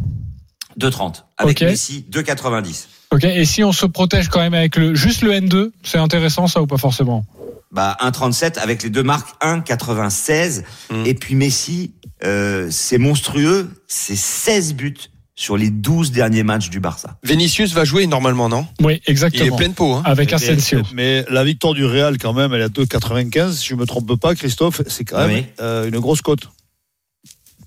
2,30. 0.77 1.23
Avec 1.38 1.62
Ok. 1.62 1.67
Messi, 1.69 2.05
2,90. 2.12 2.88
Ok, 3.12 3.23
et 3.23 3.45
si 3.45 3.63
on 3.63 3.71
se 3.71 3.86
protège 3.86 4.27
quand 4.27 4.39
même 4.39 4.53
avec 4.53 4.75
le 4.75 4.93
juste 4.95 5.21
le 5.23 5.32
N2, 5.32 5.71
c'est 5.84 5.97
intéressant 5.97 6.47
ça 6.47 6.62
ou 6.62 6.67
pas 6.67 6.77
forcément 6.77 7.23
Bah 7.71 7.97
1,37 8.01 8.60
avec 8.60 8.84
les 8.84 8.89
deux 8.89 9.01
marques 9.03 9.29
1,96 9.41 10.63
Mm. 10.91 11.05
et 11.05 11.13
puis 11.15 11.36
Messi 11.36 11.91
euh, 12.23 12.67
c'est 12.69 12.97
monstrueux 12.99 13.69
c'est 13.88 14.15
16 14.15 14.73
buts 14.75 14.95
sur 15.39 15.56
les 15.56 15.69
12 15.69 16.12
derniers 16.12 16.43
matchs 16.43 16.69
du 16.69 16.82
Barça 16.82 17.15
Vinicius 17.23 17.71
va 17.71 17.86
jouer 17.86 18.08
normalement, 18.08 18.49
non? 18.49 18.67
Oui, 18.82 18.99
Il 19.08 19.12
exactement. 19.12 19.45
est 19.56 19.58
plein 19.58 19.69
de 19.69 19.73
peau. 19.73 19.93
Hein. 19.93 20.02
Avec 20.04 20.32
Mais- 20.32 20.36
Asensio. 20.36 20.82
Mais, 20.93 21.23
la 21.30 21.45
victoire 21.45 21.73
du 21.73 21.86
Real, 21.86 22.17
quand 22.17 22.34
même, 22.34 22.54
elle 22.54 22.60
est 22.60 22.65
à 22.65 22.67
2,95. 22.67 23.54
Si 23.54 23.67
je 23.67 23.75
me 23.75 23.86
trompe 23.86 24.19
pas, 24.19 24.36
Christophe, 24.36 24.82
c'est 24.88 25.06
quand 25.06 25.19
même 25.19 25.32
Oui. 25.32 25.45
euh, 25.62 25.88
une 25.88 25.97
grosse 25.99 26.21
cote. 26.21 26.41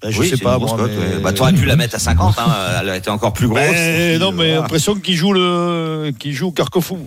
Ben, 0.03 0.11
je 0.11 0.21
Oui, 0.21 0.29
sais 0.29 0.37
pas, 0.37 0.53
une 0.53 0.59
grosse 0.59 0.73
moi. 0.73 0.81
cote, 0.87 0.91
mais- 0.99 1.15
ouais. 1.17 1.23
Bah 1.23 1.33
t'aurais 1.33 1.55
pu 1.55 1.65
la 1.65 1.77
mettre 1.77 1.95
à 1.95 1.99
50 1.99 2.35
hein, 2.39 2.55
elle 2.83 2.91
a 2.91 2.97
été 2.99 3.09
encore 3.09 3.33
plus 3.33 3.49
grosse 3.49 3.61
Mais 3.61 4.19
non, 4.19 4.33
mais 4.33 4.49
Voilà. 4.49 4.55
l'impression 4.61 4.95
qu'il 4.97 5.15
joue 5.17 5.33
le, 5.33 6.13
qu'il 6.19 6.35
joue 6.35 6.49
au. 6.49 6.99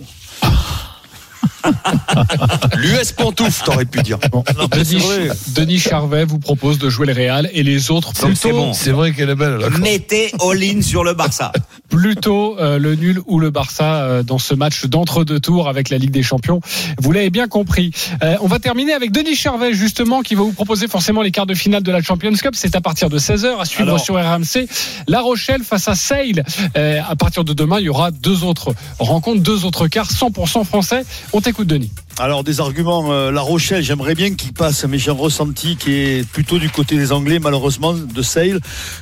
L'US 2.78 3.12
Pantouf, 3.14 3.64
t'aurais 3.64 3.86
pu 3.86 4.02
dire. 4.02 4.18
Non, 4.34 4.44
c'est 4.48 4.94
Denis, 4.94 5.04
vrai. 5.04 5.30
Denis 5.50 5.80
Charvet 5.80 6.26
vous 6.26 6.40
propose 6.40 6.78
de 6.78 6.90
jouer 6.90 7.08
le 7.08 7.14
Real 7.14 7.50
et 7.54 7.64
les 7.64 7.92
autres 7.92 8.14
c'est 8.36 8.52
bon. 8.52 8.74
C'est 8.74 8.92
vrai 8.92 9.14
qu'elle 9.14 9.30
est 9.30 9.36
belle, 9.36 9.58
là. 9.58 9.70
mettez 9.80 10.32
all-in 10.42 10.82
sur 10.82 11.04
le 11.04 11.14
Barça 11.14 11.52
plutôt 11.90 12.58
euh, 12.60 12.78
le 12.80 12.96
nul 12.96 13.22
ou 13.28 13.40
le 13.40 13.50
Barça 13.50 14.02
euh, 14.02 14.24
dans 14.24 14.38
ce 14.38 14.54
match 14.54 14.86
d'entre-deux 14.86 15.40
tours 15.40 15.70
avec 15.70 15.90
la 15.90 15.98
Ligue 15.98 16.12
des 16.12 16.24
Champions. 16.24 16.60
Vous 17.00 17.12
l'avez 17.12 17.30
bien 17.30 17.48
compris. 17.48 17.92
Euh, 18.24 18.36
on 18.42 18.48
va 18.48 18.60
terminer 18.60 18.94
avec 18.94 19.12
Denis 19.12 19.36
Charvet 19.36 19.74
justement 19.74 20.22
qui 20.22 20.36
va 20.36 20.42
vous 20.44 20.52
proposer 20.52 20.88
forcément 20.88 21.22
les 21.22 21.32
quarts 21.32 21.46
de 21.46 21.54
finale 21.54 21.84
de 21.84 21.92
la 21.92 22.02
Champions 22.02 22.34
Cup. 22.34 22.54
C'est 22.56 22.76
à 22.76 22.82
partir 22.82 23.10
de 23.10 23.20
16h 23.20 23.60
à 23.60 23.66
suivre 23.66 23.90
Alors. 23.90 24.00
sur 24.00 24.16
RMC. 24.16 24.68
La 25.08 25.22
Rochelle 25.22 25.64
face 25.64 25.88
à 25.88 25.96
Sale. 25.96 26.44
Euh, 26.78 27.00
à 27.08 27.16
partir 27.16 27.44
de 27.44 27.54
demain, 27.54 27.80
il 27.80 27.86
y 27.86 27.90
aura 27.90 28.12
deux 28.12 28.44
autres 28.44 28.74
rencontres, 29.00 29.42
deux 29.42 29.66
autres 29.66 29.88
quarts 29.88 30.10
100% 30.12 30.66
français. 30.66 31.04
On 31.34 31.42
t'écoute 31.56 31.68
Denis. 31.68 31.92
Alors 32.18 32.46
des 32.46 32.62
arguments, 32.62 33.12
euh, 33.12 33.30
La 33.30 33.42
Rochelle, 33.42 33.84
j'aimerais 33.84 34.16
bien 34.16 34.34
qu'il 34.36 34.54
passe, 34.54 34.86
mais 34.86 34.98
j'ai 34.98 35.12
un 35.12 35.16
ressenti 35.16 35.76
qui 35.76 35.92
est 35.92 36.26
plutôt 36.26 36.60
du 36.60 36.70
côté 36.70 36.96
des 36.96 37.12
Anglais, 37.12 37.40
malheureusement, 37.40 37.94
de 37.94 38.22
Sale. 38.22 38.62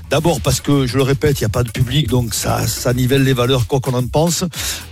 D'abord 0.09 0.41
parce 0.41 0.61
que, 0.61 0.87
je 0.87 0.97
le 0.97 1.03
répète, 1.03 1.39
il 1.39 1.43
n'y 1.43 1.45
a 1.45 1.49
pas 1.49 1.61
de 1.61 1.69
public, 1.69 2.07
donc 2.07 2.33
ça, 2.33 2.65
ça 2.65 2.91
nivelle 2.91 3.23
les 3.23 3.33
valeurs, 3.33 3.67
quoi 3.67 3.79
qu'on 3.81 3.93
en 3.93 4.07
pense. 4.07 4.45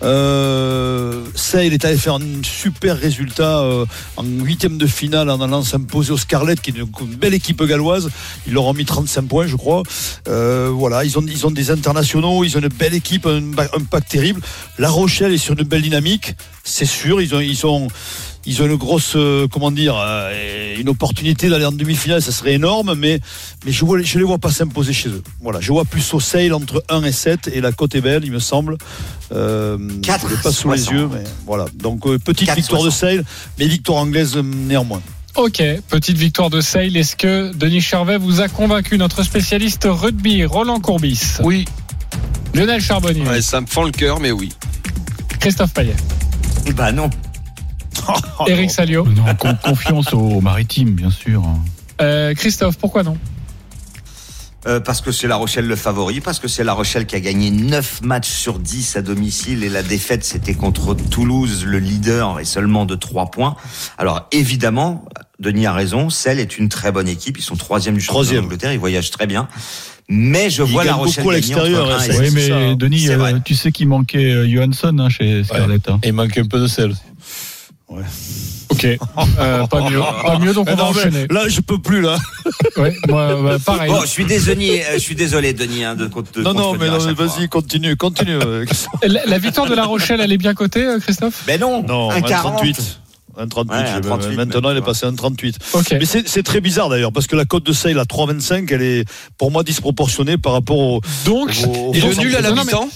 Euh, 0.03 1.23
Sale 1.33 1.73
est 1.73 1.83
allé 1.83 1.97
faire 1.97 2.13
un 2.13 2.43
super 2.43 2.95
résultat 2.95 3.61
euh, 3.61 3.87
en 4.17 4.23
huitième 4.23 4.77
de 4.77 4.85
finale 4.85 5.31
en 5.31 5.41
allant 5.41 5.63
s'imposer 5.63 6.11
au 6.11 6.17
Scarlet, 6.17 6.55
qui 6.55 6.69
est 6.69 6.77
une, 6.77 7.15
belle 7.15 7.33
équipe 7.33 7.63
galloise. 7.63 8.11
Ils 8.45 8.53
leur 8.53 8.65
ont 8.65 8.75
mis 8.75 8.85
35 8.85 9.23
points, 9.23 9.47
je 9.47 9.55
crois. 9.55 9.81
Euh, 10.27 10.69
voilà, 10.71 11.03
ils 11.05 11.17
ont, 11.17 11.25
ils 11.25 11.47
ont 11.47 11.51
des 11.51 11.71
internationaux, 11.71 12.43
ils 12.43 12.55
ont 12.55 12.61
une 12.61 12.67
belle 12.67 12.93
équipe, 12.93 13.25
un, 13.25 13.41
un 13.57 13.83
pack 13.89 14.07
terrible. 14.07 14.41
La 14.77 14.89
Rochelle 14.91 15.33
est 15.33 15.39
sur 15.39 15.57
une 15.57 15.63
belle 15.63 15.81
dynamique, 15.81 16.35
c'est 16.63 16.85
sûr. 16.85 17.21
Ils 17.21 17.33
ont, 17.33 17.39
ils 17.39 17.65
ont, 17.65 17.87
ils 18.45 18.61
ont 18.61 18.65
une 18.65 18.75
grosse, 18.75 19.13
euh, 19.15 19.47
comment 19.47 19.71
dire, 19.71 19.95
euh, 19.97 20.75
une 20.79 20.89
opportunité 20.89 21.49
d'aller 21.49 21.65
en 21.65 21.71
demi-finale, 21.71 22.21
ça 22.21 22.31
serait 22.31 22.53
énorme, 22.53 22.95
mais, 22.95 23.19
mais 23.65 23.71
je 23.71 23.85
ne 23.85 24.01
je 24.03 24.17
les 24.17 24.23
vois 24.25 24.39
pas 24.39 24.51
s'imposer 24.51 24.93
chez 24.93 25.09
eux. 25.09 25.23
Voilà, 25.41 25.59
je 25.61 25.71
vois 25.71 25.85
plus 25.85 26.13
au 26.13 26.19
sale 26.19 26.53
entre 26.53 26.83
1 26.89 27.03
et 27.03 27.11
7, 27.11 27.49
et 27.53 27.61
la 27.61 27.71
cote 27.71 27.95
est 27.95 28.01
belle, 28.01 28.23
il 28.25 28.31
me 28.31 28.39
semble. 28.39 28.77
Euh, 29.31 29.77
Quatre 30.01 30.27
je 30.27 30.35
l'ai 30.35 30.41
pas 30.41 30.51
sous 30.51 30.71
les 30.71 30.87
yeux, 30.89 31.07
mais 31.11 31.23
voilà. 31.45 31.65
Donc, 31.75 32.07
euh, 32.07 32.17
petite 32.17 32.51
victoire 32.53 32.83
de 32.83 32.89
sale, 32.89 33.23
mais 33.59 33.67
victoire 33.67 33.99
anglaise 33.99 34.35
néanmoins. 34.37 35.01
Ok, 35.35 35.63
petite 35.87 36.17
victoire 36.17 36.49
de 36.49 36.59
Sale. 36.59 36.97
Est-ce 36.97 37.15
que 37.15 37.53
Denis 37.53 37.79
Charvet 37.79 38.17
vous 38.17 38.41
a 38.41 38.49
convaincu 38.49 38.97
Notre 38.97 39.23
spécialiste 39.23 39.87
rugby, 39.89 40.43
Roland 40.43 40.81
Courbis? 40.81 41.37
Oui. 41.41 41.63
Lionel 42.53 42.81
Charbonnier. 42.81 43.21
Ouais, 43.21 43.41
ça 43.41 43.61
me 43.61 43.65
fend 43.65 43.83
le 43.83 43.91
cœur, 43.91 44.19
mais 44.19 44.31
oui. 44.31 44.49
Christophe 45.39 45.73
Payet. 45.73 45.95
bah 46.75 46.91
non 46.91 47.09
Eric. 48.47 48.71
Salio. 48.71 49.05
Non, 49.05 49.23
confiance 49.63 50.13
aux 50.13 50.41
maritimes, 50.41 50.91
bien 50.91 51.09
sûr. 51.11 51.43
Euh, 52.01 52.33
Christophe, 52.33 52.77
pourquoi 52.77 53.03
non? 53.03 53.17
Euh, 54.67 54.79
parce 54.79 55.01
que 55.01 55.11
c'est 55.11 55.27
La 55.27 55.37
Rochelle 55.37 55.65
le 55.65 55.75
favori, 55.75 56.21
parce 56.21 56.37
que 56.37 56.47
c'est 56.47 56.63
La 56.63 56.73
Rochelle 56.73 57.07
qui 57.07 57.15
a 57.15 57.19
gagné 57.19 57.49
9 57.49 58.03
matchs 58.03 58.29
sur 58.29 58.59
10 58.59 58.95
à 58.95 59.01
domicile 59.01 59.63
et 59.63 59.69
la 59.69 59.81
défaite 59.81 60.23
c'était 60.23 60.53
contre 60.53 60.93
Toulouse, 60.93 61.65
le 61.65 61.79
leader, 61.79 62.39
et 62.39 62.45
seulement 62.45 62.85
de 62.85 62.93
3 62.93 63.31
points. 63.31 63.55
Alors 63.97 64.27
évidemment, 64.31 65.03
Denis 65.39 65.65
a 65.65 65.73
raison, 65.73 66.11
Celle 66.11 66.39
est 66.39 66.59
une 66.59 66.69
très 66.69 66.91
bonne 66.91 67.07
équipe, 67.07 67.39
ils 67.39 67.43
sont 67.43 67.55
troisième 67.55 67.95
du 67.95 68.01
championnat 68.01 68.13
Troisième. 68.23 68.43
d'Angleterre, 68.43 68.73
ils 68.73 68.79
voyagent 68.79 69.09
très 69.09 69.25
bien. 69.25 69.47
Mais 70.09 70.51
je 70.51 70.61
Ils 70.61 70.71
vois 70.71 70.83
La 70.83 70.93
Rochelle 70.93 71.23
beaucoup 71.23 71.31
à 71.31 71.35
l'extérieur, 71.37 71.89
1 71.89 71.95
hein, 71.95 72.07
Oui, 72.19 72.29
mais 72.31 72.47
ça, 72.49 72.57
hein. 72.57 72.75
Denis, 72.75 73.09
euh, 73.09 73.39
tu 73.43 73.55
sais 73.55 73.71
qu'il 73.71 73.87
manquait 73.87 74.47
Johansson 74.47 74.95
hein, 74.99 75.09
chez 75.09 75.43
Scarlett. 75.43 75.89
hein. 75.89 75.99
Et 76.03 76.09
il 76.09 76.13
manque 76.13 76.37
un 76.37 76.45
peu 76.45 76.59
de 76.59 76.67
sel. 77.97 78.05
Ok, 78.69 78.85
Euh, 79.39 79.67
pas 79.67 79.89
mieux, 79.89 79.99
pas 80.25 80.39
mieux, 80.39 80.53
donc 80.53 80.67
on 80.71 80.75
va 80.75 80.85
enchaîner. 80.85 81.27
là, 81.29 81.47
je 81.49 81.59
peux 81.61 81.77
plus, 81.77 82.01
là. 82.01 82.17
Ouais, 82.77 82.95
moi, 83.09 83.35
bah, 83.43 83.57
pareil. 83.65 83.91
Bon, 83.91 84.01
je 84.01 84.07
suis 84.07 84.23
désolé, 84.25 84.81
euh, 84.89 84.93
je 84.93 84.99
suis 84.99 85.15
désolé, 85.15 85.51
Denis, 85.53 85.83
hein, 85.83 85.95
de, 85.95 86.05
de 86.05 86.41
Non, 86.41 86.53
non, 86.53 86.73
mais 86.73 86.89
mais 86.89 87.13
vas-y, 87.13 87.49
continue, 87.49 87.97
continue. 87.97 88.35
euh, 88.41 88.65
La, 89.03 89.25
la 89.25 89.37
victoire 89.37 89.67
de 89.67 89.75
La 89.75 89.83
Rochelle, 89.83 90.21
elle 90.21 90.31
est 90.31 90.37
bien 90.37 90.53
cotée, 90.53 90.87
Christophe? 91.01 91.43
Ben 91.45 91.59
non, 91.59 91.83
Non, 91.83 92.11
un 92.11 92.21
40. 92.21 92.63
1,38. 92.63 92.97
1,38. 93.37 93.69
Ouais, 93.71 93.85
je- 93.87 93.97
1,38, 93.99 94.35
Maintenant, 94.35 94.61
même, 94.61 94.71
elle 94.71 94.77
est 94.77 94.81
tu 94.81 94.85
passée 94.85 95.05
à 95.05 95.09
1,38. 95.09 95.55
Ok. 95.73 95.91
Mais 95.99 96.05
c'est 96.05 96.43
très 96.43 96.61
bizarre 96.61 96.89
d'ailleurs, 96.89 97.11
parce 97.11 97.27
que 97.27 97.35
la 97.35 97.45
cote 97.45 97.65
de 97.65 97.73
sale 97.73 97.99
à 97.99 98.05
3,25, 98.05 98.71
elle 98.71 98.81
est 98.81 99.05
pour 99.37 99.51
moi 99.51 99.63
disproportionnée 99.63 100.37
par 100.37 100.53
rapport 100.53 100.77
au. 100.77 101.01
Donc, 101.25 101.49
au- 101.67 101.93
Et 101.93 102.01
au- 102.01 102.09
le 102.09 102.15
nul 102.15 102.35
à 102.35 102.41
la 102.41 102.51
mi-temps 102.51 102.89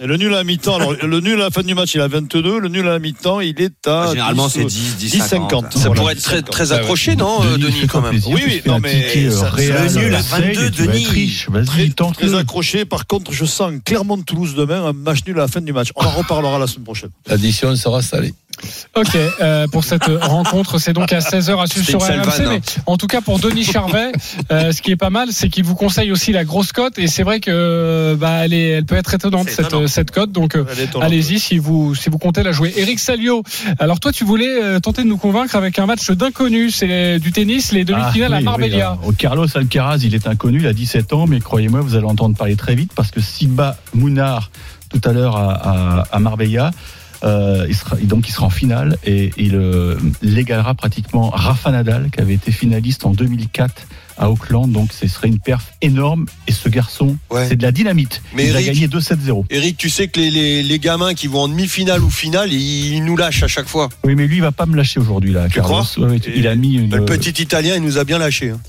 Et 0.00 0.06
le 0.06 0.16
nul 0.16 0.32
à 0.34 0.38
la 0.38 0.44
mi-temps, 0.44 0.74
alors 0.76 0.94
le 1.00 1.20
nul 1.20 1.34
à 1.40 1.44
la 1.44 1.50
fin 1.50 1.62
du 1.62 1.74
match, 1.76 1.94
il 1.94 1.98
est 2.00 2.02
à 2.02 2.08
22, 2.08 2.58
le 2.58 2.68
nul 2.68 2.88
à 2.88 2.92
la 2.92 2.98
mi-temps, 2.98 3.38
il 3.40 3.60
est 3.60 3.86
à. 3.86 4.08
Généralement, 4.10 4.48
10, 4.48 4.52
c'est 4.54 4.64
10, 4.64 4.96
10, 4.96 5.10
10, 5.12 5.20
50. 5.20 5.72
Ça 5.74 5.78
Voilà, 5.86 5.94
pourrait 6.00 6.12
être 6.14 6.22
très, 6.22 6.36
50. 6.36 6.50
très 6.50 6.72
accroché, 6.72 7.14
non, 7.14 7.44
euh, 7.44 7.56
Denis, 7.56 7.86
quand 7.86 8.00
même 8.00 8.20
Oui, 8.26 8.42
oui, 8.44 8.62
non, 8.66 8.80
mais 8.80 9.30
ça- 9.30 9.52
euh, 9.56 9.88
le 9.88 10.00
nul 10.00 10.14
à 10.16 10.22
Sale, 10.22 10.42
22, 10.42 10.70
tu 10.72 10.82
vas 10.82 10.84
être 10.86 10.92
Denis. 10.92 11.06
riche. 11.06 11.48
Très, 11.66 11.88
très 12.14 12.34
accroché. 12.34 12.84
Par 12.84 13.06
contre, 13.06 13.32
je 13.32 13.44
sens 13.44 13.72
Clermont-Toulouse 13.84 14.54
demain, 14.56 14.84
un 14.86 14.92
match 14.92 15.20
nul 15.26 15.36
à 15.38 15.42
la 15.42 15.48
fin 15.48 15.60
du 15.60 15.72
match. 15.72 15.90
On 15.94 16.04
en 16.04 16.10
reparlera 16.10 16.58
la 16.58 16.66
semaine 16.66 16.84
prochaine. 16.84 17.10
L'addition 17.28 17.76
sera 17.76 18.02
salée. 18.02 18.34
Ok, 18.94 19.16
euh, 19.40 19.66
pour 19.68 19.82
cette 19.84 20.04
rencontre, 20.04 20.78
c'est 20.78 20.92
donc 20.92 21.12
à 21.12 21.18
16h 21.20 21.60
à 21.62 21.66
suivre 21.66 21.86
sur 21.86 22.00
RMC. 22.02 22.46
Mais 22.48 22.60
en 22.86 22.96
tout 22.96 23.06
cas, 23.06 23.20
pour 23.20 23.38
Denis 23.38 23.64
Charvet, 23.64 24.12
euh, 24.50 24.70
ce 24.72 24.82
qui 24.82 24.90
est 24.92 24.96
pas 24.96 25.10
mal, 25.10 25.28
c'est 25.32 25.48
qu'il 25.48 25.64
vous 25.64 25.74
conseille 25.74 26.12
aussi 26.12 26.32
la 26.32 26.44
grosse 26.44 26.72
cote. 26.72 26.98
Et 26.98 27.06
c'est 27.06 27.22
vrai 27.22 27.40
que 27.40 28.14
bah, 28.18 28.44
elle, 28.44 28.52
est, 28.52 28.68
elle 28.68 28.84
peut 28.84 28.94
être 28.96 29.14
étonnante, 29.14 29.48
cette, 29.48 29.66
étonnant. 29.66 29.88
cette 29.88 30.10
cote. 30.10 30.30
Donc, 30.32 30.54
euh, 30.56 30.64
allez-y 31.00 31.38
si 31.40 31.58
vous, 31.58 31.94
si 31.94 32.10
vous 32.10 32.18
comptez 32.18 32.42
la 32.42 32.52
jouer. 32.52 32.72
Eric 32.76 32.98
Salio, 32.98 33.42
alors 33.78 33.98
toi, 33.98 34.12
tu 34.12 34.24
voulais 34.24 34.62
euh, 34.62 34.78
tenter 34.80 35.02
de 35.02 35.08
nous 35.08 35.16
convaincre 35.18 35.56
avec 35.56 35.78
un 35.78 35.86
match 35.86 36.10
d'inconnu. 36.10 36.70
C'est 36.70 37.18
du 37.18 37.32
tennis, 37.32 37.72
les 37.72 37.84
demi-finales 37.84 38.34
Ah, 38.34 38.36
à 38.36 38.40
Marbella. 38.40 38.98
oui, 39.04 39.14
Carlos 39.16 39.46
Alcaraz, 39.56 39.98
il 40.02 40.14
est 40.14 40.26
inconnu, 40.26 40.60
il 40.60 40.66
a 40.66 40.72
17 40.72 41.12
ans, 41.14 41.26
mais 41.26 41.40
croyez-moi, 41.40 41.80
vous 41.80 41.94
allez 41.96 42.06
entendre 42.06 42.36
parler 42.36 42.56
très 42.56 42.74
vite 42.74 42.92
parce 42.94 43.10
que 43.10 43.20
s'il 43.20 43.48
bat 43.48 43.76
Mounard 43.94 44.50
tout 44.90 45.00
à 45.08 45.12
l'heure 45.12 45.36
à, 45.36 45.52
à- 45.52 46.04
à 46.12 46.18
Marbella, 46.18 46.70
Euh, 47.24 47.66
il 47.68 47.74
sera, 47.76 47.96
donc 47.96 48.28
il 48.28 48.32
sera 48.32 48.46
en 48.46 48.50
finale 48.50 48.96
et 49.04 49.30
il 49.36 49.54
euh, 49.54 49.96
l'égalera 50.22 50.74
pratiquement 50.74 51.30
Rafa 51.30 51.70
Nadal 51.70 52.10
qui 52.10 52.20
avait 52.20 52.34
été 52.34 52.50
finaliste 52.50 53.06
en 53.06 53.10
2004 53.10 53.86
à 54.18 54.28
Auckland. 54.30 54.70
Donc 54.72 54.92
ce 54.92 55.06
serait 55.06 55.28
une 55.28 55.38
perf 55.38 55.72
énorme 55.82 56.26
et 56.48 56.52
ce 56.52 56.68
garçon, 56.68 57.16
Ouais. 57.30 57.46
c'est 57.48 57.54
de 57.56 57.62
la 57.62 57.70
dynamite. 57.70 58.22
Mais 58.34 58.48
il 58.48 58.56
a 58.56 58.62
gagné 58.62 58.88
2-7-0. 58.88 59.44
Eric, 59.50 59.76
tu 59.76 59.88
sais 59.88 60.08
que 60.08 60.18
les, 60.18 60.30
les, 60.32 60.62
les 60.64 60.78
gamins 60.80 61.14
qui 61.14 61.28
vont 61.28 61.42
en 61.42 61.48
demi-finale 61.48 62.02
ou 62.02 62.10
finale, 62.10 62.52
ils, 62.52 62.94
ils 62.94 63.04
nous 63.04 63.16
lâchent 63.16 63.44
à 63.44 63.48
chaque 63.48 63.68
fois. 63.68 63.88
Oui, 64.04 64.14
mais 64.16 64.26
lui, 64.26 64.36
il 64.36 64.42
va 64.42 64.50
pas 64.52 64.66
me 64.66 64.76
lâcher 64.76 64.98
aujourd'hui 64.98 65.32
là. 65.32 65.46
Tu 65.48 65.54
Carlos. 65.60 65.82
crois 65.84 66.06
Ouais, 66.08 66.16
il 66.34 66.46
a 66.48 66.56
mis 66.56 66.74
une. 66.74 66.94
Le 66.94 67.04
petit 67.04 67.40
Italien, 67.42 67.76
il 67.76 67.82
nous 67.82 67.98
a 67.98 68.04
bien 68.04 68.18
lâché. 68.18 68.50
hein. 68.50 68.60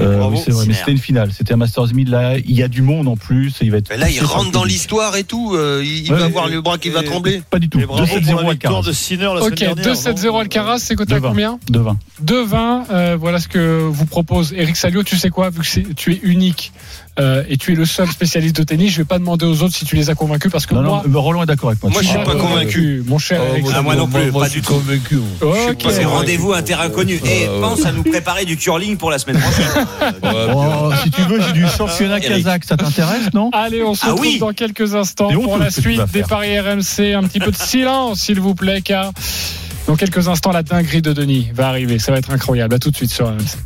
Euh, 0.00 0.26
oui, 0.30 0.38
c'est 0.42 0.50
vrai, 0.52 0.64
mais 0.66 0.74
c'était 0.74 0.92
une 0.92 0.98
finale. 0.98 1.30
C'était 1.36 1.52
un 1.54 1.56
Masters 1.56 1.92
1000 1.94 2.10
là. 2.10 2.36
Il 2.38 2.52
y 2.54 2.62
a 2.62 2.68
du 2.68 2.82
monde 2.82 3.08
en 3.08 3.16
plus. 3.16 3.48
Et 3.60 3.64
il 3.66 3.70
va 3.70 3.78
être. 3.78 3.90
Mais 3.90 3.96
là, 3.98 4.08
il 4.08 4.22
rentre 4.24 4.50
dans 4.50 4.64
l'histoire 4.64 5.16
et 5.16 5.24
tout. 5.24 5.54
euh, 5.54 5.82
il 5.84 6.10
Ouais, 6.12 6.18
va 6.18 6.24
avoir 6.26 6.48
le 6.48 6.60
bras 6.60 6.78
qui 6.78 6.88
va 6.90 7.02
trembler. 7.02 7.42
Pas 7.50 7.58
du 7.58 7.68
tout. 7.68 7.78
Et 7.80 7.86
bravo 7.86 8.06
pour 8.06 8.16
2-7-0 8.18 8.20
la 8.20 8.22
victoire 8.22 8.48
Alcaraz. 8.50 8.82
de 8.82 8.92
Sinner 8.92 9.24
la 9.24 9.42
Ok, 9.42 9.58
semaine 9.58 9.74
dernière. 9.74 9.94
2-7-0 9.94 10.40
Alcaraz, 10.40 10.78
c'est 10.78 10.94
coté 10.94 11.14
à 11.14 11.18
2-20. 11.18 11.22
combien 11.28 11.58
2-20. 11.70 11.96
2-20, 12.24 12.84
euh, 12.90 13.16
voilà 13.18 13.38
ce 13.38 13.48
que 13.48 13.80
vous 13.82 14.06
propose 14.06 14.52
Eric 14.56 14.76
Salio. 14.76 15.02
Tu 15.02 15.16
sais 15.16 15.30
quoi, 15.30 15.50
vu 15.50 15.60
que 15.60 15.92
tu 15.94 16.12
es 16.12 16.20
unique 16.22 16.72
euh, 17.18 17.42
et 17.48 17.56
tu 17.58 17.72
es 17.72 17.74
le 17.74 17.84
seul 17.84 18.08
spécialiste 18.08 18.56
de 18.56 18.62
tennis, 18.62 18.92
je 18.92 18.98
vais 18.98 19.04
pas 19.04 19.18
demander 19.18 19.44
aux 19.44 19.62
autres 19.62 19.74
si 19.74 19.84
tu 19.84 19.96
les 19.96 20.08
as 20.08 20.14
convaincus 20.14 20.50
parce 20.50 20.64
que 20.66 20.74
Non, 20.74 20.82
moi, 20.82 21.02
non, 21.04 21.10
mais 21.10 21.18
Roland 21.18 21.42
est 21.42 21.46
d'accord 21.46 21.68
avec 21.70 21.82
moi. 21.82 21.92
Moi, 21.92 22.00
je 22.02 22.08
suis 22.08 22.16
m'as 22.18 22.24
pas 22.24 22.34
convaincu. 22.36 23.02
mon 23.06 23.18
cher 23.18 23.40
Oh, 23.42 23.54
Ah, 23.54 23.66
Salio. 23.68 23.82
moi 23.82 23.94
non 23.96 24.06
plus, 24.06 24.30
moi, 24.30 24.44
pas 24.44 24.48
du 24.48 24.62
tout. 24.62 24.72
convaincu. 24.74 25.16
moi. 25.40 25.56
Ok. 25.70 25.84
C'est 25.90 26.04
rendez-vous 26.04 26.52
un 26.54 26.62
terrain 26.62 26.88
connu. 26.88 27.14
Et 27.24 27.46
Euh, 27.48 27.60
pense 27.60 27.84
à 27.84 27.92
nous 27.92 28.02
préparer 28.02 28.44
du 28.46 28.56
curling 28.56 28.96
pour 28.96 29.10
la 29.10 29.18
semaine 29.18 29.38
prochaine. 29.40 29.86
Oh, 30.54 30.90
si 31.02 31.10
tu 31.10 31.22
veux, 31.22 31.40
j'ai 31.42 31.52
du 31.52 31.66
championnat 31.66 32.20
kazakh, 32.20 32.64
ça 32.64 32.76
t'intéresse, 32.76 33.32
non? 33.34 33.50
Allez, 33.52 33.82
on 33.82 33.94
se 33.94 34.04
Ah 34.04 34.10
retrouve 34.12 34.26
oui. 34.26 34.38
dans 34.38 34.52
quelques 34.52 34.94
instants 34.94 35.28
pour 35.32 35.58
la 35.58 35.70
suite 35.70 36.00
des 36.12 36.22
paris 36.22 36.58
RMC. 36.58 37.14
Un 37.14 37.22
petit 37.24 37.40
peu 37.40 37.50
de 37.50 37.56
silence, 37.56 38.20
s'il 38.20 38.40
vous 38.40 38.54
plaît, 38.54 38.80
car 38.82 39.12
dans 39.86 39.96
quelques 39.96 40.28
instants, 40.28 40.52
la 40.52 40.62
dinguerie 40.62 41.02
de 41.02 41.12
Denis 41.12 41.48
va 41.54 41.68
arriver. 41.68 41.98
Ça 41.98 42.12
va 42.12 42.18
être 42.18 42.30
incroyable. 42.30 42.74
À 42.74 42.78
tout 42.78 42.90
de 42.90 42.96
suite 42.96 43.10
sur 43.10 43.26
RMC. 43.26 43.58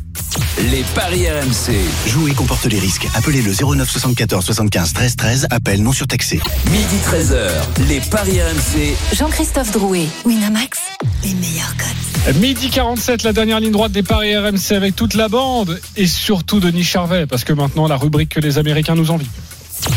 Les 0.71 0.83
paris 0.95 1.27
RMC. 1.29 1.75
Jouer 2.07 2.33
comporte 2.33 2.65
les 2.65 2.79
risques. 2.79 3.07
Appelez 3.15 3.41
le 3.41 3.51
09 3.53 3.89
74 3.89 4.45
75 4.45 4.93
13 4.93 5.15
13. 5.15 5.47
Appel 5.49 5.81
non 5.83 5.91
surtaxé. 5.91 6.39
Midi 6.71 6.97
13h. 7.05 7.87
Les 7.87 7.99
paris 7.99 8.39
RMC. 8.41 8.95
Jean-Christophe 9.15 9.71
Drouet, 9.71 10.07
Winamax, 10.25 10.79
les 11.23 11.33
meilleurs 11.35 11.73
codes. 11.77 12.35
Midi 12.37 12.69
47, 12.69 13.23
la 13.23 13.33
dernière 13.33 13.59
ligne 13.59 13.71
droite 13.71 13.91
des 13.91 14.03
paris 14.03 14.35
RMC 14.35 14.73
avec 14.75 14.95
toute 14.95 15.13
la 15.13 15.29
bande 15.29 15.79
et 15.95 16.07
surtout 16.07 16.59
Denis 16.59 16.83
Charvet, 16.83 17.25
parce 17.25 17.43
que 17.43 17.53
maintenant 17.53 17.87
la 17.87 17.95
rubrique 17.95 18.29
que 18.29 18.39
les 18.39 18.57
Américains 18.57 18.95
nous 18.95 19.11
envient. 19.11 19.29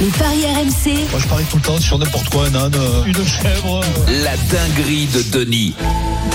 Les 0.01 0.07
paris 0.09 0.45
RMC, 0.45 0.95
Moi, 1.11 1.21
je 1.21 1.27
parie 1.27 1.45
tout 1.51 1.57
le 1.57 1.63
temps 1.63 1.81
sur 1.81 1.99
n'importe 1.99 2.29
quoi, 2.29 2.47
un 2.47 2.55
âne, 2.55 2.75
euh, 2.77 3.05
une 3.07 3.15
chèvre. 3.27 3.81
La 4.23 4.37
dinguerie 4.37 5.07
de 5.07 5.23
Denis. 5.39 5.75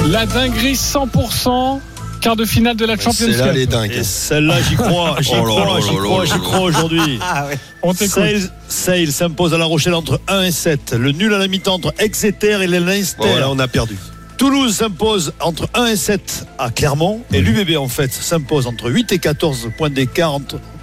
La 0.08 0.26
dinguerie 0.26 0.74
100%, 0.76 1.80
quart 2.26 2.36
de 2.36 2.46
finale 2.46 2.76
de 2.76 2.88
la 2.88 2.98
Champions 2.98 3.28
C'est 3.30 3.38
là 3.38 3.52
les 3.52 3.66
Cup. 3.66 3.74
dingues. 3.74 3.92
Et 3.92 4.04
celle-là, 4.04 4.56
j'y 4.68 4.76
crois, 4.76 5.18
j'y 5.20 5.30
Oh 5.40 5.46
là 5.46 5.54
crois, 5.64 5.80
j'y 5.80 5.96
crois, 5.96 6.26
j'y 6.26 6.40
crois 6.40 6.62
aujourd'hui. 6.62 7.20
Ah 7.22 7.46
ouais. 7.46 7.60
On 7.84 7.94
t'écoute. 7.94 8.24
Sale, 8.68 9.12
s'impose 9.12 9.54
à 9.54 9.60
La 9.60 9.66
Rochelle 9.66 9.94
entre 9.94 10.20
1 10.28 10.42
et 10.42 10.52
7. 10.52 10.96
Le 10.98 11.12
nul 11.12 11.32
à 11.36 11.38
la 11.38 11.48
mi-temps 11.48 11.76
entre 11.76 11.94
Exeter 12.00 12.64
et 12.64 12.68
les 12.68 12.80
Leinster. 12.80 13.18
Bon, 13.20 13.36
là, 13.38 13.52
on 13.52 13.60
a 13.60 13.68
perdu. 13.68 13.96
Toulouse 14.40 14.76
s'impose 14.76 15.34
entre 15.40 15.70
1 15.76 15.86
et 15.86 15.96
7 15.96 16.48
à 16.58 16.72
Clermont. 16.72 17.22
Et 17.32 17.42
l'UBB, 17.42 17.78
en 17.78 17.88
fait, 17.88 18.12
s'impose 18.12 18.66
entre 18.66 18.90
8 18.90 19.12
et 19.12 19.20
14 19.20 19.70
points 19.78 19.92
d'écart 19.92 20.40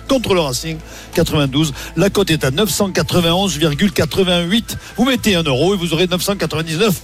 contre 0.06 0.34
le 0.34 0.40
Racing 0.40 0.76
92. 1.14 1.72
La 1.96 2.08
cote 2.08 2.30
est 2.30 2.44
à 2.44 2.52
991,88. 2.52 4.62
Vous 4.96 5.04
mettez 5.04 5.34
1 5.34 5.42
euro 5.42 5.74
et 5.74 5.76
vous 5.76 5.92
aurez 5.92 6.06
999. 6.06 6.94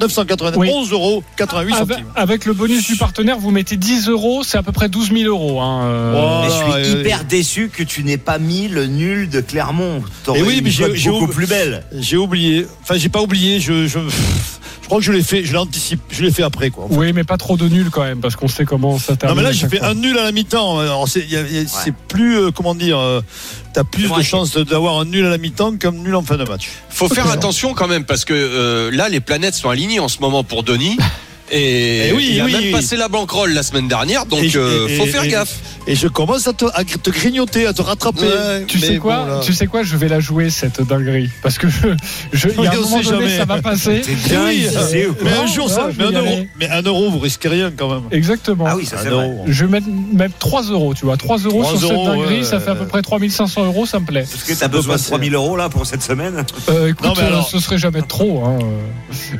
991 0.00 0.56
Oui. 0.56 0.92
euros 0.92 1.22
88 1.36 1.74
Avec, 1.74 1.88
centimes. 1.96 2.06
avec 2.14 2.44
le 2.46 2.52
bonus 2.52 2.86
du 2.86 2.96
partenaire, 2.96 3.38
vous 3.38 3.50
mettez 3.50 3.76
10 3.76 4.08
euros, 4.08 4.42
c'est 4.44 4.58
à 4.58 4.62
peu 4.62 4.72
près 4.72 4.88
12 4.88 5.10
000 5.12 5.24
euros. 5.24 5.60
hein, 5.60 5.82
euh. 5.84 6.12
Wow. 6.14 6.46
Et 6.46 6.50
je 6.50 6.54
suis 6.84 6.94
euh, 6.96 7.00
hyper 7.00 7.24
déçu 7.24 7.70
que 7.72 7.82
tu 7.82 8.04
n'aies 8.04 8.16
pas 8.18 8.38
mis 8.38 8.68
le 8.68 8.86
nul 8.86 9.28
de 9.28 9.40
Clermont. 9.40 10.02
T'aurais 10.24 10.40
Eh 10.40 10.42
oui, 10.42 10.60
mais 10.62 10.70
j'ai- 10.70 11.10
beaucoup 11.10 11.26
plus 11.26 11.46
belle. 11.46 11.84
J'ai 11.98 12.16
oublié. 12.16 12.66
Enfin, 12.82 12.94
j'ai 12.96 13.08
pas 13.08 13.22
oublié. 13.22 13.60
Je 13.60 13.86
crois 14.88 14.98
que 14.98 15.04
je 15.04 15.12
l'ai 15.12 15.22
fait. 15.22 15.44
Je 15.44 15.52
l'anticipe. 15.54 16.00
Je 16.10 16.22
l'ai 16.22 16.30
fait 16.30 16.42
après, 16.42 16.70
quoi. 16.70 16.86
Oui, 16.90 17.12
mais 17.12 17.24
pas 17.24 17.36
trop 17.36 17.56
de 17.56 17.68
nul 17.68 17.90
quand 17.90 18.02
même, 18.02 18.20
parce 18.20 18.34
qu'on 18.36 18.48
sait 18.48 18.64
comment 18.64 18.98
ça 18.98 19.12
Non 19.12 19.16
termine. 19.16 19.36
mais 19.36 19.42
là 19.44 19.52
j'ai 19.52 19.68
fait 19.68 19.78
fois. 19.78 19.88
un 19.88 19.94
nul 19.94 20.18
à 20.18 20.24
la 20.24 20.32
mi-temps. 20.32 20.78
Alors, 20.80 21.06
c'est 21.08 21.24
plus 22.08 22.38
euh, 22.38 22.50
comment 22.50 22.74
dire. 22.74 22.98
euh, 22.98 23.20
T'as 23.74 23.84
plus 23.84 24.10
de 24.10 24.22
chances 24.22 24.52
de- 24.52 24.64
d'avoir 24.64 24.98
un 24.98 25.04
nul 25.04 25.24
à 25.26 25.28
la 25.30 25.38
mi-temps 25.38 25.76
qu'un 25.76 25.92
nul 25.92 26.14
en 26.16 26.22
fin 26.22 26.36
de 26.36 26.44
match. 26.44 26.68
Faut 26.88 27.08
faire 27.08 27.30
attention 27.30 27.74
quand 27.74 27.86
même 27.86 28.04
parce 28.04 28.24
que 28.24 28.32
euh, 28.34 28.90
là, 28.90 29.08
les 29.08 29.20
planètes 29.20 29.54
sont 29.54 29.68
alignées 29.68 30.00
en 30.00 30.08
ce 30.08 30.18
moment 30.20 30.42
pour 30.42 30.62
Denis. 30.64 30.96
Et, 31.50 32.08
Eh 32.08 32.12
oui, 32.12 32.28
il 32.32 32.40
a 32.40 32.44
oui, 32.44 32.52
même 32.52 32.62
oui. 32.64 32.70
passé 32.72 32.96
la 32.96 33.08
banquerolle 33.08 33.52
la 33.54 33.62
semaine 33.62 33.88
dernière, 33.88 34.26
donc 34.26 34.42
Et 34.42 34.50
euh, 34.56 34.86
et- 34.88 34.96
faut 34.96 35.04
et- 35.04 35.08
faire 35.08 35.24
et- 35.24 35.28
gaffe. 35.28 35.54
Et 35.86 35.94
je 35.94 36.06
commence 36.06 36.46
à 36.46 36.52
te, 36.52 36.66
à 36.74 36.84
te 36.84 37.08
grignoter, 37.08 37.66
à 37.66 37.72
te 37.72 37.80
rattraper. 37.80 38.20
Ouais, 38.26 38.64
Tu 38.66 38.78
sais 38.78 38.98
quoi 38.98 39.24
bon. 39.24 39.40
Tu 39.40 39.54
sais 39.54 39.66
quoi 39.66 39.82
Je 39.82 39.96
vais 39.96 40.08
la 40.08 40.20
jouer 40.20 40.50
cette 40.50 40.82
dinguerie 40.82 41.30
parce 41.42 41.56
que 41.56 41.66
je, 41.70 41.88
je- 42.34 42.48
il 42.50 42.62
y 42.62 42.66
a 42.66 42.72
un 42.72 42.76
moment 42.76 43.00
donné 43.00 43.02
jamais. 43.04 43.36
ça 43.38 43.46
va 43.46 43.62
passer. 43.62 44.02
Bien 44.26 44.44
Oui, 44.44 44.66
ou 45.08 45.14
mais 45.24 45.32
un 45.32 45.46
jour 45.46 45.68
Non, 45.70 45.74
ça. 45.74 45.88
Mais 45.96 46.04
un 46.04 46.10
euro, 46.12 46.36
mais 46.60 46.68
un 46.68 46.82
euro, 46.82 47.10
vous 47.10 47.18
risquez 47.18 47.48
rien 47.48 47.72
quand 47.74 47.88
même. 47.88 48.02
Exactement. 48.10 48.64
Ah 48.68 48.76
oui, 48.76 48.84
ça 48.84 48.98
Un 48.98 49.02
c'est 49.02 49.08
euro. 49.08 49.20
vrai. 49.44 49.44
Je 49.52 49.64
vais 49.64 49.70
mettre 49.70 49.86
même 50.12 50.32
3 50.38 50.62
euros, 50.64 50.92
tu 50.92 51.06
vois. 51.06 51.16
3 51.16 51.38
euros 51.38 51.62
3 51.62 51.78
sur 51.78 51.88
cette 51.88 51.90
euros, 51.96 52.06
dinguerie, 52.08 52.38
ouais. 52.40 52.44
ça 52.44 52.60
fait 52.60 52.70
à 52.70 52.74
peu 52.74 52.86
près 52.86 53.00
3500 53.00 53.64
euros, 53.64 53.86
ça 53.86 53.98
me 53.98 54.04
plaît. 54.04 54.20
Est-ce 54.30 54.44
que 54.44 54.52
Ça 54.52 54.66
t'as 54.66 54.68
peut 54.68 54.76
besoin 54.78 54.96
de 54.96 54.98
passer. 54.98 55.08
3000 55.10 55.34
euros 55.34 55.56
là 55.56 55.70
pour 55.70 55.86
cette 55.86 56.02
semaine 56.02 56.44
Euh, 56.68 56.88
écoute, 56.90 57.06
Non, 57.06 57.14
mais 57.16 57.22
euh, 57.22 57.26
alors- 57.28 57.48
ce 57.48 57.58
serait 57.60 57.78
jamais 57.78 58.02
trop. 58.02 58.44
Hein. 58.44 58.58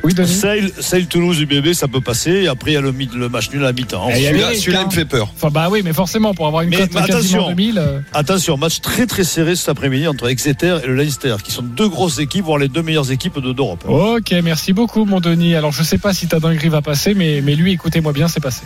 Oui, 0.03 0.13
Sale, 0.25 0.71
Sale 0.79 1.05
Toulouse 1.05 1.37
du 1.37 1.45
bébé, 1.45 1.75
ça 1.75 1.87
peut 1.87 1.98
passer. 2.01 2.31
Et 2.31 2.47
après 2.47 2.71
il 2.71 2.73
y 2.75 2.77
a 2.77 2.81
le, 2.81 2.91
match 3.29 3.49
nul 3.51 3.61
à 3.61 3.67
la 3.67 3.73
mi-temps. 3.73 4.09
Celui-là, 4.11 4.81
il 4.81 4.85
me 4.87 4.91
fait 4.91 5.05
peur. 5.05 5.29
Enfin, 5.35 5.49
bah 5.49 5.67
oui, 5.71 5.81
mais 5.83 5.93
forcément, 5.93 6.33
pour 6.33 6.47
avoir 6.47 6.63
une 6.63 6.71
cote 6.71 6.89
mais 6.93 7.01
quasiment 7.05 7.45
attention. 7.45 7.47
2000. 7.49 7.77
euh, 7.77 7.99
Attention, 8.13 8.57
match 8.57 8.81
très 8.81 9.05
très 9.05 9.23
serré 9.23 9.55
cet 9.55 9.69
après-midi 9.69 10.07
entre 10.07 10.27
Exeter 10.29 10.77
et 10.83 10.87
le 10.87 10.95
Leinster, 10.95 11.35
qui 11.43 11.51
sont 11.51 11.61
deux 11.63 11.89
grosses 11.89 12.19
équipes, 12.19 12.45
voire 12.45 12.57
les 12.59 12.67
deux 12.67 12.81
meilleures 12.81 13.11
équipes 13.11 13.39
de- 13.39 13.53
d'Europe. 13.53 13.83
Ok, 13.87 14.33
merci 14.43 14.73
beaucoup, 14.73 15.05
mon 15.05 15.19
Denis. 15.19 15.55
Alors, 15.55 15.71
je 15.71 15.83
sais 15.83 15.97
pas 15.97 16.13
si 16.13 16.27
ta 16.27 16.39
dinguerie 16.39 16.69
va 16.69 16.81
passer, 16.81 17.13
mais, 17.13 17.41
mais 17.41 17.55
lui, 17.55 17.73
écoutez-moi 17.73 18.13
bien, 18.13 18.27
c'est 18.27 18.39
passé. 18.39 18.61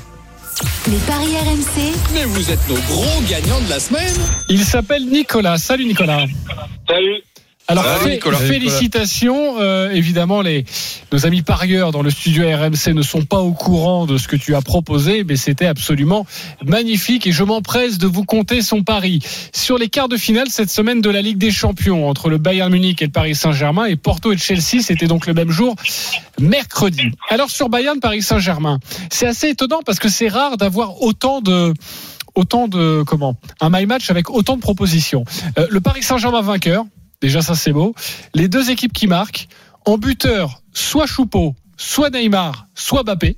les 0.88 0.98
paris 1.08 1.36
RMC, 1.46 1.94
Mais 2.14 2.26
vous 2.26 2.52
êtes 2.52 2.68
nos 2.70 2.76
gros 2.76 3.22
gagnants 3.30 3.60
de 3.62 3.70
la 3.70 3.80
semaine. 3.80 4.14
Il 4.50 4.64
s'appelle 4.64 5.06
Nicolas. 5.08 5.58
Salut, 5.58 5.86
Nicolas. 5.86 6.26
Salut. 6.88 7.22
Alors, 7.68 7.86
fé- 7.86 8.16
Nicolas. 8.16 8.38
félicitations. 8.40 9.56
Euh, 9.60 9.90
évidemment, 9.92 10.42
les, 10.42 10.66
nos 11.12 11.26
amis 11.26 11.42
parieurs 11.42 11.92
dans 11.92 12.02
le 12.02 12.10
studio 12.10 12.44
RMC 12.46 12.94
ne 12.94 13.02
sont 13.02 13.24
pas 13.24 13.40
au 13.40 13.54
courant 13.54 14.06
de 14.06 14.18
ce 14.18 14.28
que 14.28 14.36
tu 14.36 14.54
as 14.54 14.62
proposé, 14.62 15.24
mais 15.24 15.36
c'était 15.38 15.66
absolument 15.66 16.26
magnifique 16.66 17.26
et 17.26 17.32
je 17.32 17.44
m'empresse 17.44 17.98
de 17.98 18.08
vous 18.08 18.26
compter 18.26 18.62
son 18.62 18.84
pari. 18.84 19.20
Sur 19.54 19.78
les 19.78 19.88
quarts 19.88 20.10
de 20.10 20.18
finale 20.18 20.48
cette 20.50 20.70
semaine 20.70 21.00
de 21.02 21.10
la 21.10 21.22
Ligue 21.22 21.38
des 21.38 21.52
Champions, 21.52 22.10
entre 22.10 22.30
le 22.30 22.38
Bayern 22.38 22.72
Munich 22.72 23.02
et 23.02 23.06
le 23.06 23.12
Paris 23.12 23.34
Saint-Germain 23.36 23.86
et 23.86 23.96
Porto 23.96 24.32
et 24.34 24.38
Chelsea, 24.38 24.82
c'était 24.82 25.08
donc 25.08 25.26
le 25.26 25.34
même 25.34 25.50
jour, 25.50 25.76
mercredi. 26.40 27.12
Alors, 27.30 27.50
sur 27.50 27.70
Bayern, 27.70 28.00
Paris 28.00 28.22
Saint-Germain, 28.22 28.80
c'est 29.10 29.26
assez 29.28 29.50
étonnant 29.50 29.80
parce 29.86 30.00
que 30.00 30.10
c'est 30.10 30.28
rare 30.28 30.58
d'avoir 30.58 31.02
autant 31.02 31.42
de 31.42 31.74
autant 32.36 32.68
de 32.68 33.04
comment 33.06 33.36
un 33.62 33.70
my 33.70 33.86
match 33.86 34.10
avec 34.10 34.30
autant 34.32 34.56
de 34.56 34.62
propositions. 34.62 35.24
Euh, 35.60 35.68
le 35.70 35.80
Paris 35.82 36.02
Saint-Germain 36.02 36.42
vainqueur, 36.42 36.84
déjà 37.24 37.42
ça 37.42 37.56
c'est 37.56 37.72
beau. 37.72 37.96
Les 38.34 38.50
deux 38.50 38.70
équipes 38.70 38.92
qui 38.92 39.08
marquent 39.08 39.48
en 39.86 39.98
buteur, 39.98 40.62
soit 40.74 41.08
Choupeau, 41.08 41.56
soit 41.78 42.10
Neymar, 42.10 42.68
soit 42.76 43.04
Mbappé. 43.04 43.38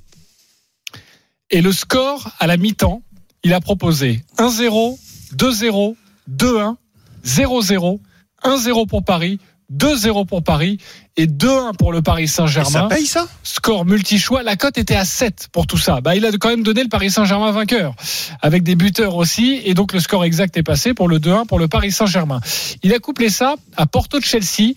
Et 1.50 1.60
le 1.60 1.70
score 1.72 2.28
à 2.40 2.48
la 2.48 2.56
mi-temps, 2.56 3.02
il 3.44 3.54
a 3.54 3.60
proposé 3.60 4.24
1-0, 4.38 4.98
2-0, 5.36 5.94
2-1, 6.28 6.76
0-0, 7.24 8.00
1-0 8.42 8.88
pour 8.88 9.04
Paris, 9.04 9.38
2-0 9.72 10.26
pour 10.26 10.42
Paris 10.42 10.78
et 11.16 11.26
2-1 11.26 11.76
pour 11.76 11.92
le 11.92 12.02
Paris 12.02 12.28
Ça 12.28 12.46
Saint-Germain 12.46 12.88
paye 12.88 13.06
ça 13.06 13.26
score 13.42 13.84
multi-choix. 13.84 14.42
La 14.42 14.56
cote 14.56 14.78
était 14.78 14.96
à 14.96 15.04
7 15.04 15.48
pour 15.52 15.66
tout 15.66 15.78
ça. 15.78 16.00
Bah, 16.00 16.14
il 16.14 16.24
a 16.24 16.32
quand 16.32 16.48
même 16.48 16.62
donné 16.62 16.82
le 16.82 16.88
Paris 16.88 17.10
Saint-Germain 17.10 17.50
vainqueur, 17.50 17.94
avec 18.42 18.62
des 18.62 18.76
buteurs 18.76 19.16
aussi, 19.16 19.60
et 19.64 19.74
donc 19.74 19.92
le 19.92 20.00
score 20.00 20.24
exact 20.24 20.56
est 20.56 20.62
passé 20.62 20.94
pour 20.94 21.08
le 21.08 21.18
2-1 21.18 21.46
pour 21.46 21.58
le 21.58 21.68
Paris 21.68 21.92
Saint-Germain. 21.92 22.40
Il 22.82 22.92
a 22.94 22.98
couplé 22.98 23.28
ça 23.28 23.56
à 23.76 23.86
Porto-Chelsea, 23.86 24.74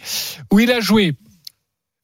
où 0.52 0.60
il 0.60 0.72
a 0.72 0.80
joué 0.80 1.16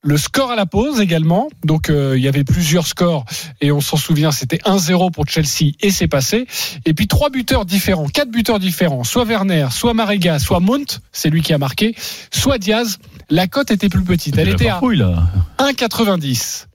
le 0.07 0.17
score 0.19 0.51
à 0.51 0.55
la 0.55 0.67
pause 0.67 0.99
également. 1.01 1.49
Donc 1.63 1.89
euh, 1.89 2.13
il 2.15 2.23
y 2.23 2.27
avait 2.27 2.43
plusieurs 2.43 2.85
scores 2.85 3.25
et 3.59 3.71
on 3.71 3.81
s'en 3.81 3.97
souvient, 3.97 4.31
c'était 4.31 4.57
1-0 4.59 5.11
pour 5.11 5.27
Chelsea 5.27 5.71
et 5.81 5.89
c'est 5.89 6.07
passé. 6.07 6.45
Et 6.85 6.93
puis 6.93 7.07
trois 7.07 7.31
buteurs 7.31 7.65
différents, 7.65 8.07
quatre 8.07 8.29
buteurs 8.29 8.59
différents, 8.59 9.03
soit 9.03 9.25
Werner, 9.25 9.67
soit 9.71 9.95
Marega, 9.95 10.37
soit 10.37 10.59
Mount, 10.59 11.01
c'est 11.11 11.29
lui 11.29 11.41
qui 11.41 11.53
a 11.53 11.57
marqué, 11.57 11.95
soit 12.31 12.59
Diaz. 12.59 12.99
La 13.31 13.47
cote 13.47 13.71
était 13.71 13.89
plus 13.89 14.03
petite, 14.03 14.37
elle 14.37 14.49
était 14.49 14.69
à 14.69 14.79
Oui, 14.83 14.95
là. 14.97 15.23
1,90. 15.57 16.67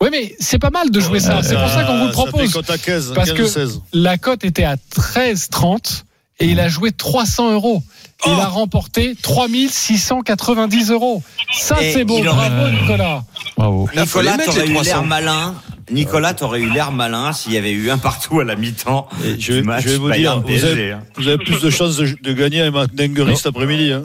Oui, 0.00 0.08
mais 0.12 0.34
c'est 0.38 0.58
pas 0.60 0.70
mal 0.70 0.90
de 0.90 1.00
jouer 1.00 1.20
ça. 1.20 1.42
C'est 1.42 1.56
pour 1.56 1.68
ça 1.68 1.84
qu'on 1.84 1.98
vous 1.98 2.06
le 2.06 2.12
Ça 2.12 2.22
fait 2.22 2.28
propose. 2.28 2.52
cote 2.52 2.70
à 2.70 2.78
15, 2.78 3.12
Parce 3.14 3.28
15 3.32 3.36
que- 3.38 3.46
16. 3.46 3.80
La 3.92 4.16
cote 4.16 4.44
était 4.44 4.64
à 4.64 4.76
13,30 4.76 6.04
et 6.38 6.46
il 6.46 6.60
a 6.60 6.68
joué 6.68 6.92
300 6.92 7.52
euros. 7.52 7.82
Il 8.26 8.32
a 8.32 8.46
remporté 8.48 9.14
3690 9.22 10.90
euros. 10.90 11.22
Ça, 11.52 11.76
c'est 11.80 12.04
beau. 12.04 12.20
Bravo, 12.22 12.68
Nicolas. 12.68 13.24
Bravo. 13.56 13.88
Nicolas, 13.96 14.36
t'aurais 14.38 14.66
eu 14.66 14.72
300. 14.74 14.82
l'air 14.90 15.02
malin. 15.04 15.54
Nicolas, 15.90 16.34
t'aurais 16.34 16.60
eu 16.60 16.68
l'air 16.70 16.92
malin 16.92 17.32
s'il 17.32 17.52
y 17.52 17.56
avait 17.56 17.70
eu 17.70 17.90
un 17.90 17.98
partout 17.98 18.40
à 18.40 18.44
la 18.44 18.56
mi-temps. 18.56 19.08
Je, 19.38 19.52
vais- 19.54 19.62
match 19.62 19.84
je 19.84 19.88
vais 19.90 19.96
vous 19.96 20.10
dire, 20.10 20.40
vous 20.40 20.64
avez, 20.64 20.92
hein. 20.92 21.02
vous 21.16 21.28
avez 21.28 21.38
plus 21.38 21.60
de 21.60 21.70
chances 21.70 21.96
de, 21.96 22.14
de 22.22 22.32
gagner 22.32 22.60
avec 22.60 22.94
Dengery 22.94 23.36
cet 23.36 23.46
après-midi. 23.46 23.92
Hein. 23.92 24.02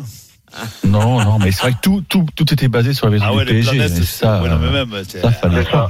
Non, 0.85 1.19
non, 1.23 1.39
mais 1.39 1.51
c'est 1.51 1.61
vrai 1.63 1.71
que 1.73 1.79
tout, 1.81 2.03
tout, 2.07 2.25
tout 2.35 2.53
était 2.53 2.67
basé 2.67 2.93
sur 2.93 3.07
la 3.07 3.11
maison 3.13 3.25
Ah 3.27 3.33
ouais, 3.33 3.43
du 3.45 3.51
PSG. 3.53 3.71
planètes, 3.71 3.93
mais 3.99 4.05
ça, 4.05 4.41
ouais, 4.43 4.49
non, 4.49 4.59
mais 4.59 4.67
euh, 4.67 4.85
même, 4.85 5.03
ça 5.21 5.31
fallait 5.31 5.63
ça. 5.65 5.89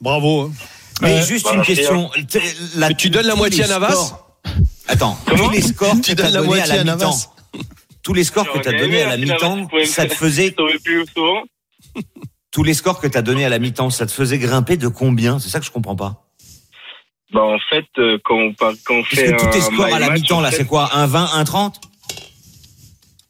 bravo. 0.00 0.42
hein. 0.42 0.52
Mais 1.00 1.22
juste 1.24 1.44
voilà, 1.44 1.58
une 1.60 1.64
question. 1.64 2.10
La- 2.76 2.88
Mais 2.88 2.94
tu 2.94 3.08
donnes 3.10 3.26
la 3.26 3.36
moitié 3.36 3.64
à 3.64 3.68
Navas 3.68 4.18
Attends, 4.88 5.16
Comment 5.26 5.44
tous 5.44 5.50
les 5.50 5.62
scores 5.62 5.94
Tu 6.02 6.14
que 6.14 6.22
donnes 6.22 6.32
la 6.32 6.40
donnés 6.40 6.44
à 6.44 6.56
moitié 6.56 6.74
la 6.74 6.80
à 6.80 6.84
mi-temps. 6.84 6.96
Navas 6.98 7.26
Tous 8.02 8.12
les 8.14 8.24
scores 8.24 8.50
que 8.52 8.58
t'as 8.58 8.72
donnés 8.72 9.02
à 9.02 9.08
la 9.08 9.16
mi-temps, 9.16 9.68
ça 9.84 10.06
te 10.06 10.14
faisait 10.14 10.54
tous 12.52 12.62
les 12.62 12.74
scores 12.74 13.00
que 13.00 13.06
t'as 13.06 13.22
donnés 13.22 13.44
à 13.44 13.48
la 13.48 13.58
mi-temps, 13.58 13.90
ça 13.90 14.06
te 14.06 14.12
faisait 14.12 14.38
grimper 14.38 14.76
de 14.76 14.88
combien? 14.88 15.38
C'est 15.38 15.48
ça 15.48 15.58
que 15.60 15.66
je 15.66 15.70
comprends 15.70 15.96
pas. 15.96 16.22
Bah, 17.32 17.42
en 17.42 17.58
fait, 17.70 17.86
euh, 17.98 18.18
quand 18.24 18.36
on, 18.36 18.52
par- 18.52 18.72
quand 18.84 18.94
on 18.94 19.02
Parce 19.02 19.14
fait 19.14 19.32
que 19.32 19.40
tous 19.44 19.50
tes 19.50 19.60
scores 19.60 19.86
à 19.92 19.98
la 19.98 20.10
mi-temps 20.10 20.40
là, 20.40 20.50
c'est 20.52 20.66
quoi? 20.66 20.88
Un 20.94 21.06
20, 21.06 21.30
un 21.34 21.44
30 21.44 21.80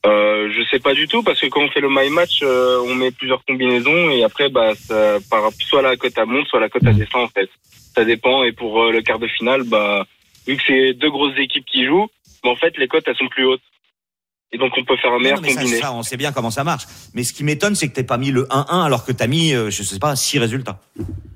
Euh, 0.06 0.50
je 0.54 0.62
sais 0.70 0.78
pas 0.80 0.92
du 0.92 1.08
tout 1.08 1.22
parce 1.22 1.40
que 1.40 1.46
quand 1.46 1.62
on 1.62 1.70
fait 1.70 1.80
le 1.80 1.88
my 1.88 2.10
match, 2.10 2.40
euh, 2.42 2.78
on 2.86 2.94
met 2.94 3.10
plusieurs 3.10 3.42
combinaisons 3.46 4.10
et 4.10 4.22
après 4.22 4.50
bah 4.50 4.74
ça, 4.74 5.16
par, 5.30 5.50
soit 5.66 5.80
la 5.80 5.96
cote 5.96 6.18
à 6.18 6.26
monte, 6.26 6.46
soit 6.48 6.60
la 6.60 6.68
cote 6.68 6.86
à 6.86 6.92
Mm. 6.92 6.98
descend 6.98 7.22
en 7.22 7.28
fait. 7.28 7.48
Ça 7.94 8.04
dépend 8.04 8.44
et 8.44 8.52
pour 8.52 8.82
euh, 8.82 8.92
le 8.92 9.00
quart 9.00 9.18
de 9.18 9.28
finale, 9.28 9.62
bah 9.62 10.04
vu 10.46 10.56
que 10.58 10.62
c'est 10.66 10.92
deux 10.92 11.10
grosses 11.10 11.38
équipes 11.38 11.64
qui 11.64 11.86
jouent, 11.86 12.08
bah, 12.42 12.50
en 12.50 12.56
fait 12.56 12.76
les 12.76 12.86
cotes 12.88 13.04
elles 13.06 13.16
sont 13.16 13.28
plus 13.28 13.46
hautes 13.46 13.62
et 14.52 14.58
donc 14.58 14.70
on 14.78 14.84
peut 14.84 14.96
faire 14.96 15.12
un 15.12 15.18
meilleur 15.18 15.36
Non, 15.40 15.42
mais 15.42 15.52
ça, 15.54 15.60
combiné. 15.62 15.78
ça, 15.80 15.92
on 15.92 16.02
sait 16.02 16.16
bien 16.16 16.30
comment 16.32 16.50
ça 16.50 16.62
marche. 16.64 16.84
Mais 17.14 17.24
ce 17.24 17.32
qui 17.32 17.42
m'étonne, 17.44 17.74
c'est 17.74 17.88
que 17.88 17.94
t'aies 17.94 18.04
pas 18.04 18.18
mis 18.18 18.30
le 18.30 18.44
1-1 18.50 18.84
alors 18.84 19.04
que 19.04 19.10
t'as 19.12 19.26
mis, 19.26 19.52
euh, 19.52 19.70
je 19.70 19.82
sais 19.82 19.98
pas, 19.98 20.14
6 20.14 20.38
résultats. 20.38 20.78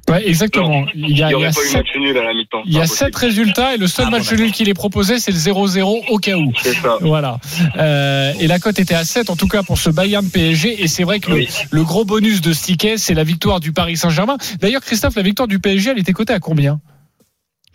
Ouais, 0.08 0.26
exactement. 0.26 0.86
Il 0.94 1.00
y 1.18 1.22
a, 1.22 1.30
Il 1.30 1.30
y 1.30 1.30
il 1.30 1.30
y 1.30 1.34
aurait 1.34 1.46
a 1.48 1.52
pas 1.52 1.60
eu 1.60 1.64
sept- 1.64 1.76
match 1.78 1.96
nul 1.96 2.16
à 2.16 2.22
la 2.22 2.32
mi-temps. 2.32 2.62
il 2.64 2.72
y 2.72 2.80
a 2.80 2.86
sept 2.86 3.14
résultats 3.14 3.74
et 3.74 3.76
le 3.76 3.86
seul 3.88 4.06
Ah, 4.08 4.10
match 4.12 4.32
nul 4.32 4.52
qu'il 4.52 4.68
est 4.68 4.74
proposé, 4.74 5.18
c'est 5.18 5.32
le 5.32 5.36
0-0 5.36 6.04
au 6.08 6.18
cas 6.18 6.36
où. 6.36 6.50
C'est 6.62 6.74
ça. 6.74 6.96
Voilà. 7.00 7.38
Euh, 7.76 8.32
et 8.40 8.46
la 8.46 8.58
cote 8.58 8.78
était 8.78 8.94
à 8.94 9.04
7 9.04 9.28
en 9.30 9.36
tout 9.36 9.48
cas 9.48 9.62
pour 9.62 9.78
ce 9.78 9.90
Bayern 9.90 10.26
PSG. 10.30 10.82
Et 10.82 10.86
c'est 10.88 11.04
vrai 11.04 11.20
que 11.20 11.30
le, 11.32 11.46
le 11.70 11.84
gros 11.84 12.04
bonus 12.06 12.40
de 12.40 12.52
ce 12.52 12.64
ticket, 12.64 12.96
c'est 12.98 13.14
la 13.14 13.24
victoire 13.24 13.60
du 13.60 13.72
Paris 13.72 13.96
Saint-Germain. 13.98 14.38
D'ailleurs, 14.60 14.80
Christophe, 14.82 15.16
la 15.16 15.22
victoire 15.22 15.48
du 15.48 15.58
PSG, 15.58 15.90
elle 15.90 15.98
était 15.98 16.12
cotée 16.14 16.32
à 16.34 16.40
combien? 16.40 16.80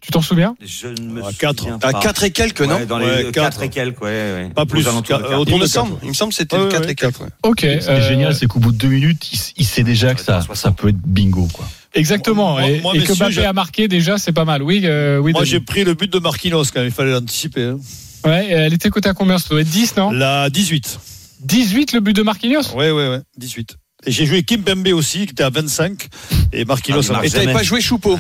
Tu 0.03 0.11
t'en 0.11 0.21
souviens 0.21 0.53
Je 0.61 0.87
ne 0.87 1.01
me 1.01 1.21
À 1.21 1.31
souviens 1.31 1.37
quatre. 1.53 1.79
pas. 1.79 1.87
À 1.87 1.93
4 1.93 2.23
et 2.25 2.31
quelques, 2.31 2.61
non 2.61 2.75
Ouais, 2.75 2.85
dans 2.85 2.99
Ouais, 2.99 3.23
les 3.23 3.31
quatre. 3.31 3.51
4 3.57 3.63
et 3.63 3.69
quelques, 3.69 4.01
ouais, 4.01 4.09
ouais. 4.09 4.49
Pas 4.53 4.65
plus, 4.65 4.85
autour 4.85 5.01
Il 5.47 5.53
de 5.55 5.61
me 5.61 5.65
semble, 5.65 5.95
il 6.03 6.09
me 6.09 6.13
semble 6.13 6.31
que 6.31 6.35
c'était 6.37 6.57
Ouais, 6.57 6.63
le 6.65 6.69
4 6.69 6.85
ouais, 6.85 6.91
et 6.91 6.95
4. 6.95 7.21
ouais. 7.21 7.27
Ok. 7.43 7.59
Ce 7.61 7.65
qui 7.65 7.71
est 7.73 7.89
euh, 7.89 8.07
génial, 8.09 8.35
c'est 8.35 8.45
qu'au 8.47 8.59
bout 8.59 8.73
de 8.73 8.77
deux 8.77 8.89
minutes, 8.89 9.31
il, 9.31 9.39
il 9.57 9.65
sait 9.65 9.83
déjà 9.83 10.13
que 10.13 10.21
ça, 10.21 10.41
ça 10.53 10.71
peut 10.71 10.89
être 10.89 10.97
bingo. 10.97 11.47
Quoi. 11.53 11.65
Exactement. 11.93 12.51
Moi- 12.59 12.69
et, 12.69 12.81
moi, 12.81 12.93
et 12.95 12.99
que 13.03 13.13
Mbappé 13.13 13.45
a 13.45 13.53
marqué 13.53 13.87
déjà, 13.87 14.17
c'est 14.17 14.33
pas 14.33 14.43
mal. 14.45 14.61
Oui, 14.61 14.81
euh, 14.83 15.19
oui. 15.19 15.31
Moi, 15.31 15.45
j'ai 15.45 15.61
pris 15.61 15.85
le 15.85 15.93
but 15.93 16.11
de 16.11 16.19
Marquinhos 16.19 16.65
quand 16.73 16.79
même, 16.81 16.87
il 16.87 16.91
fallait 16.93 17.11
l'anticiper. 17.11 17.63
hein. 17.63 17.77
Ouais, 18.25 18.47
elle 18.49 18.73
était 18.73 18.89
cotée 18.89 19.09
à 19.09 19.13
combien 19.13 19.37
Ça 19.37 19.47
doit 19.49 19.61
être 19.61 19.69
10, 19.69 19.95
non 19.95 20.11
La 20.11 20.49
18. 20.49 20.99
18 21.45 21.93
le 21.93 21.99
but 22.01 22.13
de 22.13 22.23
Marquinhos 22.23 22.73
Ouais, 22.75 22.91
ouais, 22.91 23.07
ouais, 23.09 23.19
18. 23.37 23.77
Et 24.05 24.11
j'ai 24.11 24.25
joué 24.25 24.43
Kim 24.43 24.63
Pembe 24.63 24.87
aussi, 24.93 25.19
qui 25.25 25.31
était 25.31 25.43
à 25.43 25.49
25. 25.49 26.07
Et 26.51 26.65
Marquinhos. 26.65 27.09
Ah, 27.13 27.21
il 27.23 27.27
Et 27.27 27.29
t'avais 27.31 27.53
pas 27.53 27.63
joué 27.63 27.79
Choupeau 27.79 28.19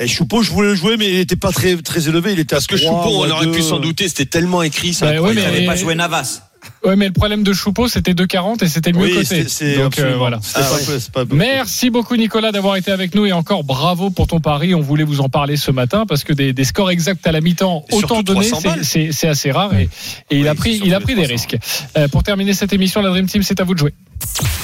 Et 0.00 0.06
Choupeau, 0.06 0.42
je 0.42 0.50
voulais 0.52 0.68
le 0.68 0.74
jouer, 0.76 0.96
mais 0.96 1.08
il 1.08 1.16
n'était 1.16 1.34
pas 1.36 1.50
très, 1.50 1.76
très 1.76 2.08
élevé. 2.08 2.32
Il 2.32 2.38
était 2.38 2.54
Parce 2.54 2.66
à 2.66 2.68
que 2.68 2.76
trois 2.76 3.02
Choupeau, 3.02 3.16
ou 3.16 3.20
on 3.24 3.30
à 3.30 3.34
aurait 3.34 3.50
pu 3.50 3.62
s'en 3.62 3.80
douter, 3.80 4.06
c'était 4.08 4.26
tellement 4.26 4.62
écrit. 4.62 4.94
c'est 4.94 5.04
Bah, 5.04 5.20
ouais, 5.20 5.34
mais- 5.34 5.42
T'avais 5.42 5.66
pas 5.66 5.74
Et- 5.74 5.78
joué 5.78 5.94
Navas. 5.96 6.42
Ouais, 6.84 6.96
mais 6.96 7.06
le 7.06 7.12
problème 7.12 7.42
de 7.44 7.52
Choupeau, 7.52 7.88
c'était 7.88 8.14
2,40 8.14 8.62
et 8.62 8.68
c'était 8.68 8.92
mieux 8.92 9.04
Oui, 9.06 9.14
coté. 9.14 9.44
Donc, 9.76 9.98
euh, 9.98 10.16
voilà. 10.16 10.40
Ah 10.54 10.60
pas- 10.60 10.76
ouais. 10.92 11.24
pas- 11.24 11.34
Merci 11.34 11.88
beaucoup 11.90 12.16
Nicolas 12.16 12.50
d'avoir 12.52 12.76
été 12.76 12.90
avec 12.90 13.14
nous 13.14 13.26
et 13.26 13.32
encore 13.32 13.62
bravo 13.64 14.10
pour 14.10 14.26
ton 14.26 14.38
pari. 14.40 14.74
On 14.74 14.80
voulait 14.80 15.04
vous 15.04 15.20
en 15.20 15.28
parler 15.28 15.56
ce 15.56 15.70
matin 15.70 16.04
parce 16.06 16.24
que 16.24 16.32
des, 16.32 16.52
des 16.52 16.64
scores 16.64 16.90
exacts 16.90 17.26
à 17.26 17.32
la 17.32 17.40
mi-temps 17.40 17.84
autant 17.92 18.22
donnés, 18.22 18.48
300 18.50 18.74
c'est- 18.82 19.26
assez 19.28 19.50
rare 19.52 19.74
et, 19.76 19.88
et 20.30 20.38
il 20.38 20.48
a 20.48 20.54
pris 20.54 20.80
il 20.84 20.94
a 20.94 21.00
pris 21.00 21.14
des 21.14 21.22
300. 21.26 21.32
risques. 21.32 21.56
Euh, 21.96 22.08
pour 22.08 22.22
terminer 22.24 22.52
cette 22.54 22.72
émission, 22.72 23.02
la 23.02 23.10
Dream 23.10 23.26
Team, 23.26 23.42
c'est 23.42 23.60
à 23.60 23.64
vous 23.64 23.74
de 23.74 23.78
jouer. 23.78 23.94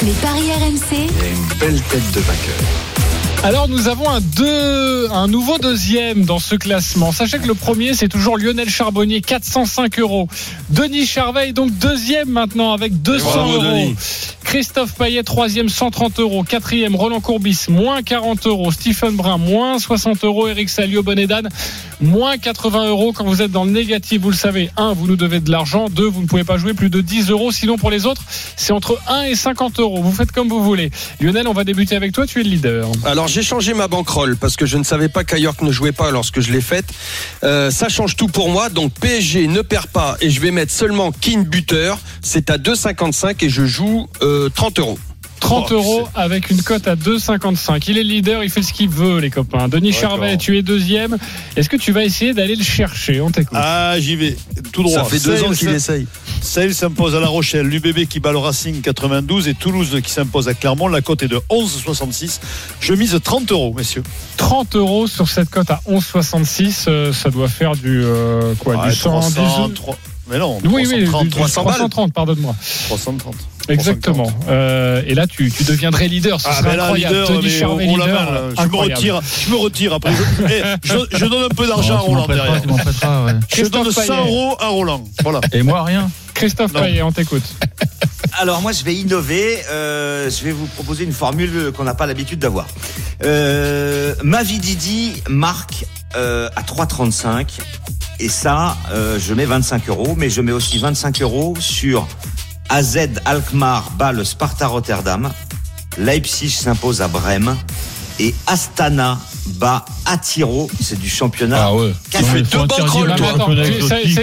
Les 0.02 0.12
paris 0.12 0.50
RMC, 0.50 0.96
une 0.96 1.58
belle 1.58 1.80
tête 1.82 2.10
de 2.12 2.20
vainqueur. 2.20 2.93
Alors 3.44 3.68
nous 3.68 3.88
avons 3.88 4.08
un, 4.08 4.22
deux, 4.22 5.10
un 5.10 5.28
nouveau 5.28 5.58
deuxième 5.58 6.24
dans 6.24 6.38
ce 6.38 6.54
classement. 6.54 7.12
Sachez 7.12 7.38
que 7.38 7.46
le 7.46 7.52
premier 7.52 7.92
c'est 7.92 8.08
toujours 8.08 8.38
Lionel 8.38 8.70
Charbonnier, 8.70 9.20
405 9.20 9.98
euros. 9.98 10.28
Denis 10.70 11.04
Charvet 11.04 11.50
est 11.50 11.52
donc 11.52 11.70
deuxième 11.78 12.30
maintenant 12.30 12.72
avec 12.72 13.02
200 13.02 13.28
bravo, 13.28 13.52
euros. 13.52 13.62
Denis. 13.62 13.96
Christophe 14.44 14.94
Payet 14.94 15.24
troisième 15.24 15.68
130 15.68 16.20
euros. 16.20 16.42
Quatrième 16.42 16.96
Roland 16.96 17.20
Courbis 17.20 17.66
moins 17.68 18.02
40 18.02 18.46
euros. 18.46 18.72
Stephen 18.72 19.14
Brun 19.14 19.36
moins 19.36 19.78
60 19.78 20.24
euros. 20.24 20.48
Eric 20.48 20.70
Salio 20.70 21.02
Bonedan 21.02 21.42
moins 22.00 22.38
80 22.38 22.88
euros. 22.88 23.12
Quand 23.12 23.24
vous 23.24 23.42
êtes 23.42 23.50
dans 23.50 23.64
le 23.64 23.72
négatif, 23.72 24.22
vous 24.22 24.30
le 24.30 24.36
savez. 24.36 24.70
Un, 24.76 24.92
vous 24.92 25.06
nous 25.06 25.16
devez 25.16 25.40
de 25.40 25.50
l'argent. 25.50 25.88
Deux, 25.90 26.06
vous 26.06 26.22
ne 26.22 26.26
pouvez 26.26 26.44
pas 26.44 26.56
jouer 26.56 26.72
plus 26.72 26.88
de 26.88 27.00
10 27.00 27.30
euros. 27.30 27.52
Sinon 27.52 27.76
pour 27.76 27.90
les 27.90 28.06
autres, 28.06 28.22
c'est 28.56 28.72
entre 28.72 28.98
1 29.08 29.22
et 29.22 29.34
50 29.34 29.80
euros. 29.80 30.02
Vous 30.02 30.12
faites 30.12 30.32
comme 30.32 30.48
vous 30.48 30.62
voulez. 30.62 30.90
Lionel, 31.20 31.48
on 31.48 31.52
va 31.52 31.64
débuter 31.64 31.96
avec 31.96 32.12
toi. 32.12 32.26
Tu 32.26 32.40
es 32.40 32.44
le 32.44 32.50
leader. 32.50 32.88
Alors 33.04 33.28
j'ai 33.34 33.42
changé 33.42 33.74
ma 33.74 33.88
banquerolle 33.88 34.36
parce 34.36 34.54
que 34.56 34.64
je 34.64 34.76
ne 34.78 34.84
savais 34.84 35.08
pas 35.08 35.24
qu'Ayork 35.24 35.60
ne 35.62 35.72
jouait 35.72 35.90
pas 35.90 36.12
lorsque 36.12 36.38
je 36.40 36.52
l'ai 36.52 36.60
faite. 36.60 36.84
Euh, 37.42 37.68
ça 37.72 37.88
change 37.88 38.14
tout 38.14 38.28
pour 38.28 38.48
moi. 38.48 38.68
Donc 38.68 38.92
PSG 38.94 39.48
ne 39.48 39.60
perd 39.60 39.86
pas 39.88 40.16
et 40.20 40.30
je 40.30 40.40
vais 40.40 40.52
mettre 40.52 40.70
seulement 40.72 41.10
King 41.10 41.44
buteur. 41.44 41.98
C'est 42.22 42.48
à 42.48 42.58
2,55 42.58 43.44
et 43.44 43.48
je 43.48 43.66
joue 43.66 44.06
euh, 44.22 44.48
30 44.54 44.78
euros. 44.78 44.98
30 45.40 45.66
Oh, 45.70 45.74
euros 45.74 46.08
avec 46.14 46.48
une 46.50 46.62
cote 46.62 46.86
à 46.88 46.94
2,55. 46.96 47.84
Il 47.88 47.98
est 47.98 48.02
leader, 48.04 48.44
il 48.44 48.48
fait 48.50 48.62
ce 48.62 48.72
qu'il 48.72 48.88
veut, 48.88 49.18
les 49.18 49.28
copains. 49.30 49.68
Denis. 49.68 49.92
Charvet, 49.92 50.38
tu 50.38 50.56
es 50.56 50.62
deuxième. 50.62 51.18
Est-ce 51.56 51.68
que 51.68 51.76
tu 51.76 51.92
vas 51.92 52.04
essayer 52.04 52.32
d'aller 52.32 52.54
le 52.56 52.62
chercher? 52.64 53.20
On 53.20 53.30
t'écoute. 53.30 53.58
Ah, 53.60 53.96
j'y 53.98 54.16
vais. 54.16 54.36
Tout 54.72 54.84
droit. 54.84 55.02
Ça 55.02 55.04
fait 55.04 55.18
deux 55.22 55.42
ans 55.42 55.50
qu'il 55.50 55.68
essaye. 55.68 56.06
Sale 56.44 56.74
s'impose 56.74 57.14
à 57.14 57.20
La 57.20 57.26
Rochelle, 57.28 57.66
l'UBB 57.66 58.06
qui 58.06 58.20
bat 58.20 58.30
le 58.30 58.38
Racing 58.38 58.80
92 58.82 59.48
et 59.48 59.54
Toulouse 59.54 59.98
qui 60.04 60.10
s'impose 60.10 60.46
à 60.46 60.54
Clermont. 60.54 60.88
La 60.88 61.00
cote 61.00 61.22
est 61.22 61.28
de 61.28 61.40
11,66. 61.50 62.38
Je 62.80 62.92
mise 62.92 63.18
30 63.22 63.50
euros, 63.50 63.72
messieurs. 63.74 64.02
30 64.36 64.76
euros 64.76 65.06
sur 65.06 65.28
cette 65.28 65.48
cote 65.48 65.70
à 65.70 65.80
11,66. 65.88 66.84
euh, 66.88 67.12
ça 67.12 67.30
doit 67.30 67.48
faire 67.48 67.74
du 67.74 68.02
euh, 68.04 68.54
quoi 68.58 68.76
Ouais, 68.76 68.90
Du 68.90 68.94
110 68.94 69.34
300, 69.34 69.70
trois- 69.74 69.96
Mais 70.30 70.38
non, 70.38 70.58
Oui, 70.64 70.86
oui, 70.86 71.04
330, 71.04 71.22
du- 71.24 71.28
du 71.30 71.34
300 71.34 71.64
balles. 71.64 71.74
330, 71.74 72.12
pardonne-moi. 72.12 72.54
330. 72.88 73.34
Exactement. 73.68 74.30
Euh, 74.48 75.02
et 75.06 75.14
là, 75.14 75.26
tu, 75.26 75.50
tu 75.50 75.64
deviendrais 75.64 76.08
leader. 76.08 76.40
Ce 76.40 76.48
Ah, 76.50 76.54
serait 76.54 76.76
là, 76.76 76.84
incroyable. 76.84 77.14
leader, 77.14 77.30
Denis 77.40 77.50
Charvet, 77.50 77.86
leader. 77.86 78.50
je 78.58 78.66
me 78.68 78.76
retire. 78.76 79.20
Je 79.46 79.50
me 79.50 79.56
retire 79.56 79.92
après. 79.94 80.12
Je, 80.12 80.44
Eh, 80.52 80.62
je- 80.84 81.16
je 81.18 81.24
donne 81.26 81.44
un 81.44 81.48
peu 81.54 81.66
d'argent 81.66 81.96
à 81.96 82.02
Oh, 82.02 82.06
Roland 82.10 82.26
derrière. 82.26 82.62
ouais. 82.66 83.32
Je 83.54 83.64
donne 83.66 83.90
100 83.90 84.00
Payet. 84.06 84.18
euros 84.20 84.56
à 84.60 84.68
Roland. 84.68 85.04
Voilà. 85.22 85.40
Et 85.52 85.62
moi, 85.62 85.82
rien. 85.84 86.10
Christophe. 86.34 86.72
Payet, 86.72 87.02
on 87.02 87.12
t'écoute. 87.12 87.44
Alors 88.40 88.60
moi 88.62 88.72
je 88.72 88.82
vais 88.82 88.94
innover, 88.96 89.60
euh, 89.70 90.28
je 90.28 90.42
vais 90.42 90.50
vous 90.50 90.66
proposer 90.66 91.04
une 91.04 91.12
formule 91.12 91.70
qu'on 91.76 91.84
n'a 91.84 91.94
pas 91.94 92.06
l'habitude 92.06 92.40
d'avoir. 92.40 92.66
Euh, 93.22 94.12
Mavididi 94.24 95.22
marque 95.28 95.84
euh, 96.16 96.48
à 96.56 96.62
3,35 96.62 97.46
et 98.18 98.28
ça 98.28 98.76
euh, 98.92 99.18
je 99.20 99.32
mets 99.34 99.44
25 99.44 99.88
euros, 99.88 100.14
mais 100.16 100.30
je 100.30 100.40
mets 100.40 100.50
aussi 100.50 100.78
25 100.78 101.22
euros 101.22 101.54
sur 101.60 102.08
AZ 102.68 102.98
Alkmaar 103.24 103.90
bat 103.98 104.12
le 104.12 104.24
Sparta 104.24 104.66
Rotterdam, 104.66 105.30
Leipzig 105.98 106.50
s'impose 106.50 107.02
à 107.02 107.08
Brême 107.08 107.56
et 108.18 108.34
Astana 108.46 109.18
bat 109.46 109.84
Atiro, 110.06 110.70
c'est 110.80 110.98
du 110.98 111.08
championnat. 111.08 111.64
Ah 111.66 111.74
ouais. 111.74 111.92
Tu 112.10 112.18
fais 112.24 112.42
deux 112.42 112.58
mais 112.58 112.66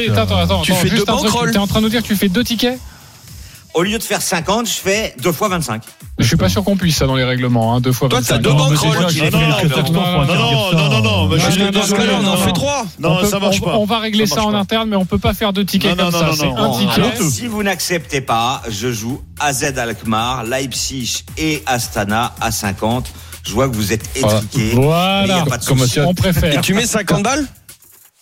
toi. 0.08 0.16
tu- 0.64 0.72
fais 0.74 0.90
juste 0.90 1.06
deux 1.08 1.12
un 1.14 1.18
truc. 1.18 1.24
banquerolles. 1.32 1.52
T'es 1.52 1.58
en 1.58 1.68
train 1.68 1.80
de 1.80 1.86
nous 1.86 1.90
dire 1.90 2.02
que 2.02 2.08
tu 2.08 2.16
fais 2.16 2.30
deux 2.30 2.44
tickets? 2.44 2.80
Au 3.74 3.84
lieu 3.84 3.98
de 3.98 4.04
faire 4.04 4.22
50, 4.22 4.68
je 4.68 4.72
fais 4.74 5.16
deux 5.22 5.32
fois 5.32 5.48
25. 5.48 5.82
Je 6.20 6.26
suis 6.28 6.36
pas 6.36 6.50
sûr 6.50 6.64
qu'on 6.64 6.76
puisse 6.76 6.98
ça 6.98 7.08
dans 7.08 7.16
les 7.16 7.24
règlements, 7.24 7.74
hein, 7.74 7.80
deux 7.82 7.94
fois 7.94 8.10
Toi, 8.10 8.20
25. 8.20 8.36
t'as 8.36 8.42
deux 8.42 8.50
Non, 8.50 8.58
Non, 8.58 8.74
non, 10.90 11.02
non, 11.02 11.28
Dans 11.28 11.40
ce 11.84 11.94
cas-là, 11.96 12.20
on 12.22 12.28
en 12.28 12.38
fait 12.38 12.52
trois. 12.52 12.86
Non, 13.00 13.14
On 13.18 13.22
peut- 13.22 13.28
ça 13.28 13.40
marche 13.40 13.62
pas. 13.62 13.78
On 13.78 13.86
va 13.86 14.00
régler 14.00 14.26
Ça 14.28 14.44
en 14.44 14.54
interne, 14.54 14.90
mais 14.90 14.96
on 14.98 15.06
peut 15.06 15.18
pas 15.18 15.34
faire 15.34 15.54
deux 15.54 15.66
tickets 15.66 15.98
Non, 15.98 16.12
comme 16.12 16.14
non, 16.14 16.20
ça. 16.36 16.46
non, 16.46 16.78
C'est 16.78 16.88
un 16.88 16.94
ticket. 17.12 17.24
Si 17.30 17.48
vous 17.48 17.64
n'acceptez 17.64 18.22
pas, 18.22 18.62
je 18.70 18.92
joue 18.92 19.22
AZ 19.40 19.64
Alkmaar, 19.78 20.44
Leipzig 20.44 21.24
et 21.38 21.64
Astana 21.66 22.34
à 22.42 22.52
50. 22.52 23.12
Je 23.44 23.54
vois 23.54 23.68
que 23.70 23.76
vous 23.76 23.92
êtes 23.94 24.04
étriqués. 24.16 24.58
Mais 24.58 24.64
il 24.64 24.72
y 24.72 24.76
Voilà. 24.76 25.42
a 25.42 25.46
pas 25.46 25.58
de 25.58 25.66
Comme 25.66 25.80
souci. 25.80 25.96
ça. 25.96 26.06
On 26.08 26.12
Et 26.12 26.16
préfère. 26.16 26.62
tu 26.62 26.74
mets 26.74 26.86
50 26.86 27.24
balles? 27.24 27.46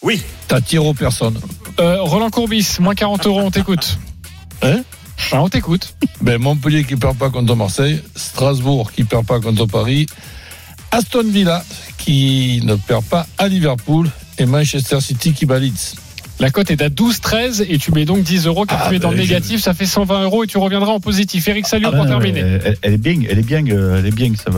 Oui. 0.01 0.21
T'attires 0.47 0.85
aux 0.85 0.93
personnes. 0.93 1.39
Euh, 1.79 1.97
Roland 2.01 2.29
Courbis, 2.29 2.77
moins 2.79 2.95
40 2.95 3.25
euros, 3.25 3.41
on 3.41 3.51
t'écoute. 3.51 3.97
Hein? 4.61 4.81
Ah, 5.31 5.41
on 5.43 5.49
t'écoute. 5.49 5.95
Ben, 6.21 6.37
Montpellier 6.39 6.83
qui 6.83 6.95
perd 6.95 7.17
pas 7.17 7.29
contre 7.29 7.55
Marseille, 7.55 8.01
Strasbourg 8.15 8.91
qui 8.91 9.03
perd 9.03 9.25
pas 9.25 9.39
contre 9.39 9.65
Paris, 9.65 10.05
Aston 10.91 11.23
Villa 11.29 11.63
qui 11.97 12.61
ne 12.63 12.75
perd 12.75 13.03
pas 13.05 13.27
à 13.37 13.47
Liverpool 13.47 14.09
et 14.37 14.45
Manchester 14.45 14.99
City 15.01 15.33
qui 15.33 15.45
Leeds. 15.45 15.95
La 16.39 16.51
cote 16.51 16.71
est 16.71 16.81
à 16.81 16.87
12-13 16.89 17.65
et 17.67 17.77
tu 17.77 17.91
mets 17.91 18.05
donc 18.05 18.23
10 18.23 18.45
euros 18.47 18.65
car 18.65 18.79
Ah, 18.85 18.89
tu 18.89 18.95
es 18.95 18.99
dans 18.99 19.11
le 19.11 19.17
je- 19.17 19.21
négatif. 19.23 19.59
Ça 19.61 19.73
fait 19.73 19.85
120 19.85 20.23
euros 20.23 20.45
et 20.45 20.47
tu 20.47 20.57
reviendras 20.57 20.93
en 20.93 21.01
positif. 21.01 21.45
Eric 21.49 21.67
Salut 21.67 21.85
Ah, 21.87 21.91
pour 21.91 22.05
non, 22.05 22.11
terminer. 22.11 22.39
Elle, 22.39 22.77
elle 22.81 22.93
est 22.93 22.97
bien, 22.97 23.21
elle 23.29 23.39
est 23.39 23.43
bien, 23.45 23.65
euh, 23.67 23.99
elle 23.99 24.05
est 24.05 24.11
bien 24.11 24.31
que 24.31 24.37
ça 24.39 24.49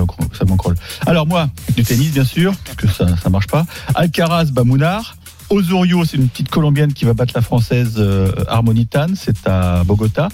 m'encrolle. 0.46 0.76
Alors 1.08 1.26
moi, 1.26 1.50
du 1.76 1.84
tennis 1.84 2.12
bien 2.12 2.24
sûr, 2.24 2.54
parce 2.66 2.78
que 2.78 2.88
ça, 2.88 3.08
ça 3.22 3.30
marche 3.32 3.48
pas. 3.48 3.66
Alcaraz, 3.96 4.46
Bamounar. 4.52 5.16
Osorio, 5.52 6.06
c'est 6.06 6.18
une 6.18 6.30
petite 6.30 6.50
colombienne 6.50 6.94
qui 6.94 7.06
va 7.06 7.14
battre 7.14 7.34
la 7.36 7.42
française 7.42 7.96
euh, 7.98 8.32
Harmonitan, 8.48 9.08
c'est 9.16 9.48
à 9.48 9.84
Bogota. 9.84 10.30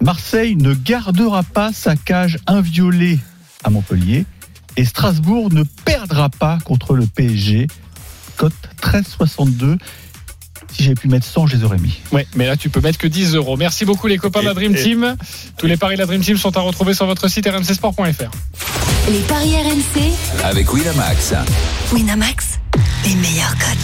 Marseille 0.00 0.54
ne 0.56 0.74
gardera 0.74 1.42
pas 1.42 1.72
sa 1.72 1.96
cage 1.96 2.38
inviolée 2.46 3.18
à 3.64 3.70
Montpellier. 3.70 4.26
Et 4.76 4.84
Strasbourg 4.84 5.52
ne 5.52 5.62
perdra 5.84 6.28
pas 6.28 6.58
contre 6.64 6.94
le 6.94 7.06
PSG. 7.06 7.68
Cote 8.36 8.52
13,62. 8.82 9.78
Si 10.72 10.82
j'avais 10.82 10.94
pu 10.96 11.08
mettre 11.08 11.26
100, 11.26 11.46
je 11.46 11.56
les 11.56 11.64
aurais 11.64 11.78
mis. 11.78 12.00
Ouais, 12.12 12.26
mais 12.34 12.46
là 12.46 12.56
tu 12.56 12.68
peux 12.68 12.80
mettre 12.80 12.98
que 12.98 13.06
10 13.06 13.34
euros. 13.36 13.56
Merci 13.56 13.84
beaucoup 13.84 14.08
les 14.08 14.18
copains 14.18 14.40
de 14.40 14.46
la 14.46 14.54
Dream 14.54 14.74
Team. 14.74 15.16
Tous 15.56 15.66
les 15.66 15.76
paris 15.76 15.94
de 15.94 16.00
la 16.00 16.06
Dream 16.06 16.20
Team 16.20 16.36
sont 16.36 16.56
à 16.56 16.60
retrouver 16.60 16.94
sur 16.94 17.06
votre 17.06 17.28
site 17.28 17.46
rmcsport.fr. 17.46 18.30
Les 19.08 19.20
paris 19.20 19.54
RMC, 19.54 20.12
Avec 20.42 20.72
Winamax. 20.72 21.34
Winamax, 21.92 22.58
les 23.04 23.14
meilleurs 23.14 23.54
codes. 23.58 23.74